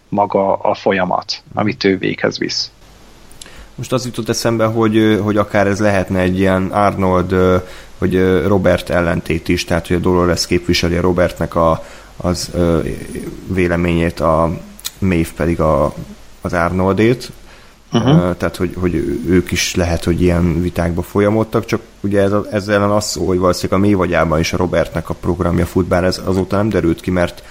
maga 0.08 0.54
a 0.56 0.74
folyamat, 0.74 1.42
amit 1.54 1.84
ő 1.84 1.98
véghez 1.98 2.38
visz. 2.38 2.70
Most 3.74 3.92
az 3.92 4.04
jutott 4.04 4.28
eszembe, 4.28 4.64
hogy, 4.64 5.20
hogy 5.22 5.36
akár 5.36 5.66
ez 5.66 5.80
lehetne 5.80 6.18
egy 6.20 6.38
ilyen 6.38 6.66
Arnold, 6.66 7.34
hogy 7.98 8.42
Robert 8.46 8.90
ellentét 8.90 9.48
is, 9.48 9.64
tehát 9.64 9.86
hogy 9.86 9.96
a 9.96 10.00
Dolores 10.00 10.46
képviseli 10.46 10.96
a 10.96 11.00
Robertnek 11.00 11.54
a, 11.54 11.84
az 12.16 12.52
véleményét, 13.46 14.20
a 14.20 14.50
Maeve 14.98 15.28
pedig 15.36 15.60
a, 15.60 15.94
az 16.40 16.52
Arnoldét, 16.52 17.32
uh-huh. 17.94 18.36
tehát 18.36 18.56
hogy, 18.56 18.74
hogy 18.80 18.94
ők 19.26 19.50
is 19.50 19.74
lehet, 19.74 20.04
hogy 20.04 20.22
ilyen 20.22 20.62
vitákba 20.62 21.02
folyamodtak, 21.02 21.64
csak 21.64 21.80
ugye 22.00 22.20
ez, 22.20 22.32
ezzel 22.50 22.74
ellen 22.74 22.90
az 22.90 23.04
szó, 23.04 23.26
hogy 23.26 23.38
valószínűleg 23.38 23.78
a 23.78 23.82
mélyvagyában 23.82 24.38
is 24.38 24.52
a 24.52 24.56
Robertnek 24.56 25.10
a 25.10 25.14
programja 25.14 25.66
fut, 25.66 25.86
bár 25.86 26.04
ez 26.04 26.20
azóta 26.24 26.56
nem 26.56 26.68
derült 26.68 27.00
ki, 27.00 27.10
mert 27.10 27.42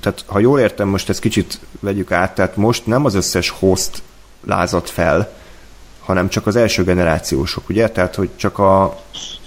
tehát 0.00 0.24
ha 0.26 0.38
jól 0.38 0.60
értem, 0.60 0.88
most 0.88 1.08
ezt 1.08 1.20
kicsit 1.20 1.60
vegyük 1.80 2.12
át, 2.12 2.34
tehát 2.34 2.56
most 2.56 2.86
nem 2.86 3.04
az 3.04 3.14
összes 3.14 3.48
host 3.48 4.02
lázadt 4.44 4.90
fel, 4.90 5.32
hanem 6.06 6.28
csak 6.28 6.46
az 6.46 6.56
első 6.56 6.84
generációsok, 6.84 7.68
ugye? 7.68 7.88
Tehát, 7.88 8.14
hogy 8.14 8.28
csak 8.36 8.58
a, 8.58 8.82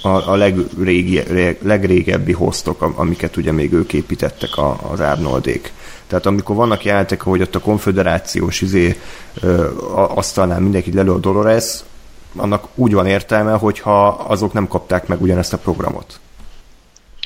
a, 0.02 0.10
a 0.32 0.36
legrégi, 0.36 1.24
legrégebbi 1.62 2.32
hostok, 2.32 2.82
amiket 2.82 3.38
ugye 3.38 3.52
még 3.52 3.74
ők 3.74 3.94
építettek 3.94 4.58
a, 4.58 4.78
az 4.92 5.00
Arnoldék. 5.00 5.74
Tehát 6.10 6.26
amikor 6.26 6.56
vannak 6.56 6.84
jelentek, 6.84 7.22
hogy 7.22 7.42
ott 7.42 7.56
a 7.56 7.60
konfederációs 7.60 8.62
izé, 8.62 9.00
asztalnál 9.94 10.60
mindenki 10.60 10.94
lelő 10.94 11.12
a 11.12 11.18
Dolores, 11.18 11.80
annak 12.36 12.68
úgy 12.76 12.94
van 12.94 13.06
értelme, 13.06 13.52
hogyha 13.52 14.08
azok 14.08 14.54
nem 14.54 14.68
kapták 14.68 15.08
meg 15.08 15.22
ugyanezt 15.22 15.54
a 15.54 15.58
programot. 15.58 16.20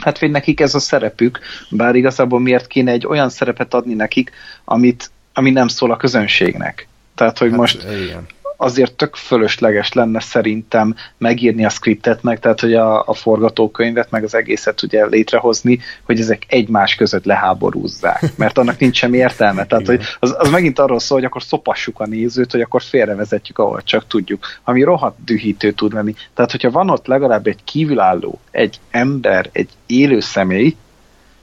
Hát 0.01 0.19
vagy 0.19 0.31
nekik 0.31 0.59
ez 0.59 0.75
a 0.75 0.79
szerepük, 0.79 1.39
bár 1.69 1.95
igazából 1.95 2.39
miért 2.39 2.67
kéne 2.67 2.91
egy 2.91 3.07
olyan 3.07 3.29
szerepet 3.29 3.73
adni 3.73 3.93
nekik, 3.93 4.31
amit, 4.65 5.11
ami 5.33 5.51
nem 5.51 5.67
szól 5.67 5.91
a 5.91 5.97
közönségnek. 5.97 6.87
Tehát, 7.15 7.37
hogy 7.37 7.49
hát, 7.49 7.59
most 7.59 7.83
igen 7.83 8.27
azért 8.57 8.93
tök 8.93 9.15
fölösleges 9.15 9.93
lenne 9.93 10.19
szerintem 10.19 10.95
megírni 11.17 11.65
a 11.65 11.69
skriptet 11.69 12.23
meg, 12.23 12.39
tehát 12.39 12.59
hogy 12.59 12.73
a, 12.73 13.07
a 13.07 13.13
forgatókönyvet, 13.13 14.11
meg 14.11 14.23
az 14.23 14.35
egészet 14.35 14.81
ugye 14.81 15.05
létrehozni, 15.05 15.79
hogy 16.03 16.19
ezek 16.19 16.43
egymás 16.47 16.95
között 16.95 17.25
leháborúzzák, 17.25 18.23
mert 18.37 18.57
annak 18.57 18.79
nincs 18.79 18.97
semmi 18.97 19.17
értelme. 19.17 19.65
Tehát, 19.65 19.85
hogy 19.85 20.01
az, 20.19 20.35
az 20.37 20.49
megint 20.49 20.79
arról 20.79 20.99
szól, 20.99 21.17
hogy 21.17 21.27
akkor 21.27 21.43
szopassuk 21.43 21.99
a 21.99 22.05
nézőt, 22.05 22.51
hogy 22.51 22.61
akkor 22.61 22.81
félrevezetjük, 22.81 23.57
ahol 23.57 23.81
csak 23.83 24.07
tudjuk, 24.07 24.45
ami 24.63 24.83
rohadt 24.83 25.23
dühítő 25.25 25.71
tud 25.71 25.93
lenni. 25.93 26.13
Tehát, 26.33 26.51
hogyha 26.51 26.71
van 26.71 26.89
ott 26.89 27.07
legalább 27.07 27.47
egy 27.47 27.63
kívülálló, 27.63 28.39
egy 28.51 28.79
ember, 28.91 29.49
egy 29.51 29.69
élő 29.85 30.19
személy, 30.19 30.75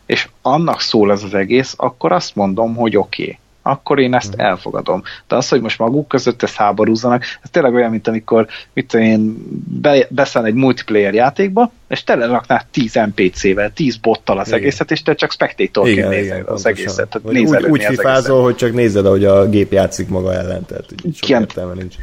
és 0.07 0.29
annak 0.43 0.81
szól 0.81 1.13
ez 1.13 1.23
az 1.23 1.35
egész, 1.35 1.75
akkor 1.77 2.13
azt 2.13 2.35
mondom, 2.35 2.75
hogy 2.75 2.97
oké. 2.97 3.23
Okay 3.23 3.39
akkor 3.63 3.99
én 3.99 4.15
ezt 4.15 4.33
mhm. 4.33 4.41
elfogadom. 4.41 5.03
De 5.29 5.37
az, 5.37 5.49
hogy 5.49 5.61
most 5.61 5.79
maguk 5.79 6.09
között 6.09 6.43
ezt 6.43 6.55
háborúzzanak, 6.55 7.23
ez 7.43 7.51
tényleg 7.51 7.75
olyan, 7.75 7.91
mint 7.91 8.09
amikor 8.09 8.47
mit 8.73 8.95
én, 8.95 9.37
be, 9.81 10.07
beszél 10.09 10.45
egy 10.45 10.55
multiplayer 10.55 11.15
játékba, 11.15 11.73
és 11.89 12.05
tele 12.05 12.27
raknál 12.27 12.67
10 12.71 12.95
NPC-vel, 12.95 13.73
10 13.73 13.97
bottal 13.97 14.39
az 14.39 14.47
igen. 14.47 14.59
egészet, 14.59 14.91
és 14.91 15.03
te 15.03 15.15
csak 15.15 15.33
spectatorként 15.33 16.09
nézed 16.09 16.49
az 16.49 16.67
egészet. 16.67 17.09
Tehát 17.09 17.39
úgy 17.39 17.67
úgy 17.67 17.85
fifázol, 17.85 18.43
hogy 18.43 18.57
csak 18.57 18.73
nézed, 18.73 19.07
ahogy 19.07 19.25
a 19.25 19.49
gép 19.49 19.73
játszik 19.73 20.09
maga 20.09 20.33
ellen, 20.33 20.65
tehát 20.67 20.85
Igen. 21.21 21.49
nincs. 21.75 21.95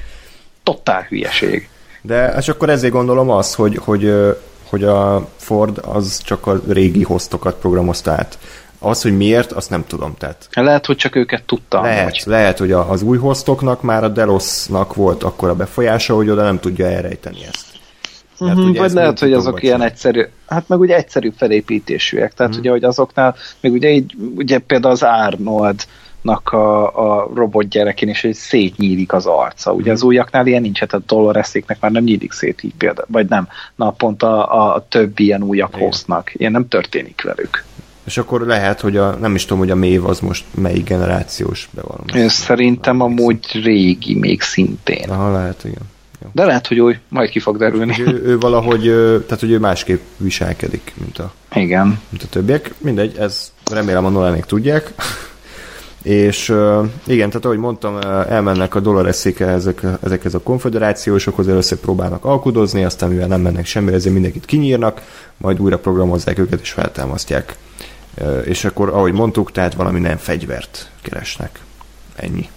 Totál 0.64 1.06
hülyeség. 1.10 1.70
De 2.02 2.34
és 2.38 2.48
akkor 2.48 2.70
ezért 2.70 2.94
gondolom 2.94 3.30
azt, 3.30 3.56
hogy, 3.56 3.76
hogy, 3.76 4.14
hogy 4.64 4.84
a 4.84 5.28
Ford 5.36 5.80
az 5.86 6.22
csak 6.24 6.48
a 6.48 6.62
régi 6.68 7.04
hostokat 7.04 7.56
programozta 7.56 8.12
át. 8.12 8.38
Az, 8.80 9.02
hogy 9.02 9.18
miért, 9.18 9.52
azt 9.52 9.70
nem 9.70 9.84
tudom. 9.88 10.14
Tehát 10.18 10.48
lehet, 10.54 10.86
hogy 10.86 10.96
csak 10.96 11.16
őket 11.16 11.44
tudta. 11.44 11.82
Lehet, 11.82 12.04
vagy. 12.04 12.24
lehet 12.26 12.58
hogy 12.58 12.72
az 12.72 13.02
új 13.02 13.18
hostoknak 13.18 13.82
már 13.82 14.04
a 14.04 14.08
Delosnak 14.08 14.96
volt 14.96 15.24
akkor 15.24 15.50
a 15.50 15.56
befolyása, 15.56 16.16
hogy 16.16 16.30
oda 16.30 16.44
nem 16.44 16.60
tudja 16.60 16.86
elrejteni 16.86 17.40
ezt. 17.52 17.66
Tehát, 18.38 18.58
uh-huh, 18.58 18.78
vagy 18.78 18.92
lehet, 18.92 19.20
hogy 19.20 19.34
azok 19.34 19.64
ilyen 19.64 19.82
egyszerű, 19.82 20.26
hát 20.48 20.68
meg 20.68 20.80
ugye 20.80 20.96
egyszerű 20.96 21.32
felépítésűek, 21.38 22.34
tehát 22.34 22.52
uh-huh. 22.52 22.60
ugye, 22.60 22.70
hogy 22.70 22.84
azoknál, 22.84 23.36
még 23.60 23.72
ugye 23.72 23.90
így, 23.90 24.16
ugye 24.36 24.60
például 24.60 24.94
az 24.94 25.04
Arnold 25.04 25.86
a, 26.44 26.56
a 26.56 27.30
robot 27.34 27.68
gyerekén 27.68 28.10
is, 28.10 28.22
hogy 28.22 28.34
szétnyílik 28.34 29.14
az 29.14 29.26
arca. 29.26 29.74
Ugye 29.74 29.92
az 29.92 30.04
újaknál 30.04 30.48
ilyen 30.48 30.62
nincs, 30.62 30.80
hát 30.80 30.94
a 30.94 31.02
Doloreszéknek 31.08 31.80
már 31.80 31.92
nem 31.92 32.04
nyílik 32.04 32.32
szét 32.32 32.64
így 32.64 32.76
például, 32.78 33.08
vagy 33.12 33.28
nem, 33.28 33.48
na 33.76 33.92
pont 33.92 34.24
a, 34.24 34.74
a 34.74 34.86
többi 34.90 35.24
ilyen 35.24 35.44
újabb 35.44 35.76
hoznak. 35.76 36.32
Ilyen 36.34 36.52
nem 36.52 36.68
történik 36.68 37.22
velük. 37.24 37.64
És 38.08 38.18
akkor 38.18 38.42
lehet, 38.42 38.82
hogy 38.82 38.98
a, 38.98 39.16
nem 39.16 39.36
is 39.36 39.44
tudom, 39.44 39.58
hogy 39.58 39.72
a 39.72 39.76
mév 39.76 40.06
az 40.06 40.20
most 40.20 40.46
melyik 40.56 40.88
generációs 40.88 41.70
bevallom. 41.72 42.06
Én 42.14 42.30
szerintem 42.30 43.02
amúgy 43.02 43.62
régi 43.64 44.16
még 44.16 44.42
szintén. 44.42 45.10
Aha, 45.10 45.32
lehet, 45.32 45.64
igen. 45.64 45.82
Jó. 46.24 46.30
De 46.34 46.46
lehet, 46.46 46.68
hogy 46.68 46.80
úgy, 46.80 47.00
majd 47.10 47.30
ki 47.30 47.40
fog 47.40 47.58
derülni. 47.58 47.96
Ő, 48.00 48.22
ő 48.26 48.38
valahogy, 48.38 48.82
tehát 49.26 49.40
hogy 49.40 49.52
ő 49.52 49.60
másképp 49.60 50.02
viselkedik, 50.18 50.94
mint 50.98 51.20
a, 51.20 51.34
igen. 51.54 52.00
mint 52.10 52.24
a 52.24 52.28
többiek. 52.28 52.74
Mindegy, 52.78 53.18
ez 53.18 53.52
remélem 53.72 54.06
a 54.06 54.10
Nolanék 54.10 54.46
tudják. 54.46 54.94
És 56.02 56.54
igen, 57.06 57.28
tehát 57.28 57.46
ahogy 57.46 57.58
mondtam, 57.58 57.98
elmennek 58.30 58.76
a 58.76 58.80
dolláreszéke 58.80 59.48
ezek, 59.48 59.82
ezekhez 60.04 60.34
a 60.34 60.40
konfederációsokhoz, 60.40 61.48
először 61.48 61.78
próbálnak 61.78 62.26
alkudozni, 62.26 62.84
aztán 62.84 63.10
mivel 63.10 63.28
nem 63.28 63.42
mennek 63.42 63.66
semmire, 63.66 63.96
ezért 63.96 64.14
mindenkit 64.14 64.46
kinyírnak, 64.46 65.02
majd 65.38 65.60
újra 65.60 65.80
programozzák 65.80 66.40
őket 66.40 66.62
és 66.62 66.72
feltámasztják 66.72 67.56
és 68.46 68.66
akkor, 68.66 68.90
ahogy 68.90 69.14
mondtuk, 69.14 69.52
tehát 69.52 69.74
valami 69.74 70.00
nem 70.00 70.18
fegyvert 70.18 70.92
keresnek. 71.02 71.60
Ennyi. 72.16 72.50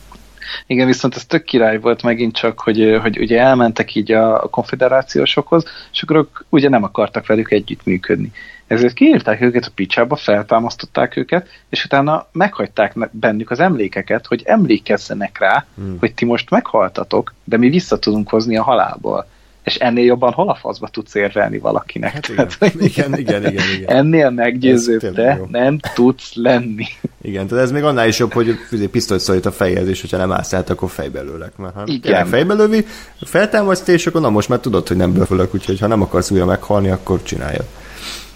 Igen, 0.66 0.86
viszont 0.86 1.16
ez 1.16 1.24
tök 1.24 1.44
király 1.44 1.78
volt 1.78 2.02
megint 2.02 2.34
csak, 2.34 2.60
hogy, 2.60 2.98
hogy 3.02 3.18
ugye 3.18 3.40
elmentek 3.40 3.94
így 3.94 4.12
a 4.12 4.48
konfederációsokhoz, 4.50 5.64
és 5.92 6.02
akkor 6.02 6.16
ők 6.16 6.38
ugye 6.48 6.68
nem 6.68 6.82
akartak 6.82 7.26
velük 7.26 7.50
együttműködni. 7.50 8.32
Ezért 8.66 8.94
kiírták 8.94 9.40
őket 9.40 9.64
a 9.64 9.70
picsába, 9.74 10.16
feltámasztották 10.16 11.16
őket, 11.16 11.48
és 11.68 11.84
utána 11.84 12.26
meghagyták 12.32 12.94
bennük 13.10 13.50
az 13.50 13.60
emlékeket, 13.60 14.26
hogy 14.26 14.42
emlékezzenek 14.44 15.38
rá, 15.38 15.66
hmm. 15.74 15.96
hogy 15.98 16.14
ti 16.14 16.24
most 16.24 16.50
meghaltatok, 16.50 17.34
de 17.44 17.56
mi 17.56 17.68
vissza 17.68 17.98
tudunk 17.98 18.28
hozni 18.28 18.56
a 18.56 18.62
halálból 18.62 19.26
és 19.62 19.74
ennél 19.74 20.04
jobban 20.04 20.32
hol 20.32 20.48
a 20.48 20.54
faszba 20.54 20.88
tudsz 20.88 21.14
érvelni 21.14 21.58
valakinek? 21.58 22.12
Hát 22.12 22.28
igen. 22.28 22.48
Tehát, 22.58 22.74
igen, 22.74 23.18
igen, 23.18 23.46
igen, 23.46 23.64
igen. 23.76 23.96
Ennél 23.96 24.30
meggyőzőbb 24.30 25.14
te 25.14 25.40
nem 25.50 25.78
tudsz 25.94 26.34
lenni. 26.34 26.86
Igen, 27.22 27.46
tehát 27.46 27.64
ez 27.64 27.70
még 27.70 27.82
annál 27.82 28.08
is 28.08 28.18
jobb, 28.18 28.32
hogy 28.32 28.88
pisztolyt 28.90 29.20
szorít 29.20 29.46
a 29.46 29.52
fejhez, 29.52 29.88
és 29.88 30.00
hogyha 30.00 30.16
nem 30.16 30.32
állsz 30.32 30.52
át, 30.52 30.70
akkor 30.70 30.90
fejbe 30.90 31.20
lőlek. 31.20 31.56
Mert 31.56 31.74
ha 31.74 31.82
igen. 31.86 32.26
fejbe 32.26 32.54
lövi, 32.54 32.86
feltámasztja, 33.20 33.94
és 33.94 34.06
akkor 34.06 34.20
na 34.20 34.30
most 34.30 34.48
már 34.48 34.58
tudod, 34.58 34.88
hogy 34.88 34.96
nem 34.96 35.12
bőfölök, 35.12 35.54
úgyhogy 35.54 35.80
ha 35.80 35.86
nem 35.86 36.02
akarsz 36.02 36.30
újra 36.30 36.44
meghalni, 36.44 36.90
akkor 36.90 37.22
csináljad. 37.22 37.64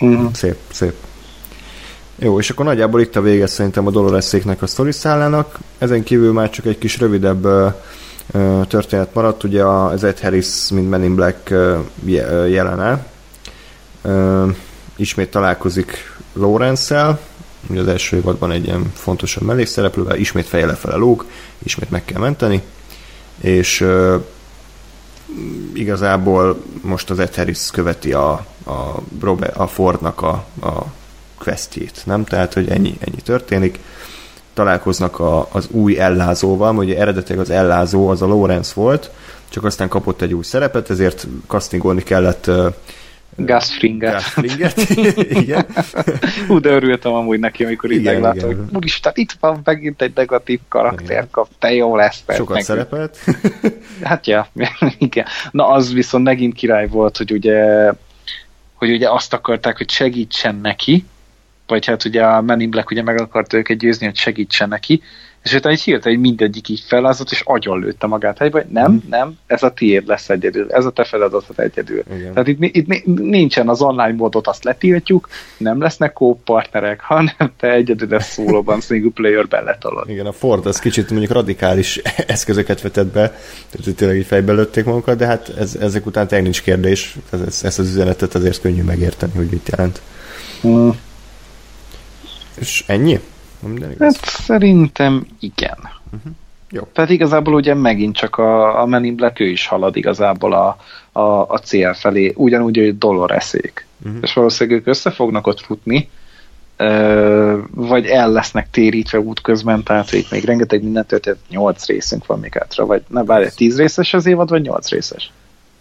Mm. 0.04 0.26
Szép, 0.32 0.56
szép. 0.70 0.94
Jó, 2.18 2.38
és 2.38 2.50
akkor 2.50 2.64
nagyjából 2.64 3.00
itt 3.00 3.16
a 3.16 3.20
vége 3.20 3.46
szerintem 3.46 3.86
a 3.86 3.90
Dolores-széknek 3.90 4.62
a 4.62 4.66
sztoriszállának. 4.66 5.58
Ezen 5.78 6.02
kívül 6.02 6.32
már 6.32 6.50
csak 6.50 6.66
egy 6.66 6.78
kis 6.78 6.98
rövidebb 6.98 7.46
történet 8.68 9.14
maradt, 9.14 9.44
ugye 9.44 9.64
az 9.64 10.04
Ed 10.04 10.20
Harris, 10.20 10.68
mint 10.70 10.90
Men 10.90 11.04
in 11.04 11.14
Black 11.14 11.54
jelene. 12.48 13.06
Ismét 14.96 15.30
találkozik 15.30 16.12
Lawrence-el, 16.32 17.20
ugye 17.70 17.80
az 17.80 17.88
első 17.88 18.16
évadban 18.16 18.50
egy 18.50 18.64
ilyen 18.64 18.92
fontosabb 18.94 19.42
mellékszereplővel, 19.42 20.16
ismét 20.16 20.46
feje 20.46 20.66
lefele 20.66 20.96
lóg, 20.96 21.24
ismét 21.58 21.90
meg 21.90 22.04
kell 22.04 22.20
menteni, 22.20 22.62
és 23.40 23.86
igazából 25.74 26.62
most 26.80 27.10
az 27.10 27.18
Ed 27.18 27.34
Harris 27.34 27.70
követi 27.72 28.12
a, 28.12 28.30
a, 28.66 29.02
Robert, 29.20 29.56
a 29.56 29.66
Fordnak 29.66 30.22
a, 30.22 30.44
a 30.60 30.84
questjét, 31.38 32.02
nem? 32.04 32.24
Tehát, 32.24 32.54
hogy 32.54 32.68
ennyi, 32.68 32.96
ennyi 33.00 33.20
történik 33.24 33.78
találkoznak 34.54 35.18
a, 35.18 35.48
az 35.52 35.68
új 35.70 35.98
ellázóval, 35.98 36.76
ugye 36.76 36.98
eredetileg 36.98 37.40
az 37.40 37.50
ellázó 37.50 38.08
az 38.08 38.22
a 38.22 38.26
Lawrence 38.26 38.72
volt, 38.74 39.10
csak 39.48 39.64
aztán 39.64 39.88
kapott 39.88 40.22
egy 40.22 40.34
új 40.34 40.42
szerepet, 40.42 40.90
ezért 40.90 41.26
castingolni 41.46 42.02
kellett 42.02 42.46
uh, 42.46 42.66
Gus 43.36 43.74
Fringet. 43.76 44.12
Gus 44.12 44.24
Fringet, 44.24 44.78
igen. 45.42 45.66
Hú, 46.46 46.58
de 46.58 46.70
örültem 46.70 47.12
amúgy 47.12 47.38
neki, 47.38 47.64
amikor 47.64 47.90
így 47.90 48.02
meglátom, 48.02 48.46
hogy 48.46 48.58
úristen, 48.72 49.12
itt 49.14 49.36
van 49.40 49.60
megint 49.64 50.02
egy 50.02 50.12
negatív 50.14 50.60
karakter, 50.68 51.26
kap, 51.30 51.48
te 51.58 51.72
jó 51.72 51.96
lesz. 51.96 52.22
Sokat 52.28 52.48
neki. 52.48 52.62
szerepelt. 52.62 53.18
hát 54.02 54.26
ja, 54.26 54.48
igen. 54.98 55.26
Na 55.50 55.68
az 55.68 55.92
viszont 55.92 56.24
megint 56.24 56.54
király 56.54 56.86
volt, 56.86 57.16
hogy 57.16 57.32
ugye 57.32 57.90
hogy 58.74 58.90
ugye 58.90 59.10
azt 59.10 59.32
akarták, 59.32 59.76
hogy 59.76 59.90
segítsen 59.90 60.58
neki, 60.62 61.04
vagy 61.66 61.86
hát 61.86 62.04
ugye 62.04 62.22
a 62.22 62.40
Men 62.40 62.60
in 62.60 62.70
Black 62.70 62.90
ugye 62.90 63.02
meg 63.02 63.20
akart 63.20 63.52
őket 63.52 63.78
győzni, 63.78 64.06
hogy 64.06 64.16
segítsen 64.16 64.68
neki, 64.68 65.02
és 65.44 65.52
utána 65.52 65.74
egy 65.74 65.80
hirtelen 65.80 66.18
mindegyik 66.18 66.68
így 66.68 66.84
felázott, 66.86 67.30
és 67.30 67.40
agyon 67.44 67.78
lőtte 67.78 68.06
magát 68.06 68.38
helybe, 68.38 68.60
hogy 68.60 68.70
nem, 68.70 68.92
mm. 68.92 68.98
nem, 69.08 69.38
ez 69.46 69.62
a 69.62 69.72
tiéd 69.72 70.06
lesz 70.06 70.30
egyedül, 70.30 70.72
ez 70.72 70.84
a 70.84 70.90
te 70.90 71.04
feladatod 71.04 71.60
egyedül. 71.60 72.02
Igen. 72.16 72.32
Tehát 72.32 72.48
itt, 72.48 72.58
itt 72.60 73.04
nincsen 73.04 73.68
az 73.68 73.82
online 73.82 74.12
módot, 74.12 74.46
azt 74.46 74.64
letiltjuk, 74.64 75.28
nem 75.56 75.80
lesznek 75.80 76.12
kóp 76.12 76.44
partnerek, 76.44 77.00
hanem 77.10 77.52
te 77.56 77.70
egyedül 77.72 78.14
ezt 78.14 78.30
szólóban 78.30 78.80
single 78.80 79.10
player 79.14 79.48
beletolod. 79.48 80.08
Igen, 80.08 80.26
a 80.26 80.32
Ford 80.32 80.66
az 80.66 80.78
kicsit 80.78 81.10
mondjuk 81.10 81.32
radikális 81.32 81.96
eszközöket 82.26 82.80
vetett 82.80 83.12
be, 83.12 83.38
tehát 83.70 83.96
tényleg 83.96 84.16
így 84.16 84.26
fejbe 84.26 84.52
lőtték 84.52 84.84
magukat, 84.84 85.16
de 85.16 85.26
hát 85.26 85.52
ez, 85.58 85.74
ezek 85.74 86.06
után 86.06 86.26
tényleg 86.26 86.44
nincs 86.44 86.62
kérdés, 86.62 87.16
ez, 87.32 87.60
ezt 87.64 87.78
az 87.78 87.88
üzenetet 87.88 88.34
azért 88.34 88.60
könnyű 88.60 88.82
megérteni, 88.82 89.32
hogy 89.36 89.48
mit 89.50 89.68
jelent. 89.68 90.00
Mm. 90.66 90.88
És 92.54 92.84
ennyi? 92.86 93.20
Hát 93.98 94.24
szerintem 94.24 95.26
igen. 95.40 95.78
Uh-huh. 96.12 96.32
Jó. 96.70 96.82
Tehát 96.92 97.10
igazából 97.10 97.54
ugye 97.54 97.74
megint 97.74 98.16
csak 98.16 98.36
a, 98.36 98.80
a 98.80 98.86
Men 98.86 99.04
in 99.04 99.16
Black 99.16 99.40
ő 99.40 99.44
is 99.48 99.66
halad 99.66 99.96
igazából 99.96 100.52
a, 100.52 100.76
a, 101.12 101.48
a 101.48 101.58
cél 101.58 101.94
felé, 101.94 102.32
ugyanúgy, 102.36 102.76
hogy 102.76 102.98
Doloreszék. 102.98 103.86
Uh-huh. 104.04 104.18
És 104.22 104.32
valószínűleg 104.32 104.78
ők 104.78 104.86
össze 104.86 105.10
fognak 105.10 105.46
ott 105.46 105.60
futni, 105.60 106.08
ö, 106.76 107.58
vagy 107.70 108.06
el 108.06 108.30
lesznek 108.30 108.70
térítve 108.70 109.20
útközben, 109.20 109.82
tehát 109.82 110.12
itt 110.12 110.30
még 110.30 110.44
rengeteg 110.44 110.82
mindent 110.82 111.06
történt, 111.06 111.38
8 111.48 111.86
részünk 111.86 112.26
van 112.26 112.38
még 112.38 112.54
hátra, 112.54 112.86
vagy 112.86 113.02
ne 113.08 113.24
várj, 113.24 113.46
10 113.56 113.78
részes 113.78 114.14
az 114.14 114.26
évad, 114.26 114.48
vagy 114.48 114.62
8 114.62 114.88
részes? 114.88 115.32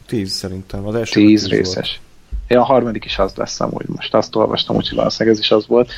10 0.08 0.32
szerintem, 0.32 0.88
az 0.88 0.96
első 0.96 1.20
10 1.20 1.48
részes. 1.48 1.88
Volt. 1.88 2.12
Ja, 2.48 2.60
a 2.60 2.64
harmadik 2.64 3.06
is 3.06 3.20
az 3.20 3.34
lesz 3.36 3.60
amúgy, 3.60 3.86
most 3.88 4.14
azt 4.14 4.36
olvastam, 4.36 4.76
úgyhogy 4.76 4.98
valószínűleg 4.98 5.38
ez 5.38 5.44
is 5.44 5.52
az 5.52 5.68
volt. 5.68 5.92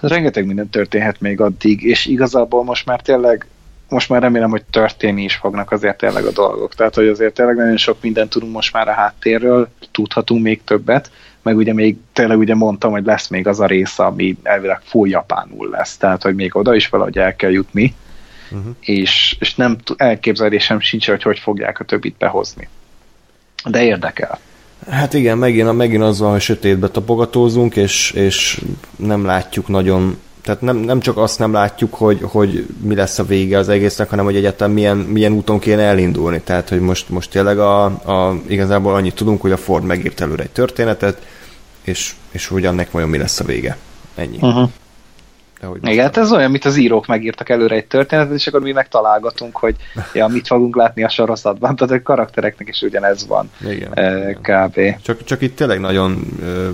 Rengeteg 0.00 0.46
minden 0.46 0.68
történhet 0.68 1.20
még 1.20 1.40
addig, 1.40 1.82
és 1.82 2.06
igazából 2.06 2.64
most 2.64 2.86
már 2.86 3.00
tényleg 3.00 3.46
most 3.88 4.08
már 4.08 4.22
remélem, 4.22 4.50
hogy 4.50 4.64
történni 4.70 5.22
is 5.22 5.34
fognak 5.34 5.70
azért 5.70 5.98
tényleg 5.98 6.24
a 6.24 6.30
dolgok. 6.30 6.74
Tehát, 6.74 6.94
hogy 6.94 7.08
azért 7.08 7.34
tényleg 7.34 7.56
nagyon 7.56 7.76
sok 7.76 7.96
mindent 8.00 8.30
tudunk 8.30 8.52
most 8.52 8.72
már 8.72 8.88
a 8.88 8.92
háttérről, 8.92 9.68
tudhatunk 9.90 10.42
még 10.42 10.64
többet, 10.64 11.10
meg 11.42 11.56
ugye 11.56 11.72
még 11.72 11.96
tényleg 12.12 12.38
ugye 12.38 12.54
mondtam, 12.54 12.90
hogy 12.90 13.04
lesz 13.04 13.28
még 13.28 13.46
az 13.46 13.60
a 13.60 13.66
része, 13.66 14.04
ami 14.04 14.36
elvileg 14.42 14.80
full 14.84 15.08
japánul 15.08 15.68
lesz, 15.70 15.96
tehát, 15.96 16.22
hogy 16.22 16.34
még 16.34 16.56
oda 16.56 16.74
is 16.74 16.88
valahogy 16.88 17.18
el 17.18 17.36
kell 17.36 17.50
jutni, 17.50 17.94
uh-huh. 18.50 18.74
és, 18.80 19.36
és 19.40 19.54
nem 19.54 19.76
elképzelésem 19.96 20.80
sincs, 20.80 21.08
hogy 21.08 21.22
hogy 21.22 21.38
fogják 21.38 21.80
a 21.80 21.84
többit 21.84 22.16
behozni. 22.18 22.68
De 23.64 23.82
érdekel. 23.82 24.38
Hát 24.90 25.14
igen, 25.14 25.38
megint, 25.38 25.76
megint 25.76 26.02
az 26.02 26.18
van, 26.18 26.30
hogy 26.30 26.40
sötétbe 26.40 26.88
tapogatózunk, 26.88 27.76
és, 27.76 28.10
és 28.10 28.60
nem 28.96 29.24
látjuk 29.24 29.68
nagyon 29.68 30.18
tehát 30.48 30.62
nem, 30.62 30.76
nem 30.76 31.00
csak 31.00 31.16
azt 31.16 31.38
nem 31.38 31.52
látjuk, 31.52 31.94
hogy, 31.94 32.18
hogy 32.22 32.66
mi 32.80 32.94
lesz 32.94 33.18
a 33.18 33.24
vége 33.24 33.58
az 33.58 33.68
egésznek, 33.68 34.10
hanem 34.10 34.24
hogy 34.24 34.36
egyáltalán 34.36 34.72
milyen, 34.72 34.96
milyen 34.96 35.32
úton 35.32 35.58
kéne 35.58 35.82
elindulni. 35.82 36.40
Tehát, 36.40 36.68
hogy 36.68 36.80
most, 36.80 37.08
most 37.08 37.30
tényleg 37.30 37.58
a, 37.58 37.84
a, 37.84 38.40
igazából 38.46 38.94
annyit 38.94 39.14
tudunk, 39.14 39.40
hogy 39.40 39.52
a 39.52 39.56
Ford 39.56 39.84
megírt 39.84 40.20
előre 40.20 40.42
egy 40.42 40.50
történetet, 40.50 41.26
és, 41.82 42.14
és 42.30 42.46
hogy 42.46 42.64
annak 42.64 42.90
vajon 42.90 43.08
mi 43.08 43.18
lesz 43.18 43.40
a 43.40 43.44
vége. 43.44 43.76
Ennyi. 44.14 44.38
Uh-huh. 44.40 44.70
Igen, 45.82 46.04
hát 46.04 46.16
ez 46.16 46.32
olyan, 46.32 46.50
mint 46.50 46.64
az 46.64 46.76
írók 46.76 47.06
megírtak 47.06 47.48
előre 47.48 47.74
egy 47.74 47.86
történetet, 47.86 48.34
és 48.34 48.46
akkor 48.46 48.60
mi 48.60 48.72
megtalálgatunk, 48.72 49.56
hogy 49.56 49.76
ja, 50.12 50.26
mit 50.26 50.46
fogunk 50.46 50.76
látni 50.76 51.04
a 51.04 51.08
sorozatban. 51.08 51.76
Tehát 51.76 51.94
a 51.94 52.02
karaktereknek 52.02 52.68
is 52.68 52.82
ugyanez 52.82 53.26
van. 53.26 53.50
Igen, 53.68 53.92
e, 53.94 54.32
kb. 54.32 54.80
Csak, 55.02 55.24
csak 55.24 55.42
itt 55.42 55.56
tényleg 55.56 55.80
nagyon 55.80 56.26
ö, 56.42 56.68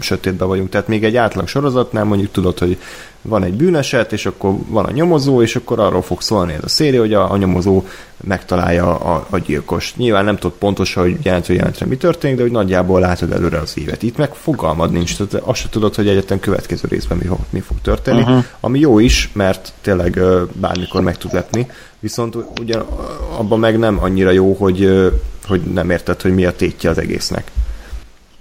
sötétben 0.00 0.48
vagyunk. 0.48 0.68
Tehát 0.68 0.88
még 0.88 1.04
egy 1.04 1.16
átlag 1.16 1.48
sorozatnál 1.48 2.04
mondjuk 2.04 2.30
tudod, 2.30 2.58
hogy 2.58 2.78
van 3.22 3.44
egy 3.44 3.54
bűneset, 3.54 4.12
és 4.12 4.26
akkor 4.26 4.54
van 4.66 4.84
a 4.84 4.90
nyomozó, 4.90 5.42
és 5.42 5.56
akkor 5.56 5.80
arról 5.80 6.02
fog 6.02 6.20
szólni 6.20 6.52
ez 6.52 6.64
a 6.64 6.68
széria, 6.68 7.00
hogy 7.00 7.14
a, 7.14 7.30
a 7.30 7.36
nyomozó 7.36 7.84
megtalálja 8.24 8.98
a, 8.98 9.26
a 9.30 9.38
gyilkost. 9.38 9.96
Nyilván 9.96 10.24
nem 10.24 10.36
tudod 10.36 10.56
pontosan, 10.58 11.02
hogy 11.02 11.16
jelentő 11.22 11.54
jelentre 11.54 11.86
mi 11.86 11.96
történik, 11.96 12.36
de 12.36 12.42
hogy 12.42 12.50
nagyjából 12.50 13.00
látod 13.00 13.32
előre 13.32 13.58
az 13.58 13.78
évet. 13.78 14.02
Itt 14.02 14.16
meg 14.16 14.34
fogalmad 14.34 14.92
nincs, 14.92 15.16
tehát 15.16 15.46
azt 15.46 15.60
se 15.60 15.68
tudod, 15.68 15.94
hogy 15.94 16.08
egyetlen 16.08 16.40
következő 16.40 16.88
részben 16.88 17.18
mi, 17.18 17.28
mi 17.50 17.60
fog 17.60 17.76
történni, 17.82 18.20
uh-huh. 18.20 18.44
ami 18.60 18.78
jó 18.78 18.98
is, 18.98 19.30
mert 19.32 19.72
tényleg 19.80 20.20
bármikor 20.52 21.02
meg 21.02 21.16
tud 21.16 21.32
lepni, 21.32 21.66
viszont 21.98 22.36
ugye 22.60 22.78
abban 23.36 23.58
meg 23.58 23.78
nem 23.78 23.98
annyira 24.02 24.30
jó, 24.30 24.52
hogy, 24.52 25.10
hogy 25.46 25.60
nem 25.60 25.90
érted, 25.90 26.20
hogy 26.20 26.34
mi 26.34 26.44
a 26.44 26.52
tétje 26.52 26.90
az 26.90 26.98
egésznek. 26.98 27.50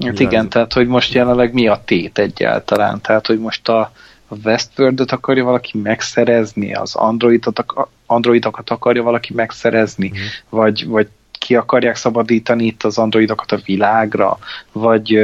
Hát 0.06 0.20
igen, 0.20 0.50
tehát 0.50 0.74
hogy 0.74 0.88
most 0.88 1.14
jelenleg 1.14 1.54
mi 1.54 1.68
a 1.68 1.82
tét 1.86 2.18
egyáltalán, 2.18 3.02
tehát 3.02 3.28
hogy 3.28 3.40
most 3.40 3.70
a, 3.70 3.92
a 4.30 4.36
Westworld-ot 4.44 5.12
akarja 5.12 5.44
valaki 5.44 5.78
megszerezni, 5.78 6.74
az 6.74 6.96
Androidot, 6.96 7.66
Androidokat 8.06 8.70
akarja 8.70 9.04
valaki 9.04 9.34
megszerezni, 9.34 10.12
mm. 10.16 10.20
vagy, 10.50 10.88
vagy 10.88 11.08
ki 11.32 11.56
akarják 11.56 11.96
szabadítani 11.96 12.66
itt 12.66 12.84
az 12.84 12.98
androidokat 12.98 13.52
a 13.52 13.60
világra, 13.66 14.38
vagy, 14.72 15.20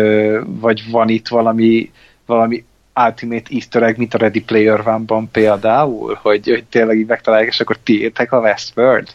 vagy 0.45 0.91
van 0.91 1.09
itt 1.09 1.27
valami, 1.27 1.91
valami 2.25 2.63
Ultimate 3.05 3.49
easter 3.49 3.83
egg, 3.83 3.97
mint 3.97 4.13
a 4.13 4.17
Ready 4.17 4.41
Player 4.41 4.87
One-ban 4.87 5.31
például, 5.31 6.19
hogy, 6.21 6.49
hogy 6.49 6.63
tényleg 6.63 6.97
így 6.97 7.07
megtalálják, 7.07 7.49
és 7.49 7.59
akkor 7.59 7.77
ti 7.83 8.01
értek 8.01 8.31
a 8.31 8.39
Westworld? 8.39 9.07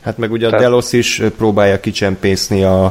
Hát 0.00 0.18
meg 0.18 0.32
ugye 0.32 0.46
a 0.46 0.58
Delos 0.58 0.92
is 0.92 1.22
próbálja 1.36 1.80
kicsempészni 1.80 2.62
a, 2.62 2.84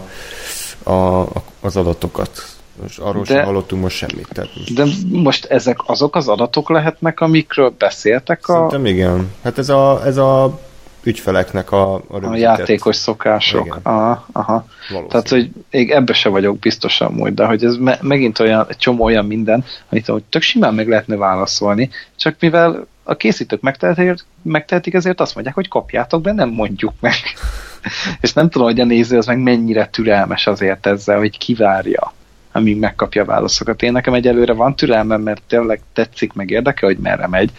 a, 0.84 1.26
az 1.60 1.78
adatokat 1.78 2.55
most 2.82 3.00
arról 3.00 3.24
de, 3.24 3.34
sem 3.34 3.46
hallottunk 3.46 3.82
most 3.82 3.98
semmit. 3.98 4.28
Tehát 4.34 4.50
most... 4.56 4.74
De 4.74 4.86
most 5.12 5.46
ezek 5.46 5.78
azok 5.86 6.16
az 6.16 6.28
adatok 6.28 6.70
lehetnek, 6.70 7.20
amikről 7.20 7.76
beszéltek 7.78 8.48
a... 8.48 8.54
Szerintem 8.54 8.86
igen. 8.86 9.32
Hát 9.44 9.58
ez 9.58 9.70
a, 9.70 10.02
ez 10.06 10.18
a 10.18 10.60
ügyfeleknek 11.06 11.72
a, 11.72 11.94
a, 11.94 12.02
a 12.22 12.36
játékos 12.36 12.96
szokások. 12.96 13.66
Igen. 13.66 13.80
Aha, 13.84 14.26
aha. 14.32 14.66
Tehát, 15.10 15.30
hogy 15.30 15.50
még 15.72 15.92
ebbe 15.92 16.14
se 16.14 16.30
vagyok 16.30 16.60
biztosan 16.60 17.08
amúgy, 17.08 17.34
de 17.34 17.46
hogy 17.46 17.64
ez 17.64 17.76
me- 17.78 18.02
megint 18.02 18.40
olyan, 18.40 18.66
egy 18.70 18.78
csomó 18.78 19.04
olyan 19.04 19.26
minden, 19.26 19.66
amit 19.90 20.06
hogy 20.06 20.24
tök 20.24 20.42
simán 20.42 20.74
meg 20.74 20.88
lehetne 20.88 21.16
válaszolni, 21.16 21.90
csak 22.16 22.36
mivel 22.40 22.88
a 23.04 23.16
készítők 23.16 23.62
megtehetik, 23.62 24.26
megtehetik, 24.42 24.94
ezért 24.94 25.22
azt 25.22 25.34
mondják, 25.34 25.56
hogy 25.56 25.68
kapjátok, 25.68 26.22
de 26.22 26.32
nem 26.32 26.50
mondjuk 26.50 26.94
meg. 27.00 27.14
És 28.22 28.34
nem 28.34 28.50
tudom, 28.50 28.68
hogy 28.68 28.80
a 28.80 28.86
néző 28.86 29.18
az 29.18 29.26
meg 29.26 29.40
mennyire 29.40 29.88
türelmes 29.88 30.48
azért 30.48 30.86
ezzel, 30.86 31.18
hogy 31.18 31.38
kivárja 31.38 32.14
amíg 32.56 32.78
megkapja 32.80 33.22
a 33.22 33.26
válaszokat. 33.26 33.82
Én 33.82 33.92
nekem 33.92 34.14
egyelőre 34.14 34.54
van 34.54 34.76
türelmem, 34.76 35.22
mert 35.22 35.42
tényleg 35.48 35.82
tetszik, 35.94 36.34
meg 36.34 36.50
érdekel, 36.50 36.90
hogy 36.90 36.98
merre 36.98 37.28
megy, 37.28 37.52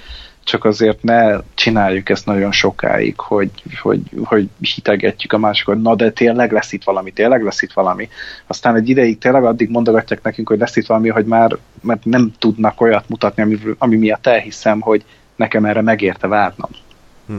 csak 0.44 0.64
azért 0.64 1.02
ne 1.02 1.40
csináljuk 1.54 2.08
ezt 2.08 2.26
nagyon 2.26 2.52
sokáig, 2.52 3.20
hogy, 3.20 3.50
hogy, 3.80 4.00
hogy 4.24 4.48
hitegetjük 4.58 5.32
a 5.32 5.38
másokat, 5.38 5.82
na 5.82 5.94
de 5.94 6.10
tényleg 6.10 6.52
lesz 6.52 6.72
itt 6.72 6.84
valami, 6.84 7.10
tényleg 7.10 7.42
lesz 7.42 7.62
itt 7.62 7.72
valami. 7.72 8.08
Aztán 8.46 8.76
egy 8.76 8.88
ideig 8.88 9.18
tényleg 9.18 9.44
addig 9.44 9.70
mondogatják 9.70 10.22
nekünk, 10.22 10.48
hogy 10.48 10.58
lesz 10.58 10.76
itt 10.76 10.86
valami, 10.86 11.08
hogy 11.08 11.24
már 11.24 11.56
mert 11.82 12.04
nem 12.04 12.32
tudnak 12.38 12.80
olyat 12.80 13.08
mutatni, 13.08 13.42
ami, 13.42 13.58
ami 13.78 13.96
miatt 13.96 14.26
elhiszem, 14.26 14.80
hogy 14.80 15.04
nekem 15.36 15.64
erre 15.64 15.82
megérte 15.82 16.26
várnom. 16.26 16.70
Hm. 17.26 17.38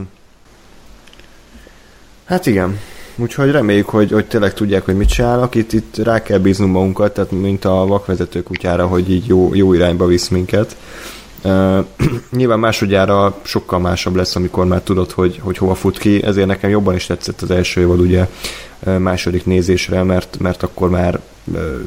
Hát 2.24 2.46
igen, 2.46 2.78
Úgyhogy 3.20 3.50
reméljük, 3.50 3.88
hogy, 3.88 4.10
hogy 4.10 4.26
tényleg 4.26 4.54
tudják, 4.54 4.84
hogy 4.84 4.96
mit 4.96 5.08
csinálnak. 5.08 5.54
Itt, 5.54 5.72
itt 5.72 5.96
rá 5.96 6.22
kell 6.22 6.38
bíznunk 6.38 6.72
magunkat, 6.72 7.14
tehát 7.14 7.30
mint 7.30 7.64
a 7.64 7.86
vakvezető 7.86 8.42
kutyára, 8.42 8.86
hogy 8.86 9.10
így 9.10 9.26
jó, 9.26 9.54
jó 9.54 9.72
irányba 9.72 10.06
visz 10.06 10.28
minket. 10.28 10.76
Uh, 11.44 11.84
nyilván 12.30 12.58
másodjára 12.58 13.40
sokkal 13.42 13.78
másabb 13.78 14.14
lesz, 14.14 14.36
amikor 14.36 14.66
már 14.66 14.80
tudod, 14.80 15.10
hogy, 15.10 15.40
hogy 15.42 15.58
hova 15.58 15.74
fut 15.74 15.98
ki, 15.98 16.22
ezért 16.22 16.46
nekem 16.46 16.70
jobban 16.70 16.94
is 16.94 17.06
tetszett 17.06 17.40
az 17.42 17.50
első 17.50 17.80
évad 17.80 18.00
ugye 18.00 18.28
második 18.98 19.46
nézésre, 19.46 20.02
mert, 20.02 20.36
mert 20.40 20.62
akkor 20.62 20.90
már 20.90 21.20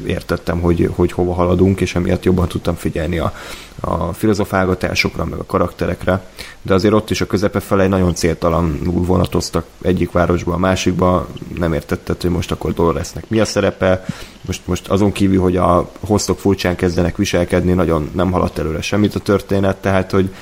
értettem, 0.06 0.60
hogy, 0.60 0.90
hogy 0.94 1.12
hova 1.12 1.32
haladunk, 1.32 1.80
és 1.80 1.94
emiatt 1.94 2.24
jobban 2.24 2.48
tudtam 2.48 2.74
figyelni 2.74 3.18
a, 3.18 3.34
a 3.80 4.12
filozofálgatásokra, 4.12 5.24
meg 5.24 5.38
a 5.38 5.44
karakterekre, 5.44 6.26
de 6.62 6.74
azért 6.74 6.94
ott 6.94 7.10
is 7.10 7.20
a 7.20 7.26
közepe 7.26 7.60
felé 7.60 7.86
nagyon 7.86 8.14
céltalanul 8.14 9.04
vonatoztak 9.04 9.64
egyik 9.82 10.12
városba 10.12 10.52
a 10.52 10.58
másikba, 10.58 11.28
nem 11.58 11.72
értetted, 11.72 12.20
hogy 12.20 12.30
most 12.30 12.50
akkor 12.50 12.72
Doloresnek 12.72 13.28
mi 13.28 13.40
a 13.40 13.44
szerepe, 13.44 14.04
most, 14.46 14.66
most 14.66 14.88
azon 14.88 15.12
kívül, 15.12 15.40
hogy 15.40 15.56
a 15.56 15.90
hoztok 16.00 16.38
furcsán 16.38 16.76
kezdenek 16.76 17.16
viselkedni, 17.16 17.72
nagyon 17.72 18.10
nem 18.14 18.30
haladt 18.30 18.58
előre 18.58 18.80
semmit 18.80 19.14
a 19.14 19.20
történet, 19.20 19.76
tehát, 19.76 20.10
hogy 20.10 20.34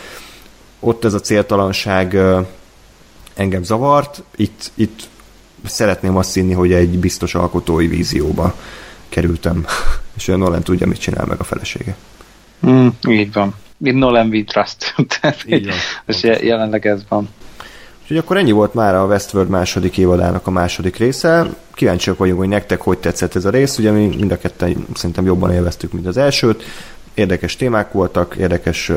ott 0.81 1.05
ez 1.05 1.15
a 1.15 1.21
céltalanság 1.21 2.19
engem 3.35 3.63
zavart, 3.63 4.23
itt, 4.37 4.71
itt 4.75 5.09
szeretném 5.67 6.17
azt 6.17 6.35
hinni, 6.35 6.53
hogy 6.53 6.73
egy 6.73 6.99
biztos 6.99 7.35
alkotói 7.35 7.87
vízióba 7.87 8.55
kerültem, 9.11 9.67
és 10.17 10.29
olyan 10.29 10.41
Nolan 10.41 10.63
tudja, 10.63 10.87
mit 10.87 11.01
csinál 11.01 11.27
meg 11.27 11.41
a 11.41 11.45
felesége. 11.45 11.97
Mm, 12.67 12.89
így 13.09 13.33
van. 13.33 13.55
Mint 13.77 13.99
Nolan 13.99 14.29
we 14.29 14.45
trust. 14.45 14.95
Tehát 15.21 15.45
így 15.47 15.67
van. 15.67 15.77
Most 16.07 16.23
jelenleg 16.23 16.87
ez 16.87 17.01
van. 17.09 17.29
Úgyhogy 18.03 18.17
akkor 18.17 18.37
ennyi 18.37 18.51
volt 18.51 18.75
már 18.75 18.95
a 18.95 19.05
Westworld 19.05 19.49
második 19.49 19.99
évadának 19.99 20.47
a 20.47 20.51
második 20.51 20.97
része. 20.97 21.47
Kíváncsiak 21.75 22.19
vagyunk, 22.19 22.39
hogy 22.39 22.49
nektek 22.49 22.81
hogy 22.81 22.99
tetszett 22.99 23.35
ez 23.35 23.45
a 23.45 23.51
rész. 23.51 23.79
Ugye 23.79 23.91
mi 23.91 24.07
mind 24.07 24.33
a 24.33 24.39
ketten 24.39 24.87
szerintem 24.95 25.25
jobban 25.25 25.53
élveztük, 25.53 25.93
mint 25.93 26.07
az 26.07 26.17
elsőt 26.17 26.65
érdekes 27.15 27.57
témák 27.57 27.93
voltak, 27.93 28.37
érdekes 28.39 28.93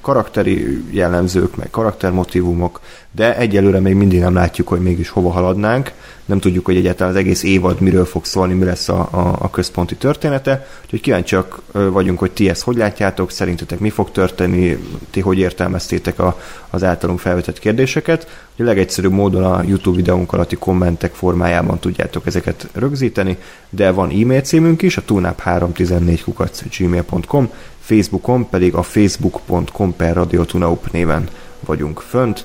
karakteri 0.00 0.84
jellemzők, 0.90 1.56
meg 1.56 1.70
karaktermotívumok, 1.70 2.80
de 3.16 3.36
egyelőre 3.36 3.80
még 3.80 3.94
mindig 3.94 4.20
nem 4.20 4.34
látjuk, 4.34 4.68
hogy 4.68 4.80
mégis 4.80 5.08
hova 5.08 5.30
haladnánk, 5.30 5.92
nem 6.24 6.38
tudjuk, 6.38 6.64
hogy 6.64 6.76
egyáltalán 6.76 7.12
az 7.12 7.18
egész 7.18 7.42
évad 7.42 7.80
miről 7.80 8.04
fog 8.04 8.24
szólni, 8.24 8.54
mi 8.54 8.64
lesz 8.64 8.88
a, 8.88 9.08
a, 9.10 9.36
a 9.38 9.50
központi 9.50 9.94
története, 9.94 10.66
úgyhogy 10.84 11.00
kíváncsiak 11.00 11.62
vagyunk, 11.72 12.18
hogy 12.18 12.30
ti 12.30 12.48
ezt 12.48 12.62
hogy 12.62 12.76
látjátok, 12.76 13.30
szerintetek 13.30 13.78
mi 13.78 13.90
fog 13.90 14.10
történni, 14.10 14.78
ti 15.10 15.20
hogy 15.20 15.38
értelmeztétek 15.38 16.18
a, 16.18 16.40
az 16.70 16.84
általunk 16.84 17.18
felvetett 17.18 17.58
kérdéseket. 17.58 18.44
A 18.58 18.62
legegyszerűbb 18.62 19.12
módon 19.12 19.44
a 19.44 19.62
YouTube 19.66 19.96
videónk 19.96 20.32
alatti 20.32 20.56
kommentek 20.56 21.14
formájában 21.14 21.78
tudjátok 21.78 22.26
ezeket 22.26 22.68
rögzíteni, 22.72 23.36
de 23.70 23.90
van 23.90 24.10
e-mail 24.10 24.40
címünk 24.40 24.82
is, 24.82 24.96
a 24.96 25.02
tunap314 25.08 26.68
gmail.com, 26.78 27.50
Facebookon 27.80 28.48
pedig 28.48 28.74
a 28.74 28.82
facebook.com 28.82 29.96
per 29.96 30.14
radiotunaup 30.14 30.90
néven 30.92 31.28
vagyunk 31.60 32.00
fönt. 32.00 32.44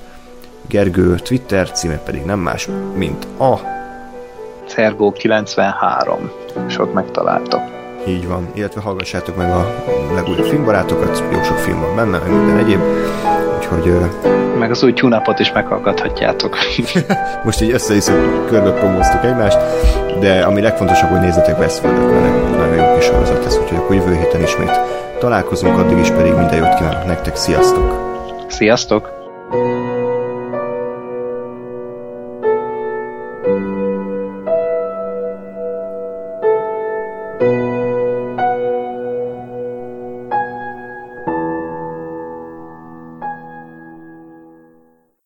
Gergő 0.72 1.16
Twitter 1.16 1.72
címe 1.72 1.98
pedig 1.98 2.22
nem 2.24 2.40
más, 2.40 2.68
mint 2.96 3.28
a 3.40 3.60
Szergó93, 4.68 6.18
és 6.68 6.80
ott 6.80 6.94
megtaláltok. 6.94 7.62
Így 8.08 8.28
van, 8.28 8.48
illetve 8.54 8.82
hallgassátok 8.82 9.36
meg 9.36 9.50
a 9.50 9.84
legújabb 10.14 10.46
filmbarátokat, 10.46 11.24
jó 11.32 11.44
sok 11.44 11.58
film 11.58 11.80
van 11.80 11.96
benne, 11.96 12.18
meg 12.18 12.32
minden 12.32 12.58
egyéb, 12.58 12.82
úgyhogy... 13.58 13.94
Meg 14.60 14.72
az 14.72 14.84
új 14.84 14.94
tune 14.94 15.36
is 15.38 15.52
meghallgathatjátok. 15.52 16.58
Most 17.46 17.62
így 17.62 17.72
össze-vissza 17.72 18.14
körbe 18.48 18.72
promóztuk 18.72 19.24
egymást, 19.24 19.58
de 20.20 20.42
ami 20.42 20.62
legfontosabb, 20.62 21.10
hogy 21.10 21.20
nézzetek 21.20 21.60
Westworld-et, 21.60 22.12
mert 22.12 22.58
nagyon 22.58 22.76
jó 22.76 22.96
kis 22.96 23.06
sorozat 23.06 23.44
lesz, 23.44 23.58
úgyhogy 23.58 23.78
akkor 23.78 23.96
jövő 23.96 24.16
héten 24.16 24.42
ismét 24.42 24.80
Találkozunk 25.20 25.78
addig 25.78 25.98
is 25.98 26.10
pedig 26.10 26.34
minden 26.34 26.58
jót 26.58 26.76
kívánok 26.76 27.06
nektek, 27.06 27.36
sziasztok! 27.36 28.10
Sziasztok! 28.48 29.20